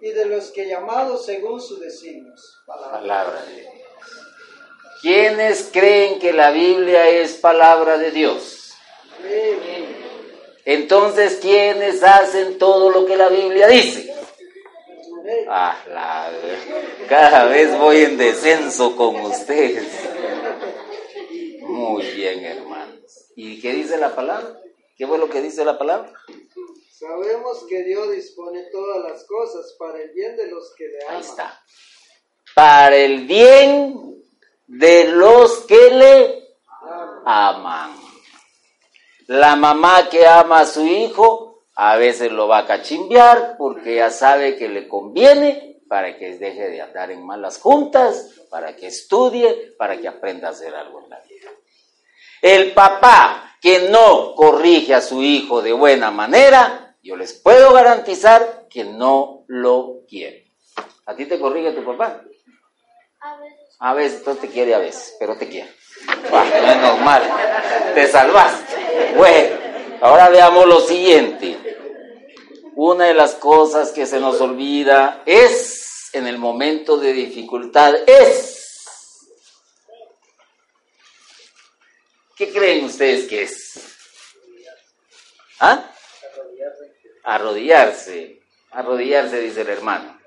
y 0.00 0.10
de 0.10 0.26
los 0.26 0.50
que 0.50 0.66
llamados 0.66 1.26
según 1.26 1.60
sus 1.60 1.80
designios. 1.80 2.62
Palabra. 2.66 3.00
Palabra 3.00 3.42
de 3.42 3.54
Dios. 3.60 3.72
¿Quiénes 5.02 5.70
creen 5.72 6.20
que 6.20 6.32
la 6.32 6.52
Biblia 6.52 7.08
es 7.08 7.34
palabra 7.34 7.98
de 7.98 8.12
Dios? 8.12 8.72
Amén. 9.18 9.81
Entonces, 10.64 11.38
¿quiénes 11.40 12.02
hacen 12.02 12.58
todo 12.58 12.90
lo 12.90 13.04
que 13.04 13.16
la 13.16 13.28
Biblia 13.28 13.66
dice? 13.66 14.14
Ah, 15.48 15.76
la... 15.88 16.30
Cada 17.08 17.44
vez 17.44 17.76
voy 17.78 17.98
en 17.98 18.16
descenso 18.16 18.96
con 18.96 19.16
ustedes. 19.16 19.86
Muy 21.60 22.04
bien, 22.12 22.44
hermanos. 22.44 23.30
¿Y 23.34 23.60
qué 23.60 23.72
dice 23.72 23.96
la 23.98 24.14
palabra? 24.14 24.60
¿Qué 24.96 25.06
fue 25.06 25.18
lo 25.18 25.28
que 25.28 25.40
dice 25.40 25.64
la 25.64 25.78
palabra? 25.78 26.12
Sabemos 26.90 27.64
que 27.68 27.82
Dios 27.82 28.12
dispone 28.12 28.62
todas 28.70 29.02
las 29.02 29.24
cosas 29.24 29.74
para 29.78 30.00
el 30.00 30.10
bien 30.10 30.36
de 30.36 30.46
los 30.48 30.72
que 30.76 30.86
le 30.86 31.04
aman. 31.04 31.16
Ahí 31.16 31.20
está. 31.22 31.60
Para 32.54 32.96
el 32.96 33.26
bien 33.26 34.22
de 34.68 35.08
los 35.08 35.60
que 35.66 35.90
le 35.90 36.48
aman. 37.24 38.01
La 39.32 39.56
mamá 39.56 40.10
que 40.10 40.26
ama 40.26 40.60
a 40.60 40.66
su 40.66 40.86
hijo 40.86 41.64
a 41.76 41.96
veces 41.96 42.30
lo 42.30 42.48
va 42.48 42.58
a 42.58 42.66
cachimbear 42.66 43.56
porque 43.56 43.94
ya 43.94 44.10
sabe 44.10 44.56
que 44.58 44.68
le 44.68 44.86
conviene 44.86 45.80
para 45.88 46.18
que 46.18 46.36
deje 46.36 46.68
de 46.68 46.82
andar 46.82 47.10
en 47.10 47.24
malas 47.24 47.58
juntas, 47.58 48.30
para 48.50 48.76
que 48.76 48.88
estudie, 48.88 49.72
para 49.78 49.98
que 49.98 50.06
aprenda 50.06 50.48
a 50.48 50.50
hacer 50.50 50.74
algo 50.74 51.02
en 51.02 51.08
la 51.08 51.18
vida. 51.20 51.50
El 52.42 52.74
papá 52.74 53.56
que 53.58 53.88
no 53.88 54.34
corrige 54.34 54.94
a 54.94 55.00
su 55.00 55.22
hijo 55.22 55.62
de 55.62 55.72
buena 55.72 56.10
manera, 56.10 56.94
yo 57.02 57.16
les 57.16 57.32
puedo 57.32 57.72
garantizar 57.72 58.66
que 58.68 58.84
no 58.84 59.44
lo 59.46 60.00
quiere. 60.06 60.52
¿A 61.06 61.16
ti 61.16 61.24
te 61.24 61.40
corrige 61.40 61.72
tu 61.72 61.82
papá? 61.86 62.22
A 63.20 63.36
veces. 63.38 63.76
A 63.78 63.94
veces, 63.94 64.18
entonces 64.18 64.42
te 64.42 64.48
quiere 64.48 64.74
a 64.74 64.78
veces, 64.78 65.16
pero 65.18 65.38
te 65.38 65.48
quiere. 65.48 65.70
Bah, 66.30 66.44
menos 66.44 67.00
mal, 67.00 67.22
te 67.94 68.06
salvaste. 68.08 69.14
Bueno, 69.16 69.56
ahora 70.00 70.28
veamos 70.28 70.66
lo 70.66 70.80
siguiente. 70.80 71.58
Una 72.74 73.04
de 73.04 73.14
las 73.14 73.34
cosas 73.34 73.90
que 73.92 74.06
se 74.06 74.18
nos 74.18 74.40
olvida 74.40 75.22
es, 75.26 76.10
en 76.14 76.26
el 76.26 76.38
momento 76.38 76.96
de 76.96 77.12
dificultad, 77.12 77.94
es... 78.06 78.58
¿Qué 82.34 82.50
creen 82.50 82.86
ustedes 82.86 83.28
que 83.28 83.42
es? 83.42 83.74
¿Ah? 85.60 85.92
Arrodillarse. 87.24 88.40
Arrodillarse, 88.70 89.38
dice 89.38 89.60
el 89.60 89.68
hermano. 89.68 90.18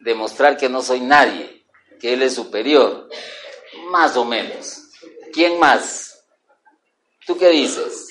Demostrar 0.00 0.56
que 0.56 0.68
no 0.68 0.82
soy 0.82 1.00
nadie, 1.00 1.64
que 2.00 2.14
él 2.14 2.22
es 2.22 2.34
superior. 2.34 3.08
Más 3.90 4.16
o 4.16 4.24
menos. 4.24 4.83
¿Quién 5.34 5.58
más? 5.58 6.24
¿Tú 7.26 7.36
qué 7.36 7.48
dices? 7.48 8.06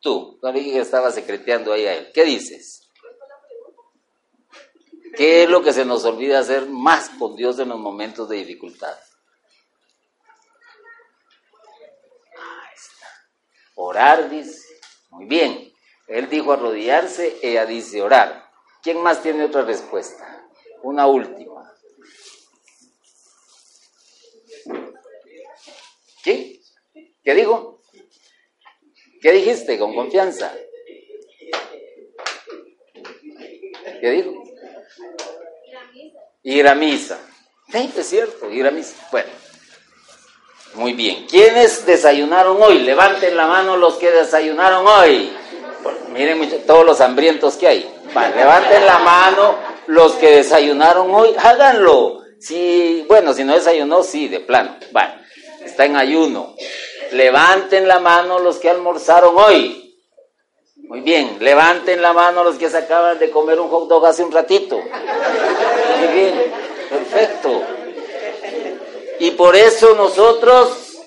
Tú, 0.00 0.38
no 0.40 0.52
que 0.52 0.78
estaba 0.78 1.10
secreteando 1.10 1.72
ahí 1.72 1.86
a 1.86 1.94
él. 1.94 2.12
¿Qué 2.14 2.24
dices? 2.24 2.88
¿Qué 5.16 5.42
es 5.42 5.50
lo 5.50 5.62
que 5.62 5.72
se 5.72 5.84
nos 5.84 6.04
olvida 6.04 6.38
hacer 6.38 6.68
más 6.68 7.08
con 7.18 7.34
Dios 7.34 7.58
en 7.58 7.70
los 7.70 7.80
momentos 7.80 8.28
de 8.28 8.36
dificultad? 8.36 8.96
Ahí 12.36 12.74
está. 12.74 13.06
Orar, 13.74 14.30
dice. 14.30 14.62
Muy 15.10 15.24
bien. 15.24 15.72
Él 16.06 16.28
dijo 16.28 16.52
arrodillarse, 16.52 17.40
ella 17.42 17.66
dice 17.66 18.02
orar. 18.02 18.48
¿Quién 18.82 19.02
más 19.02 19.20
tiene 19.22 19.44
otra 19.44 19.62
respuesta? 19.62 20.46
Una 20.82 21.08
última. 21.08 21.55
¿Qué? 26.26 26.58
¿Qué 27.22 27.34
digo? 27.36 27.82
¿Qué 29.22 29.30
dijiste 29.30 29.78
con 29.78 29.94
confianza? 29.94 30.52
¿Qué 34.00 34.10
dijo? 34.10 34.42
Ir 36.42 36.66
a 36.66 36.74
misa. 36.74 37.20
Sí, 37.70 37.92
es 37.96 38.08
cierto, 38.08 38.50
ir 38.50 38.66
a 38.66 38.72
misa. 38.72 38.96
Bueno, 39.12 39.30
muy 40.74 40.94
bien. 40.94 41.28
¿Quiénes 41.28 41.86
desayunaron 41.86 42.60
hoy? 42.60 42.80
Levanten 42.80 43.36
la 43.36 43.46
mano 43.46 43.76
los 43.76 43.94
que 43.94 44.10
desayunaron 44.10 44.84
hoy. 44.84 45.32
Miren 46.12 46.66
todos 46.66 46.84
los 46.84 47.00
hambrientos 47.00 47.54
que 47.54 47.68
hay. 47.68 47.94
Va, 48.16 48.30
levanten 48.30 48.84
la 48.84 48.98
mano 48.98 49.58
los 49.86 50.14
que 50.14 50.38
desayunaron 50.38 51.08
hoy. 51.14 51.36
Háganlo. 51.38 52.24
Si, 52.40 53.04
bueno, 53.06 53.32
si 53.32 53.44
no 53.44 53.54
desayunó, 53.54 54.02
sí, 54.02 54.26
de 54.26 54.40
plano. 54.40 54.76
Va, 54.94 55.20
está 55.66 55.84
en 55.84 55.96
ayuno. 55.96 56.54
Levanten 57.12 57.86
la 57.86 58.00
mano 58.00 58.38
los 58.38 58.56
que 58.58 58.70
almorzaron 58.70 59.36
hoy. 59.36 59.94
Muy 60.88 61.00
bien, 61.00 61.38
levanten 61.40 62.00
la 62.00 62.12
mano 62.12 62.44
los 62.44 62.56
que 62.56 62.70
se 62.70 62.78
acaban 62.78 63.18
de 63.18 63.30
comer 63.30 63.58
un 63.58 63.68
hot 63.68 63.88
dog 63.88 64.06
hace 64.06 64.22
un 64.22 64.32
ratito. 64.32 64.76
Muy 64.78 66.08
bien, 66.14 66.52
perfecto. 66.88 67.62
Y 69.18 69.32
por 69.32 69.56
eso 69.56 69.94
nosotros 69.94 70.98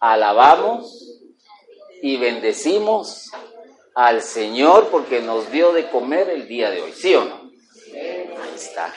alabamos 0.00 1.18
y 2.02 2.16
bendecimos 2.16 3.30
al 3.94 4.22
Señor 4.22 4.88
porque 4.90 5.20
nos 5.20 5.50
dio 5.50 5.72
de 5.72 5.88
comer 5.90 6.30
el 6.30 6.48
día 6.48 6.70
de 6.70 6.82
hoy, 6.82 6.92
¿sí 6.92 7.14
o 7.14 7.24
no? 7.24 7.50
Ahí 7.92 8.54
está. 8.54 8.94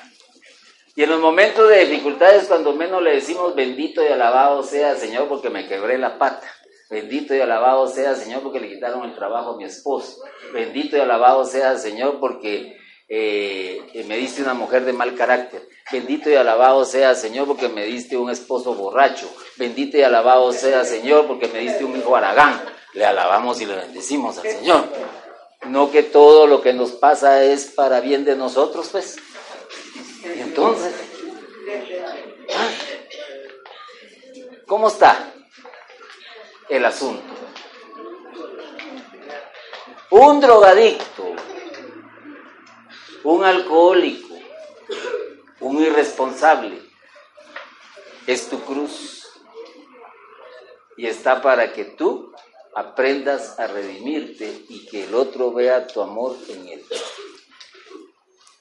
Y 0.96 1.04
en 1.04 1.10
los 1.10 1.22
momentos 1.22 1.70
de 1.70 1.86
dificultades, 1.86 2.48
cuando 2.48 2.74
menos 2.74 3.02
le 3.02 3.14
decimos 3.14 3.56
bendito 3.56 4.04
y 4.04 4.08
alabado 4.08 4.62
sea 4.64 4.96
Señor 4.96 5.28
porque 5.28 5.50
me 5.50 5.68
quebré 5.68 5.98
la 5.98 6.18
pata. 6.18 6.48
Bendito 6.90 7.34
y 7.34 7.40
alabado 7.40 7.88
sea 7.88 8.16
Señor 8.16 8.42
porque 8.42 8.60
le 8.60 8.68
quitaron 8.68 9.06
el 9.06 9.16
trabajo 9.16 9.52
a 9.52 9.58
mi 9.58 9.64
esposo. 9.64 10.22
Bendito 10.54 10.98
y 10.98 11.00
alabado 11.00 11.46
sea 11.46 11.78
Señor 11.78 12.20
porque 12.20 12.78
eh, 13.08 14.04
me 14.08 14.18
diste 14.18 14.42
una 14.42 14.54
mujer 14.54 14.84
de 14.84 14.92
mal 14.92 15.16
carácter. 15.16 15.62
Bendito 15.90 16.30
y 16.30 16.36
alabado 16.36 16.84
sea 16.84 17.16
Señor 17.16 17.48
porque 17.48 17.70
me 17.70 17.86
diste 17.86 18.18
un 18.18 18.30
esposo 18.30 18.74
borracho. 18.74 19.34
Bendito 19.56 19.98
y 19.98 20.02
alabado 20.02 20.52
sea 20.52 20.84
Señor 20.84 21.28
porque 21.28 21.48
me 21.48 21.60
diste 21.60 21.86
un 21.86 21.98
hijo 21.98 22.14
aragán. 22.14 22.62
Le 22.94 23.06
alabamos 23.06 23.62
y 23.62 23.66
le 23.66 23.76
bendecimos 23.76 24.38
al 24.40 24.50
Señor. 24.50 24.84
No 25.68 25.92
que 25.92 26.04
todo 26.04 26.46
lo 26.46 26.62
que 26.62 26.74
nos 26.74 26.92
pasa 26.92 27.44
es 27.44 27.68
para 27.68 28.02
bien 28.02 28.26
de 28.26 28.36
nosotros, 28.36 28.90
pues. 28.92 29.18
Y 30.24 30.40
entonces. 30.40 30.94
¿cómo 34.72 34.88
está 34.88 35.34
el 36.70 36.86
asunto? 36.86 37.34
Un 40.12 40.40
drogadicto, 40.40 41.36
un 43.26 43.44
alcohólico, 43.44 44.34
un 45.60 45.84
irresponsable, 45.84 46.82
es 48.26 48.50
tu 48.50 48.62
cruz. 48.62 49.30
Y 50.96 51.08
está 51.08 51.42
para 51.42 51.74
que 51.74 51.84
tú 51.84 52.34
aprendas 52.74 53.60
a 53.60 53.68
redimirte 53.68 54.66
y 54.70 54.86
que 54.86 55.04
el 55.04 55.16
otro 55.16 55.52
vea 55.52 55.86
tu 55.86 56.02
amor 56.02 56.38
en 56.48 56.68
él 56.70 56.86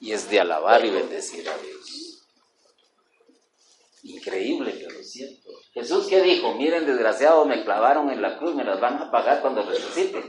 y 0.01 0.11
es 0.11 0.29
de 0.29 0.39
alabar 0.39 0.83
y 0.83 0.89
bendecir 0.89 1.47
a 1.47 1.57
Dios. 1.59 2.25
Increíble, 4.03 4.75
pero 4.79 4.99
es 4.99 5.11
cierto. 5.11 5.51
Jesús 5.73 6.07
qué 6.07 6.21
dijo, 6.21 6.55
miren 6.55 6.87
desgraciados, 6.87 7.47
me 7.47 7.63
clavaron 7.63 8.09
en 8.09 8.21
la 8.21 8.37
cruz, 8.37 8.55
me 8.55 8.63
las 8.63 8.79
van 8.79 8.97
a 8.97 9.11
pagar 9.11 9.41
cuando 9.41 9.61
resucite. 9.63 10.21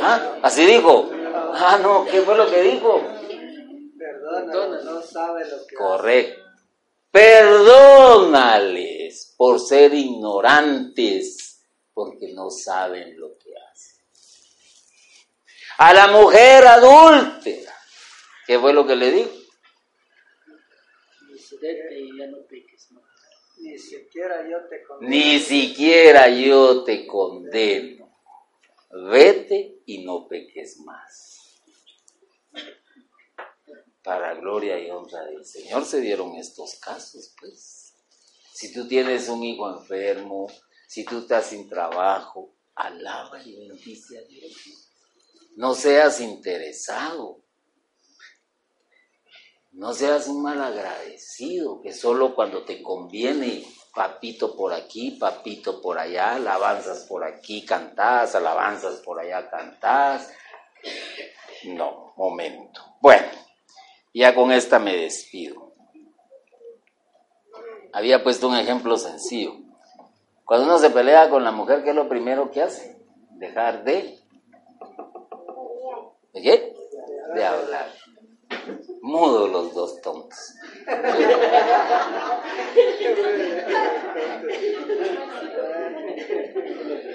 ¿Ah? 0.00 0.38
Así 0.42 0.64
dijo. 0.64 1.10
Ah, 1.34 1.78
no, 1.82 2.06
¿qué 2.06 2.22
fue 2.22 2.36
lo 2.36 2.48
que 2.48 2.62
dijo? 2.62 3.02
Perdona, 3.98 4.80
no 4.82 5.02
sabe 5.02 5.48
lo 5.48 5.66
que 5.66 5.74
Correcto. 5.74 6.42
Perdónales 7.10 8.86
por 9.36 9.58
ser 9.58 9.92
ignorantes, 9.94 11.60
porque 11.92 12.32
no 12.34 12.50
saben 12.50 13.18
lo 13.18 13.36
que 13.38 13.50
hacen. 13.56 13.96
A 15.78 15.92
la 15.92 16.06
mujer 16.08 16.66
adúltera, 16.66 17.75
¿Qué 18.46 18.58
fue 18.58 18.72
lo 18.72 18.86
que 18.86 18.96
le 18.96 19.10
dijo? 19.10 19.30
Ni 23.58 23.78
siquiera 23.78 24.48
yo 24.48 24.66
te 24.68 24.82
condeno. 24.82 25.10
Ni 25.10 25.38
siquiera 25.38 26.28
yo 26.28 26.84
te 26.84 27.06
condeno. 27.06 28.16
Vete 29.10 29.82
y 29.86 30.04
no 30.04 30.28
peques 30.28 30.78
más. 30.80 31.60
Para 34.02 34.34
gloria 34.34 34.78
y 34.78 34.90
honra 34.90 35.24
del 35.24 35.44
Señor 35.44 35.84
se 35.84 36.00
dieron 36.00 36.36
estos 36.36 36.76
casos, 36.76 37.34
pues. 37.40 37.94
Si 38.52 38.72
tú 38.72 38.86
tienes 38.86 39.28
un 39.28 39.42
hijo 39.42 39.68
enfermo, 39.68 40.46
si 40.86 41.04
tú 41.04 41.18
estás 41.18 41.46
sin 41.46 41.68
trabajo, 41.68 42.54
alaba 42.76 43.42
y 43.42 43.56
bendice 43.56 44.18
a 44.18 44.22
Dios. 44.22 44.52
No 45.56 45.74
seas 45.74 46.20
interesado. 46.20 47.45
No 49.76 49.92
seas 49.92 50.26
un 50.28 50.42
mal 50.42 50.62
agradecido, 50.62 51.82
que 51.82 51.92
solo 51.92 52.34
cuando 52.34 52.64
te 52.64 52.82
conviene, 52.82 53.62
papito 53.94 54.56
por 54.56 54.72
aquí, 54.72 55.10
papito 55.10 55.82
por 55.82 55.98
allá, 55.98 56.36
alabanzas 56.36 57.04
por 57.04 57.22
aquí, 57.22 57.62
cantás, 57.62 58.34
alabanzas 58.34 59.00
por 59.00 59.20
allá, 59.20 59.50
cantás. 59.50 60.32
No, 61.64 62.14
momento. 62.16 62.80
Bueno, 63.02 63.26
ya 64.14 64.34
con 64.34 64.50
esta 64.50 64.78
me 64.78 64.96
despido. 64.96 65.74
Había 67.92 68.24
puesto 68.24 68.48
un 68.48 68.56
ejemplo 68.56 68.96
sencillo. 68.96 69.56
Cuando 70.46 70.64
uno 70.64 70.78
se 70.78 70.88
pelea 70.88 71.28
con 71.28 71.44
la 71.44 71.52
mujer, 71.52 71.84
¿qué 71.84 71.90
es 71.90 71.96
lo 71.96 72.08
primero 72.08 72.50
que 72.50 72.62
hace? 72.62 72.98
Dejar 73.32 73.84
de... 73.84 74.18
¿De 76.32 76.42
qué? 76.42 76.74
De 77.34 77.44
hablar. 77.44 78.05
Mudo 79.02 79.48
los 79.48 79.74
dos 79.74 80.00
tontos. 80.00 80.54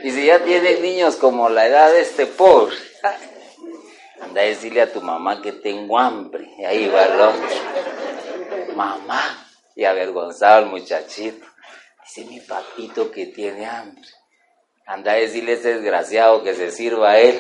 Y 0.04 0.12
si 0.12 0.26
ya 0.26 0.43
tienes 0.43 0.80
niños 0.82 1.16
como 1.16 1.49
la 1.49 1.68
edad 1.68 1.91
de 1.91 2.02
este 2.02 2.26
pobre, 2.26 2.76
anda 4.20 4.41
a 4.41 4.45
decirle 4.45 4.82
a 4.82 4.91
tu 4.91 5.02
mamá 5.02 5.41
que 5.41 5.52
tengo 5.52 5.99
hambre. 5.99 6.49
Y 6.58 6.66
ahí 6.66 6.88
va 6.88 7.04
el 7.06 7.22
hombre. 7.22 7.56
Mamá. 8.76 9.47
Y 9.76 9.86
avergonzado 9.86 10.60
el 10.60 10.66
muchachito. 10.68 11.45
Dice 12.04 12.26
mi 12.30 12.39
papito 12.39 13.12
que 13.12 13.28
tiene 13.28 13.66
hambre. 13.66 14.08
Anda 14.86 15.14
a 15.14 15.16
decirle 15.16 15.54
a 15.54 15.56
ese 15.56 15.76
desgraciado 15.76 16.43
que 16.43 16.54
se 16.54 16.72
sirva 16.72 17.12
a 17.12 17.20
él. 17.20 17.39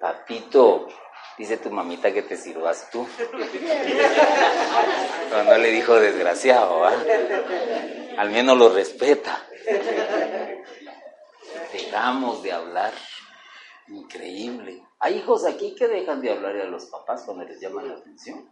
Papito, 0.00 0.88
dice 1.38 1.56
tu 1.56 1.70
mamita 1.70 2.12
que 2.12 2.22
te 2.22 2.36
sirvas 2.36 2.90
tú. 2.90 3.06
Cuando 5.30 5.58
le 5.58 5.70
dijo 5.70 5.94
desgraciado, 5.96 6.84
al 6.84 8.30
menos 8.30 8.56
lo 8.56 8.68
respeta. 8.70 9.44
Dejamos 11.72 12.42
de 12.42 12.52
hablar. 12.52 12.92
Increíble. 13.88 14.82
Hay 14.98 15.18
hijos 15.18 15.44
aquí 15.44 15.74
que 15.74 15.88
dejan 15.88 16.20
de 16.22 16.30
hablar 16.30 16.56
a 16.56 16.64
los 16.64 16.86
papás 16.86 17.22
cuando 17.24 17.44
les 17.44 17.60
llaman 17.60 17.88
la 17.88 17.94
atención. 17.94 18.50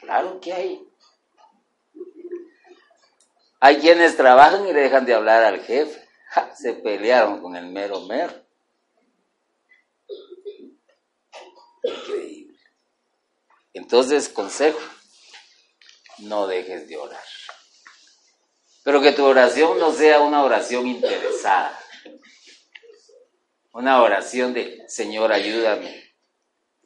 Claro 0.00 0.40
que 0.40 0.52
hay. 0.52 0.88
Hay 3.60 3.76
quienes 3.78 4.16
trabajan 4.16 4.66
y 4.66 4.72
le 4.72 4.80
dejan 4.80 5.04
de 5.04 5.14
hablar 5.14 5.44
al 5.44 5.60
jefe. 5.60 6.02
se 6.54 6.72
pelearon 6.74 7.40
con 7.40 7.56
el 7.56 7.66
mero 7.66 8.00
mero. 8.00 8.32
Increíble. 11.82 12.58
Entonces, 13.74 14.28
consejo, 14.28 14.80
no 16.18 16.46
dejes 16.46 16.88
de 16.88 16.96
orar. 16.96 17.24
Pero 18.84 19.00
que 19.00 19.12
tu 19.12 19.24
oración 19.24 19.78
no 19.78 19.92
sea 19.92 20.20
una 20.20 20.42
oración 20.42 20.86
interesada. 20.86 21.78
Una 23.72 24.02
oración 24.02 24.52
de, 24.52 24.84
Señor, 24.88 25.32
ayúdame. 25.32 26.12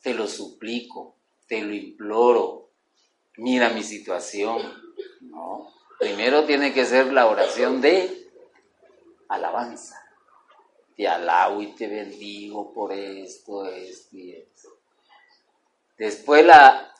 Te 0.02 0.14
lo 0.14 0.28
suplico, 0.28 1.16
te 1.48 1.62
lo 1.62 1.74
imploro. 1.74 2.70
Mira 3.38 3.70
mi 3.70 3.82
situación. 3.82 4.60
No. 5.20 5.74
Primero 5.98 6.44
tiene 6.44 6.72
que 6.72 6.84
ser 6.84 7.12
la 7.12 7.26
oración 7.26 7.80
de 7.80 8.30
alabanza. 9.28 10.00
Te 10.94 11.08
alabo 11.08 11.62
y 11.62 11.74
te 11.74 11.88
bendigo 11.88 12.72
por 12.72 12.92
esto, 12.92 13.66
esto 13.66 14.16
y 14.16 14.32
esto. 14.32 14.75
Después 15.98 16.44
la, 16.44 16.92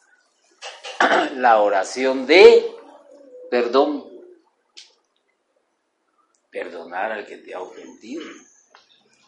la 1.34 1.60
oración 1.60 2.26
de 2.26 2.76
perdón. 3.50 4.04
Perdonar 6.50 7.12
al 7.12 7.26
que 7.26 7.36
te 7.38 7.54
ha 7.54 7.60
ofendido. 7.60 8.24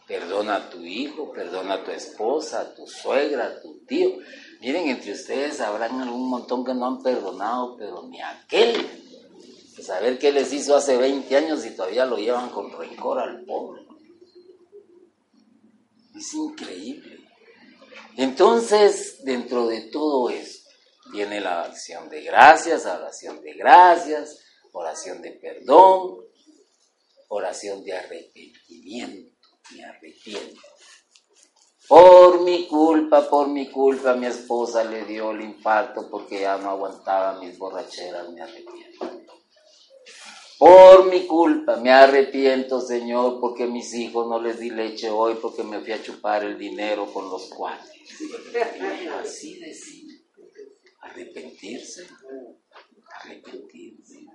Perdona 0.06 0.56
a 0.56 0.70
tu 0.70 0.78
hijo, 0.78 1.30
perdona 1.32 1.74
a 1.74 1.84
tu 1.84 1.90
esposa, 1.90 2.60
a 2.60 2.74
tu 2.74 2.86
suegra, 2.86 3.46
a 3.46 3.60
tu 3.60 3.80
tío. 3.84 4.16
Miren, 4.60 4.88
entre 4.88 5.12
ustedes 5.12 5.60
habrán 5.60 6.00
algún 6.00 6.30
montón 6.30 6.64
que 6.64 6.72
no 6.72 6.86
han 6.86 7.02
perdonado, 7.02 7.76
pero 7.76 8.04
ni 8.04 8.20
aquel. 8.22 9.04
Saber 9.82 10.18
qué 10.18 10.32
les 10.32 10.52
hizo 10.52 10.74
hace 10.74 10.96
20 10.96 11.36
años 11.36 11.64
y 11.66 11.76
todavía 11.76 12.06
lo 12.06 12.16
llevan 12.16 12.48
con 12.48 12.72
rencor 12.72 13.18
al 13.18 13.44
pobre. 13.44 13.82
Es 16.16 16.34
increíble. 16.34 17.17
Entonces, 18.18 19.22
dentro 19.22 19.68
de 19.68 19.82
todo 19.92 20.28
esto, 20.28 20.68
viene 21.12 21.40
la 21.40 21.62
acción 21.62 22.08
de 22.08 22.24
gracias, 22.24 22.84
oración 22.84 23.40
de 23.42 23.54
gracias, 23.54 24.40
oración 24.72 25.22
de 25.22 25.30
perdón, 25.30 26.18
oración 27.28 27.84
de 27.84 27.92
arrepentimiento. 27.92 29.38
me 29.72 29.84
arrepiento. 29.84 30.60
Por 31.86 32.40
mi 32.42 32.66
culpa, 32.66 33.30
por 33.30 33.46
mi 33.46 33.70
culpa, 33.70 34.14
mi 34.14 34.26
esposa 34.26 34.82
le 34.82 35.04
dio 35.04 35.30
el 35.30 35.42
infarto 35.42 36.10
porque 36.10 36.40
ya 36.40 36.58
no 36.58 36.70
aguantaba 36.70 37.38
mis 37.38 37.56
borracheras, 37.56 38.30
me 38.30 38.42
arrepiento. 38.42 39.17
Por 40.58 41.06
mi 41.06 41.24
culpa, 41.26 41.76
me 41.76 41.92
arrepiento, 41.92 42.80
Señor, 42.80 43.38
porque 43.40 43.66
mis 43.66 43.94
hijos 43.94 44.26
no 44.26 44.40
les 44.40 44.58
di 44.58 44.70
leche 44.70 45.08
hoy 45.08 45.36
porque 45.40 45.62
me 45.62 45.78
fui 45.80 45.92
a 45.92 46.02
chupar 46.02 46.42
el 46.42 46.58
dinero 46.58 47.06
con 47.12 47.30
los 47.30 47.46
cuates. 47.46 47.88
Así 49.20 49.60
decir, 49.60 50.26
arrepentirse, 51.00 52.08
arrepentirse. 53.22 54.26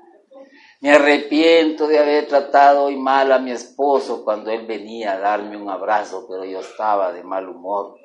Me 0.79 0.91
arrepiento 0.91 1.87
de 1.87 1.99
haber 1.99 2.27
tratado 2.27 2.85
hoy 2.85 2.95
mal 2.95 3.31
a 3.33 3.39
mi 3.39 3.51
esposo 3.51 4.23
cuando 4.23 4.49
él 4.49 4.65
venía 4.65 5.13
a 5.13 5.19
darme 5.19 5.57
un 5.57 5.69
abrazo, 5.69 6.25
pero 6.29 6.45
yo 6.45 6.61
estaba 6.61 7.11
de 7.11 7.23
mal 7.23 7.49
humor 7.49 7.97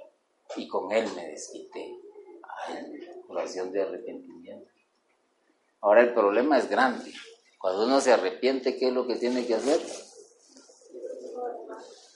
y 0.56 0.66
con 0.66 0.90
él 0.90 1.06
me 1.14 1.28
desquité. 1.28 1.94
Ay, 2.66 2.84
oración 3.28 3.70
de 3.70 3.82
arrepentimiento. 3.82 4.70
Ahora 5.80 6.00
el 6.00 6.12
problema 6.12 6.58
es 6.58 6.68
grande. 6.68 7.12
Cuando 7.58 7.84
uno 7.84 8.00
se 8.00 8.12
arrepiente, 8.12 8.76
¿qué 8.76 8.88
es 8.88 8.94
lo 8.94 9.06
que 9.06 9.16
tiene 9.16 9.46
que 9.46 9.54
hacer? 9.54 9.80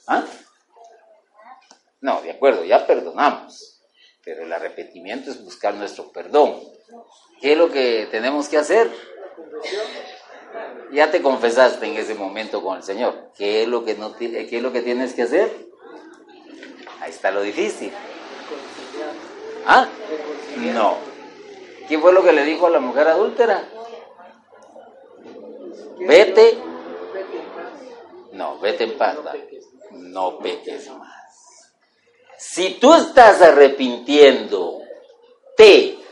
¿Ah? 0.07 0.25
No, 2.01 2.21
de 2.21 2.31
acuerdo, 2.31 2.63
ya 2.65 2.85
perdonamos, 2.85 3.81
pero 4.23 4.43
el 4.43 4.51
arrepentimiento 4.51 5.31
es 5.31 5.43
buscar 5.43 5.73
nuestro 5.75 6.11
perdón. 6.11 6.59
¿Qué 7.41 7.53
es 7.53 7.57
lo 7.57 7.71
que 7.71 8.07
tenemos 8.11 8.47
que 8.49 8.57
hacer? 8.57 8.89
Ya 10.91 11.11
te 11.11 11.21
confesaste 11.21 11.85
en 11.87 11.97
ese 11.97 12.15
momento 12.15 12.61
con 12.61 12.77
el 12.77 12.83
Señor. 12.83 13.31
¿Qué 13.37 13.63
es 13.63 13.67
lo 13.67 13.83
que, 13.83 13.95
no, 13.95 14.15
qué 14.15 14.47
es 14.49 14.61
lo 14.61 14.71
que 14.71 14.81
tienes 14.81 15.13
que 15.13 15.23
hacer? 15.23 15.49
Ahí 16.99 17.11
está 17.11 17.31
lo 17.31 17.41
difícil. 17.41 17.91
¿Ah? 19.65 19.87
No. 20.57 20.97
¿Qué 21.87 21.99
fue 21.99 22.13
lo 22.13 22.23
que 22.23 22.31
le 22.31 22.43
dijo 22.43 22.67
a 22.67 22.69
la 22.69 22.79
mujer 22.79 23.07
adúltera? 23.07 23.67
Vete. 26.07 26.57
No, 28.33 28.59
vete 28.59 28.85
en 28.85 28.97
paz. 28.97 29.17
No 29.91 30.39
peques 30.39 30.89
más. 30.89 31.71
Si 32.37 32.75
tú 32.79 32.93
estás 32.93 33.41
arrepintiendo, 33.41 34.81
te 35.55 36.03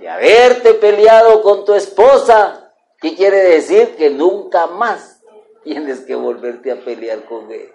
de 0.00 0.08
haberte 0.08 0.74
peleado 0.74 1.42
con 1.42 1.64
tu 1.64 1.74
esposa, 1.74 2.72
¿qué 3.00 3.14
quiere 3.14 3.38
decir? 3.38 3.96
Que 3.96 4.10
nunca 4.10 4.66
más 4.66 5.20
tienes 5.62 6.00
que 6.00 6.14
volverte 6.14 6.72
a 6.72 6.76
pelear 6.76 7.24
con 7.24 7.50
él. 7.50 7.72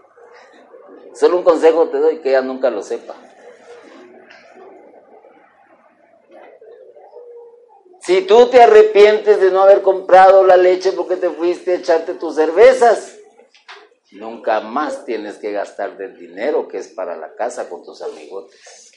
Solo 1.13 1.37
un 1.37 1.43
consejo 1.43 1.89
te 1.89 1.99
doy, 1.99 2.19
que 2.19 2.29
ella 2.29 2.41
nunca 2.41 2.69
lo 2.69 2.83
sepa. 2.83 3.15
Si 8.01 8.21
tú 8.21 8.49
te 8.49 8.61
arrepientes 8.61 9.39
de 9.39 9.51
no 9.51 9.61
haber 9.61 9.83
comprado 9.83 10.43
la 10.43 10.57
leche 10.57 10.91
porque 10.91 11.17
te 11.17 11.29
fuiste 11.29 11.71
a 11.71 11.75
echarte 11.75 12.15
tus 12.15 12.35
cervezas, 12.35 13.17
nunca 14.11 14.59
más 14.59 15.05
tienes 15.05 15.37
que 15.37 15.51
gastar 15.51 15.97
del 15.97 16.17
dinero 16.17 16.67
que 16.67 16.79
es 16.79 16.87
para 16.87 17.15
la 17.15 17.35
casa 17.35 17.69
con 17.69 17.83
tus 17.83 18.01
amigotes. 18.01 18.91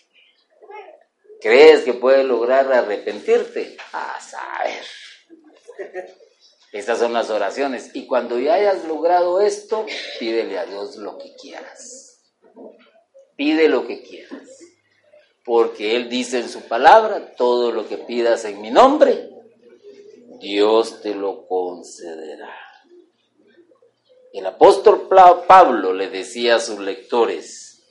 ¿Crees 1.41 1.83
que 1.83 1.93
puedes 1.93 2.25
lograr 2.25 2.73
arrepentirte? 2.73 3.77
A 3.93 4.19
saber. 4.21 4.85
Estas 6.73 6.99
son 6.99 7.13
las 7.13 7.29
oraciones. 7.29 7.91
Y 7.95 8.07
cuando 8.07 8.39
ya 8.39 8.55
hayas 8.55 8.85
logrado 8.85 9.43
esto, 9.43 9.85
pídele 10.19 10.59
a 10.59 10.65
Dios 10.65 10.97
lo 10.97 11.19
que 11.19 11.35
quieras. 11.37 12.23
Pide 13.37 13.69
lo 13.69 13.87
que 13.87 14.03
quieras. 14.03 14.49
Porque 15.45 15.95
Él 15.97 16.09
dice 16.09 16.39
en 16.39 16.49
su 16.49 16.63
palabra, 16.63 17.35
todo 17.37 17.71
lo 17.71 17.87
que 17.87 17.99
pidas 17.99 18.45
en 18.45 18.61
mi 18.63 18.71
nombre, 18.71 19.31
Dios 20.41 21.03
te 21.03 21.15
lo 21.15 21.47
concederá. 21.47 22.55
El 24.33 24.47
apóstol 24.47 25.09
Pablo 25.47 25.93
le 25.93 26.09
decía 26.09 26.57
a 26.57 26.61
sus 26.61 26.81
lectores, 26.81 27.85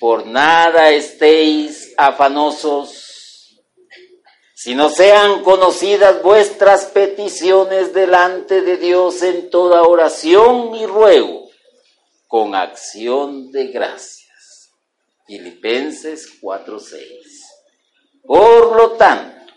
por 0.00 0.26
nada 0.26 0.90
estéis 0.90 1.94
afanosos, 1.96 3.62
si 4.54 4.74
no 4.74 4.88
sean 4.88 5.42
conocidas 5.42 6.22
vuestras 6.22 6.86
peticiones 6.86 7.92
delante 7.92 8.62
de 8.62 8.76
Dios 8.76 9.22
en 9.22 9.50
toda 9.50 9.82
oración 9.82 10.74
y 10.74 10.86
ruego, 10.86 11.48
con 12.26 12.54
acción 12.54 13.52
de 13.52 13.68
gracias. 13.68 14.23
Filipenses 15.26 16.38
4:6. 16.40 17.42
Por 18.22 18.76
lo 18.76 18.92
tanto, 18.92 19.52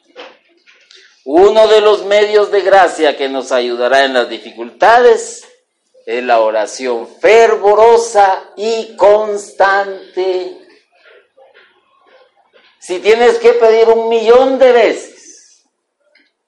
uno 1.25 1.67
de 1.67 1.81
los 1.81 2.05
medios 2.05 2.51
de 2.51 2.61
gracia 2.61 3.17
que 3.17 3.27
nos 3.27 3.51
ayudará 3.51 4.05
en 4.05 4.13
las 4.13 4.29
dificultades 4.29 5.45
es 6.05 6.23
la 6.23 6.39
oración 6.39 7.07
fervorosa 7.19 8.51
y 8.55 8.95
constante. 8.95 10.57
Si 12.79 12.99
tienes 12.99 13.39
que 13.39 13.51
pedir 13.53 13.89
un 13.89 14.07
millón 14.07 14.57
de 14.57 14.71
veces 14.71 15.65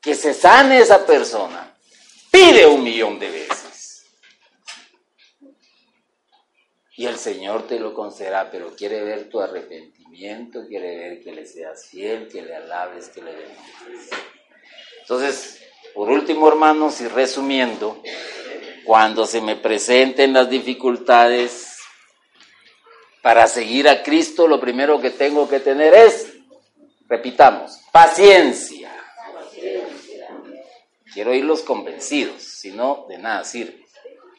que 0.01 0.15
se 0.15 0.33
sane 0.33 0.79
esa 0.79 1.05
persona, 1.05 1.75
pide 2.31 2.65
un 2.65 2.81
millón 2.81 3.19
de 3.19 3.29
veces. 3.29 3.68
Y 6.99 7.05
el 7.05 7.17
Señor 7.17 7.65
te 7.65 7.79
lo 7.79 7.93
concederá, 7.93 8.51
pero 8.51 8.75
quiere 8.75 9.01
ver 9.01 9.29
tu 9.29 9.39
arrepentimiento, 9.39 10.67
quiere 10.67 10.97
ver 10.97 11.23
que 11.23 11.31
le 11.31 11.45
seas 11.45 11.85
fiel, 11.85 12.27
que 12.27 12.41
le 12.41 12.53
alabes, 12.53 13.07
que 13.07 13.21
le 13.21 13.31
bendigas. 13.31 14.09
Entonces, 15.03 15.61
por 15.95 16.09
último, 16.09 16.49
hermanos, 16.49 16.99
y 16.99 17.07
resumiendo, 17.07 18.03
cuando 18.83 19.25
se 19.25 19.39
me 19.39 19.55
presenten 19.55 20.33
las 20.33 20.49
dificultades, 20.49 21.77
para 23.21 23.47
seguir 23.47 23.87
a 23.87 24.03
Cristo 24.03 24.45
lo 24.45 24.59
primero 24.59 24.99
que 24.99 25.11
tengo 25.11 25.47
que 25.47 25.61
tener 25.61 25.93
es, 25.93 26.33
repitamos, 27.07 27.79
paciencia. 27.93 28.91
Quiero 31.13 31.33
irlos 31.33 31.61
convencidos, 31.61 32.43
si 32.43 32.71
no, 32.71 33.05
de 33.07 33.17
nada 33.19 33.45
sirve. 33.45 33.85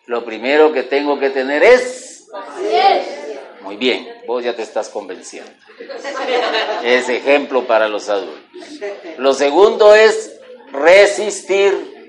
Lo 0.04 0.26
primero 0.26 0.74
que 0.74 0.82
tengo 0.82 1.18
que 1.18 1.30
tener 1.30 1.62
es... 1.62 2.19
Muy 3.62 3.76
bien, 3.76 4.08
vos 4.26 4.42
ya 4.42 4.54
te 4.54 4.62
estás 4.62 4.88
convenciendo. 4.88 5.50
Es 6.82 7.08
ejemplo 7.08 7.66
para 7.66 7.88
los 7.88 8.08
adultos. 8.08 8.40
Lo 9.18 9.34
segundo 9.34 9.94
es 9.94 10.38
resistir 10.72 12.00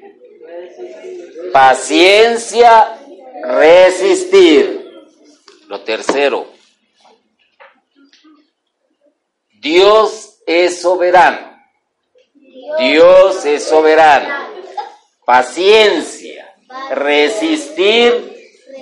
Paciencia, 1.52 2.98
resistir. 3.44 4.90
Lo 5.68 5.82
tercero, 5.82 6.48
Dios 9.60 10.42
es 10.46 10.82
soberano. 10.82 11.52
Dios 12.80 13.46
es 13.46 13.66
soberano. 13.66 14.50
Paciencia, 15.26 16.56
resistir. 16.92 18.31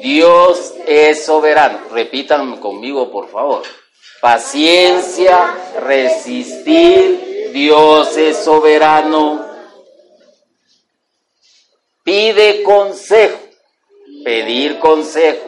Dios 0.02 0.74
es 0.86 1.26
soberano. 1.26 1.80
Repítanme 1.92 2.60
conmigo, 2.60 3.12
por 3.12 3.30
favor. 3.30 3.64
Paciencia, 4.22 5.56
resistir. 5.80 7.52
Dios 7.54 8.16
es 8.18 8.38
soberano 8.38 9.50
Pide 12.10 12.64
consejo, 12.64 13.38
pedir 14.24 14.80
consejo, 14.80 15.46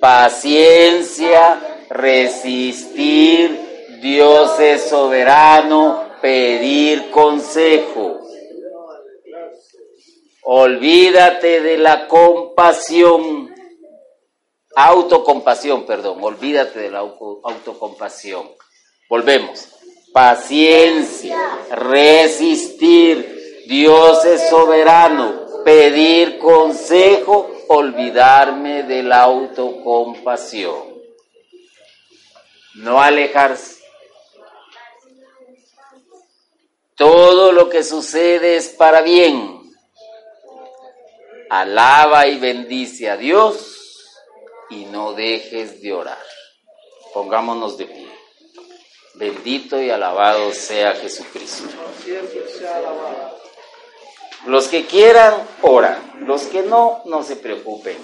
paciencia, 0.00 1.60
resistir, 1.90 3.98
Dios 4.00 4.58
es 4.60 4.84
soberano, 4.84 6.08
pedir 6.22 7.10
consejo. 7.10 8.18
Olvídate 10.44 11.60
de 11.60 11.76
la 11.76 12.08
compasión, 12.08 13.53
autocompasión, 14.76 15.86
perdón, 15.86 16.18
olvídate 16.22 16.80
de 16.80 16.90
la 16.90 16.98
autocompasión. 16.98 18.50
Volvemos. 19.08 19.68
Paciencia, 20.12 21.36
resistir, 21.72 23.64
Dios 23.66 24.24
es 24.24 24.48
soberano, 24.48 25.64
pedir 25.64 26.38
consejo, 26.38 27.50
olvidarme 27.68 28.84
de 28.84 29.02
la 29.02 29.22
autocompasión. 29.22 30.94
No 32.74 33.00
alejarse. 33.00 33.82
Todo 36.94 37.50
lo 37.50 37.68
que 37.68 37.82
sucede 37.82 38.56
es 38.56 38.68
para 38.68 39.00
bien. 39.00 39.62
Alaba 41.50 42.28
y 42.28 42.38
bendice 42.38 43.10
a 43.10 43.16
Dios 43.16 43.73
y 44.70 44.86
no 44.86 45.12
dejes 45.12 45.80
de 45.82 45.92
orar. 45.92 46.22
Pongámonos 47.12 47.76
de 47.78 47.86
pie. 47.86 48.08
Bendito 49.14 49.80
y 49.80 49.90
alabado 49.90 50.52
sea 50.52 50.92
Jesucristo. 50.94 51.68
Los 54.46 54.68
que 54.68 54.86
quieran, 54.86 55.46
oran. 55.62 56.26
Los 56.26 56.42
que 56.42 56.62
no, 56.62 57.02
no 57.04 57.22
se 57.22 57.36
preocupen. 57.36 57.96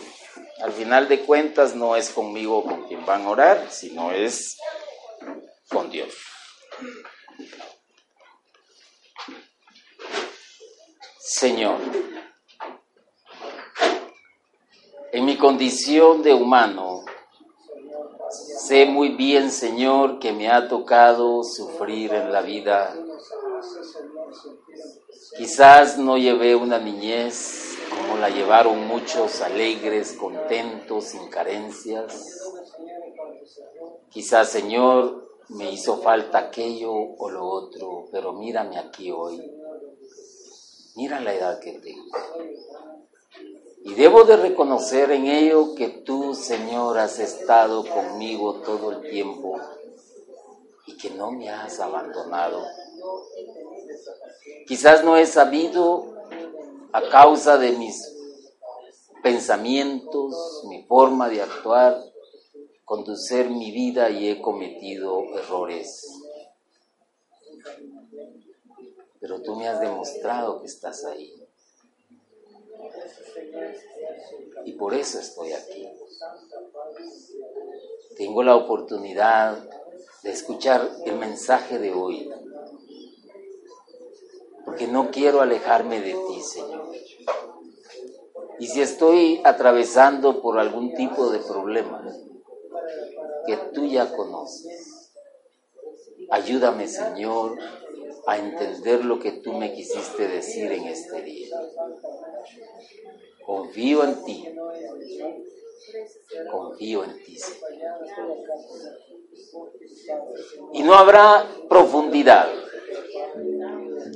Al 0.62 0.72
final 0.72 1.08
de 1.08 1.20
cuentas, 1.20 1.74
no 1.74 1.96
es 1.96 2.10
conmigo 2.10 2.62
con 2.62 2.86
quien 2.86 3.04
van 3.04 3.24
a 3.24 3.30
orar, 3.30 3.66
sino 3.70 4.12
es 4.12 4.56
con 5.68 5.90
Dios. 5.90 6.14
Señor, 11.18 11.78
en 15.12 15.24
mi 15.24 15.36
condición 15.36 16.22
de 16.22 16.34
humano, 16.34 17.04
sé 18.30 18.86
muy 18.86 19.10
bien, 19.10 19.50
Señor, 19.50 20.18
que 20.18 20.32
me 20.32 20.50
ha 20.50 20.68
tocado 20.68 21.42
sufrir 21.42 22.14
en 22.14 22.32
la 22.32 22.42
vida. 22.42 22.94
Quizás 25.36 25.98
no 25.98 26.18
llevé 26.18 26.54
una 26.54 26.78
niñez 26.78 27.76
como 27.90 28.18
la 28.18 28.28
llevaron 28.28 28.86
muchos 28.86 29.40
alegres, 29.40 30.12
contentos, 30.12 31.04
sin 31.04 31.28
carencias. 31.28 32.40
Quizás, 34.10 34.48
Señor, 34.48 35.28
me 35.48 35.72
hizo 35.72 35.98
falta 35.98 36.38
aquello 36.38 36.92
o 36.92 37.30
lo 37.30 37.44
otro, 37.44 38.06
pero 38.12 38.32
mírame 38.32 38.78
aquí 38.78 39.10
hoy. 39.10 39.42
Mira 40.96 41.20
la 41.20 41.34
edad 41.34 41.60
que 41.60 41.72
tengo. 41.72 42.16
Y 43.82 43.94
debo 43.94 44.24
de 44.24 44.36
reconocer 44.36 45.10
en 45.10 45.26
ello 45.26 45.74
que 45.74 45.88
tú, 45.88 46.34
Señor, 46.34 46.98
has 46.98 47.18
estado 47.18 47.84
conmigo 47.86 48.60
todo 48.60 48.92
el 48.92 49.10
tiempo 49.10 49.58
y 50.86 50.96
que 50.96 51.10
no 51.10 51.30
me 51.30 51.48
has 51.48 51.80
abandonado. 51.80 52.62
Quizás 54.66 55.02
no 55.02 55.16
he 55.16 55.26
sabido, 55.26 56.20
a 56.92 57.08
causa 57.08 57.56
de 57.56 57.72
mis 57.72 58.16
pensamientos, 59.22 60.64
mi 60.68 60.82
forma 60.84 61.28
de 61.28 61.42
actuar, 61.42 62.02
conducir 62.84 63.48
mi 63.48 63.70
vida 63.70 64.10
y 64.10 64.28
he 64.28 64.42
cometido 64.42 65.22
errores. 65.38 66.06
Pero 69.20 69.40
tú 69.42 69.54
me 69.54 69.68
has 69.68 69.80
demostrado 69.80 70.60
que 70.60 70.66
estás 70.66 71.04
ahí. 71.04 71.39
Y 74.64 74.72
por 74.72 74.94
eso 74.94 75.18
estoy 75.18 75.52
aquí. 75.52 75.88
Tengo 78.16 78.42
la 78.42 78.56
oportunidad 78.56 79.58
de 80.22 80.30
escuchar 80.30 80.88
el 81.06 81.16
mensaje 81.16 81.78
de 81.78 81.92
hoy. 81.92 82.30
Porque 84.64 84.86
no 84.86 85.10
quiero 85.10 85.40
alejarme 85.40 86.00
de 86.00 86.12
ti, 86.12 86.40
Señor. 86.42 86.90
Y 88.58 88.66
si 88.66 88.82
estoy 88.82 89.40
atravesando 89.44 90.42
por 90.42 90.58
algún 90.58 90.94
tipo 90.94 91.30
de 91.30 91.38
problema 91.38 92.06
que 93.46 93.56
tú 93.72 93.86
ya 93.86 94.12
conoces, 94.14 95.10
ayúdame, 96.30 96.86
Señor, 96.86 97.58
a 98.26 98.38
entender 98.38 99.04
lo 99.04 99.18
que 99.18 99.32
tú 99.32 99.52
me 99.52 99.72
quisiste 99.72 100.28
decir 100.28 100.70
en 100.72 100.86
este 100.86 101.22
día. 101.22 101.56
Confío 103.44 104.04
en 104.04 104.24
ti. 104.24 104.48
Confío 106.50 107.04
en 107.04 107.22
ti. 107.24 107.38
Y 110.72 110.82
no 110.82 110.94
habrá 110.94 111.46
profundidad. 111.68 112.48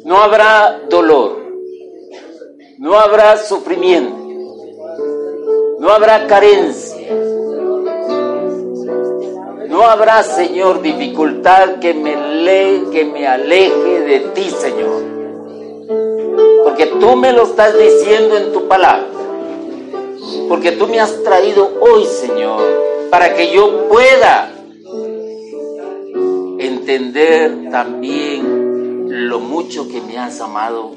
No 0.04 0.18
habrá 0.18 0.80
dolor. 0.88 1.44
No 2.78 2.98
habrá 2.98 3.36
sufrimiento. 3.38 4.16
No 5.78 5.90
habrá 5.90 6.26
carencia. 6.26 6.93
No 9.74 9.82
habrá, 9.82 10.22
Señor, 10.22 10.82
dificultad 10.82 11.80
que 11.80 11.94
me, 11.94 12.14
le, 12.14 12.90
que 12.92 13.04
me 13.06 13.26
aleje 13.26 14.02
de 14.02 14.20
ti, 14.32 14.48
Señor. 14.48 15.02
Porque 16.62 16.86
tú 16.86 17.16
me 17.16 17.32
lo 17.32 17.42
estás 17.42 17.76
diciendo 17.76 18.36
en 18.36 18.52
tu 18.52 18.68
palabra. 18.68 19.08
Porque 20.48 20.70
tú 20.70 20.86
me 20.86 21.00
has 21.00 21.24
traído 21.24 21.68
hoy, 21.80 22.04
Señor, 22.04 22.62
para 23.10 23.34
que 23.34 23.50
yo 23.50 23.88
pueda 23.88 24.52
entender 26.60 27.68
también 27.72 29.26
lo 29.28 29.40
mucho 29.40 29.88
que 29.88 30.00
me 30.02 30.18
has 30.18 30.40
amado 30.40 30.92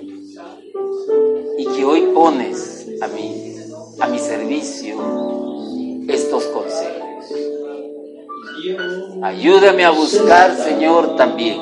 y 1.58 1.66
que 1.66 1.84
hoy 1.84 2.12
pones 2.14 2.86
a 3.02 3.08
mí, 3.08 3.56
a 4.00 4.06
mi 4.08 4.20
servicio, 4.20 4.98
estos 6.08 6.44
consejos. 6.44 7.08
Ayúdame 9.24 9.84
a 9.86 9.92
buscar, 9.92 10.56
Señor, 10.56 11.16
también 11.16 11.58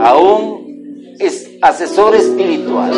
a 0.00 0.16
un 0.16 1.16
es- 1.18 1.50
asesor 1.60 2.14
espiritual 2.14 2.92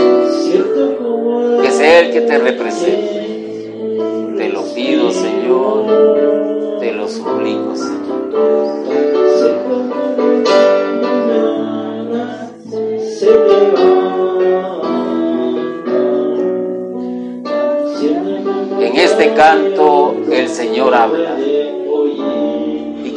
que 1.62 1.70
sea 1.70 2.00
el 2.00 2.12
que 2.12 2.20
te 2.22 2.38
represente. 2.38 4.34
Te 4.36 4.48
lo 4.50 4.62
pido, 4.74 5.10
Señor, 5.10 6.78
te 6.80 6.92
lo 6.92 7.08
suplico, 7.08 7.74
Señor. 7.76 9.10
En 18.80 18.96
este 18.96 19.34
canto 19.34 20.14
el 20.30 20.48
Señor 20.48 20.94
habla 20.94 21.36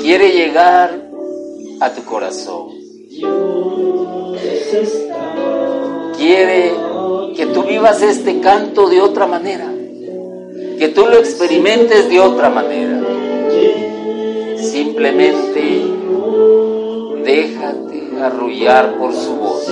quiere 0.04 0.34
llegar 0.34 1.00
a 1.80 1.90
tu 1.94 2.04
corazón. 2.04 2.72
Quiere 6.18 6.74
que 7.38 7.46
tú 7.54 7.64
vivas 7.64 8.02
este 8.02 8.42
canto 8.42 8.90
de 8.90 9.00
otra 9.00 9.28
manera, 9.28 9.72
que 10.78 10.90
tú 10.90 11.06
lo 11.06 11.16
experimentes 11.16 12.10
de 12.10 12.20
otra 12.20 12.50
manera. 12.50 13.02
Simplemente 14.58 15.86
déjate 17.24 18.22
arrullar 18.22 18.98
por 18.98 19.14
su 19.14 19.36
voz. 19.38 19.70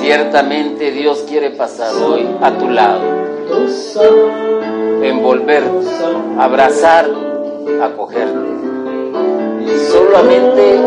Ciertamente 0.00 0.92
Dios 0.92 1.24
quiere 1.28 1.50
pasar 1.50 1.94
hoy 1.94 2.26
a 2.40 2.56
tu 2.56 2.70
lado, 2.70 3.02
envolverte, 5.02 5.86
abrazarte, 6.38 7.20
acogerte. 7.82 8.48
Solamente 9.92 10.80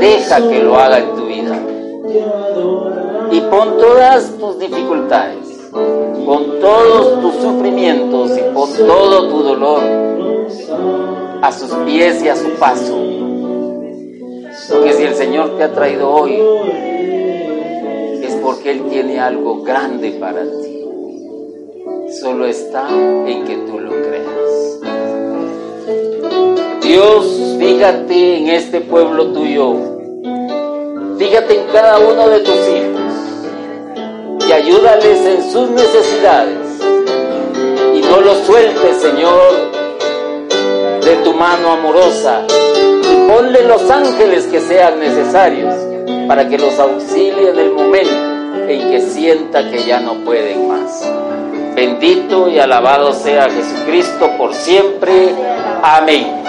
deja 0.00 0.48
que 0.48 0.62
lo 0.62 0.78
haga 0.78 1.00
en 1.00 1.14
tu 1.14 1.26
vida. 1.26 1.58
Y 3.32 3.40
pon 3.42 3.76
todas 3.76 4.32
tus 4.38 4.58
dificultades, 4.58 5.70
con 5.70 6.58
todos 6.58 7.20
tus 7.20 7.34
sufrimientos 7.34 8.30
y 8.38 8.54
pon 8.54 8.70
todo 8.78 9.28
tu 9.28 9.42
dolor 9.42 9.82
a 11.42 11.52
sus 11.52 11.70
pies 11.84 12.22
y 12.22 12.30
a 12.30 12.36
su 12.36 12.48
paso. 12.52 12.98
Porque 14.70 14.92
si 14.94 15.02
el 15.02 15.14
Señor 15.14 15.58
te 15.58 15.64
ha 15.64 15.72
traído 15.72 16.10
hoy, 16.10 16.40
porque 18.42 18.72
Él 18.72 18.82
tiene 18.90 19.20
algo 19.20 19.62
grande 19.62 20.10
para 20.20 20.42
ti. 20.42 20.84
Solo 22.20 22.46
está 22.46 22.88
en 22.90 23.44
que 23.44 23.56
tú 23.56 23.78
lo 23.78 23.90
creas. 23.90 24.80
Dios, 26.82 27.56
fíjate 27.58 28.38
en 28.38 28.48
este 28.48 28.80
pueblo 28.80 29.28
tuyo. 29.28 29.74
Fíjate 31.18 31.60
en 31.60 31.66
cada 31.72 31.98
uno 32.00 32.28
de 32.28 32.40
tus 32.40 32.54
hijos 32.54 33.02
y 34.48 34.52
ayúdales 34.52 35.24
en 35.24 35.50
sus 35.50 35.70
necesidades. 35.70 36.80
Y 37.94 38.00
no 38.00 38.20
los 38.20 38.38
sueltes, 38.38 38.96
Señor, 38.96 39.70
de 41.04 41.16
tu 41.22 41.32
mano 41.32 41.72
amorosa. 41.72 42.44
Y 42.48 43.30
ponle 43.30 43.62
los 43.66 43.88
ángeles 43.88 44.46
que 44.46 44.60
sean 44.60 44.98
necesarios 44.98 45.74
para 46.26 46.48
que 46.48 46.58
los 46.58 46.78
auxilie 46.78 47.50
en 47.50 47.58
el 47.58 47.72
momento 47.72 48.31
en 48.68 48.90
que 48.90 49.00
sienta 49.00 49.70
que 49.70 49.84
ya 49.84 50.00
no 50.00 50.24
pueden 50.24 50.68
más. 50.68 51.10
Bendito 51.74 52.48
y 52.48 52.58
alabado 52.58 53.12
sea 53.12 53.48
Jesucristo 53.50 54.30
por 54.36 54.54
siempre. 54.54 55.34
Amén. 55.82 56.42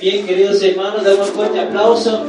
Bien, 0.00 0.24
queridos 0.26 0.62
hermanos, 0.62 1.04
damos 1.04 1.28
un 1.28 1.34
fuerte 1.34 1.60
aplauso. 1.60 2.24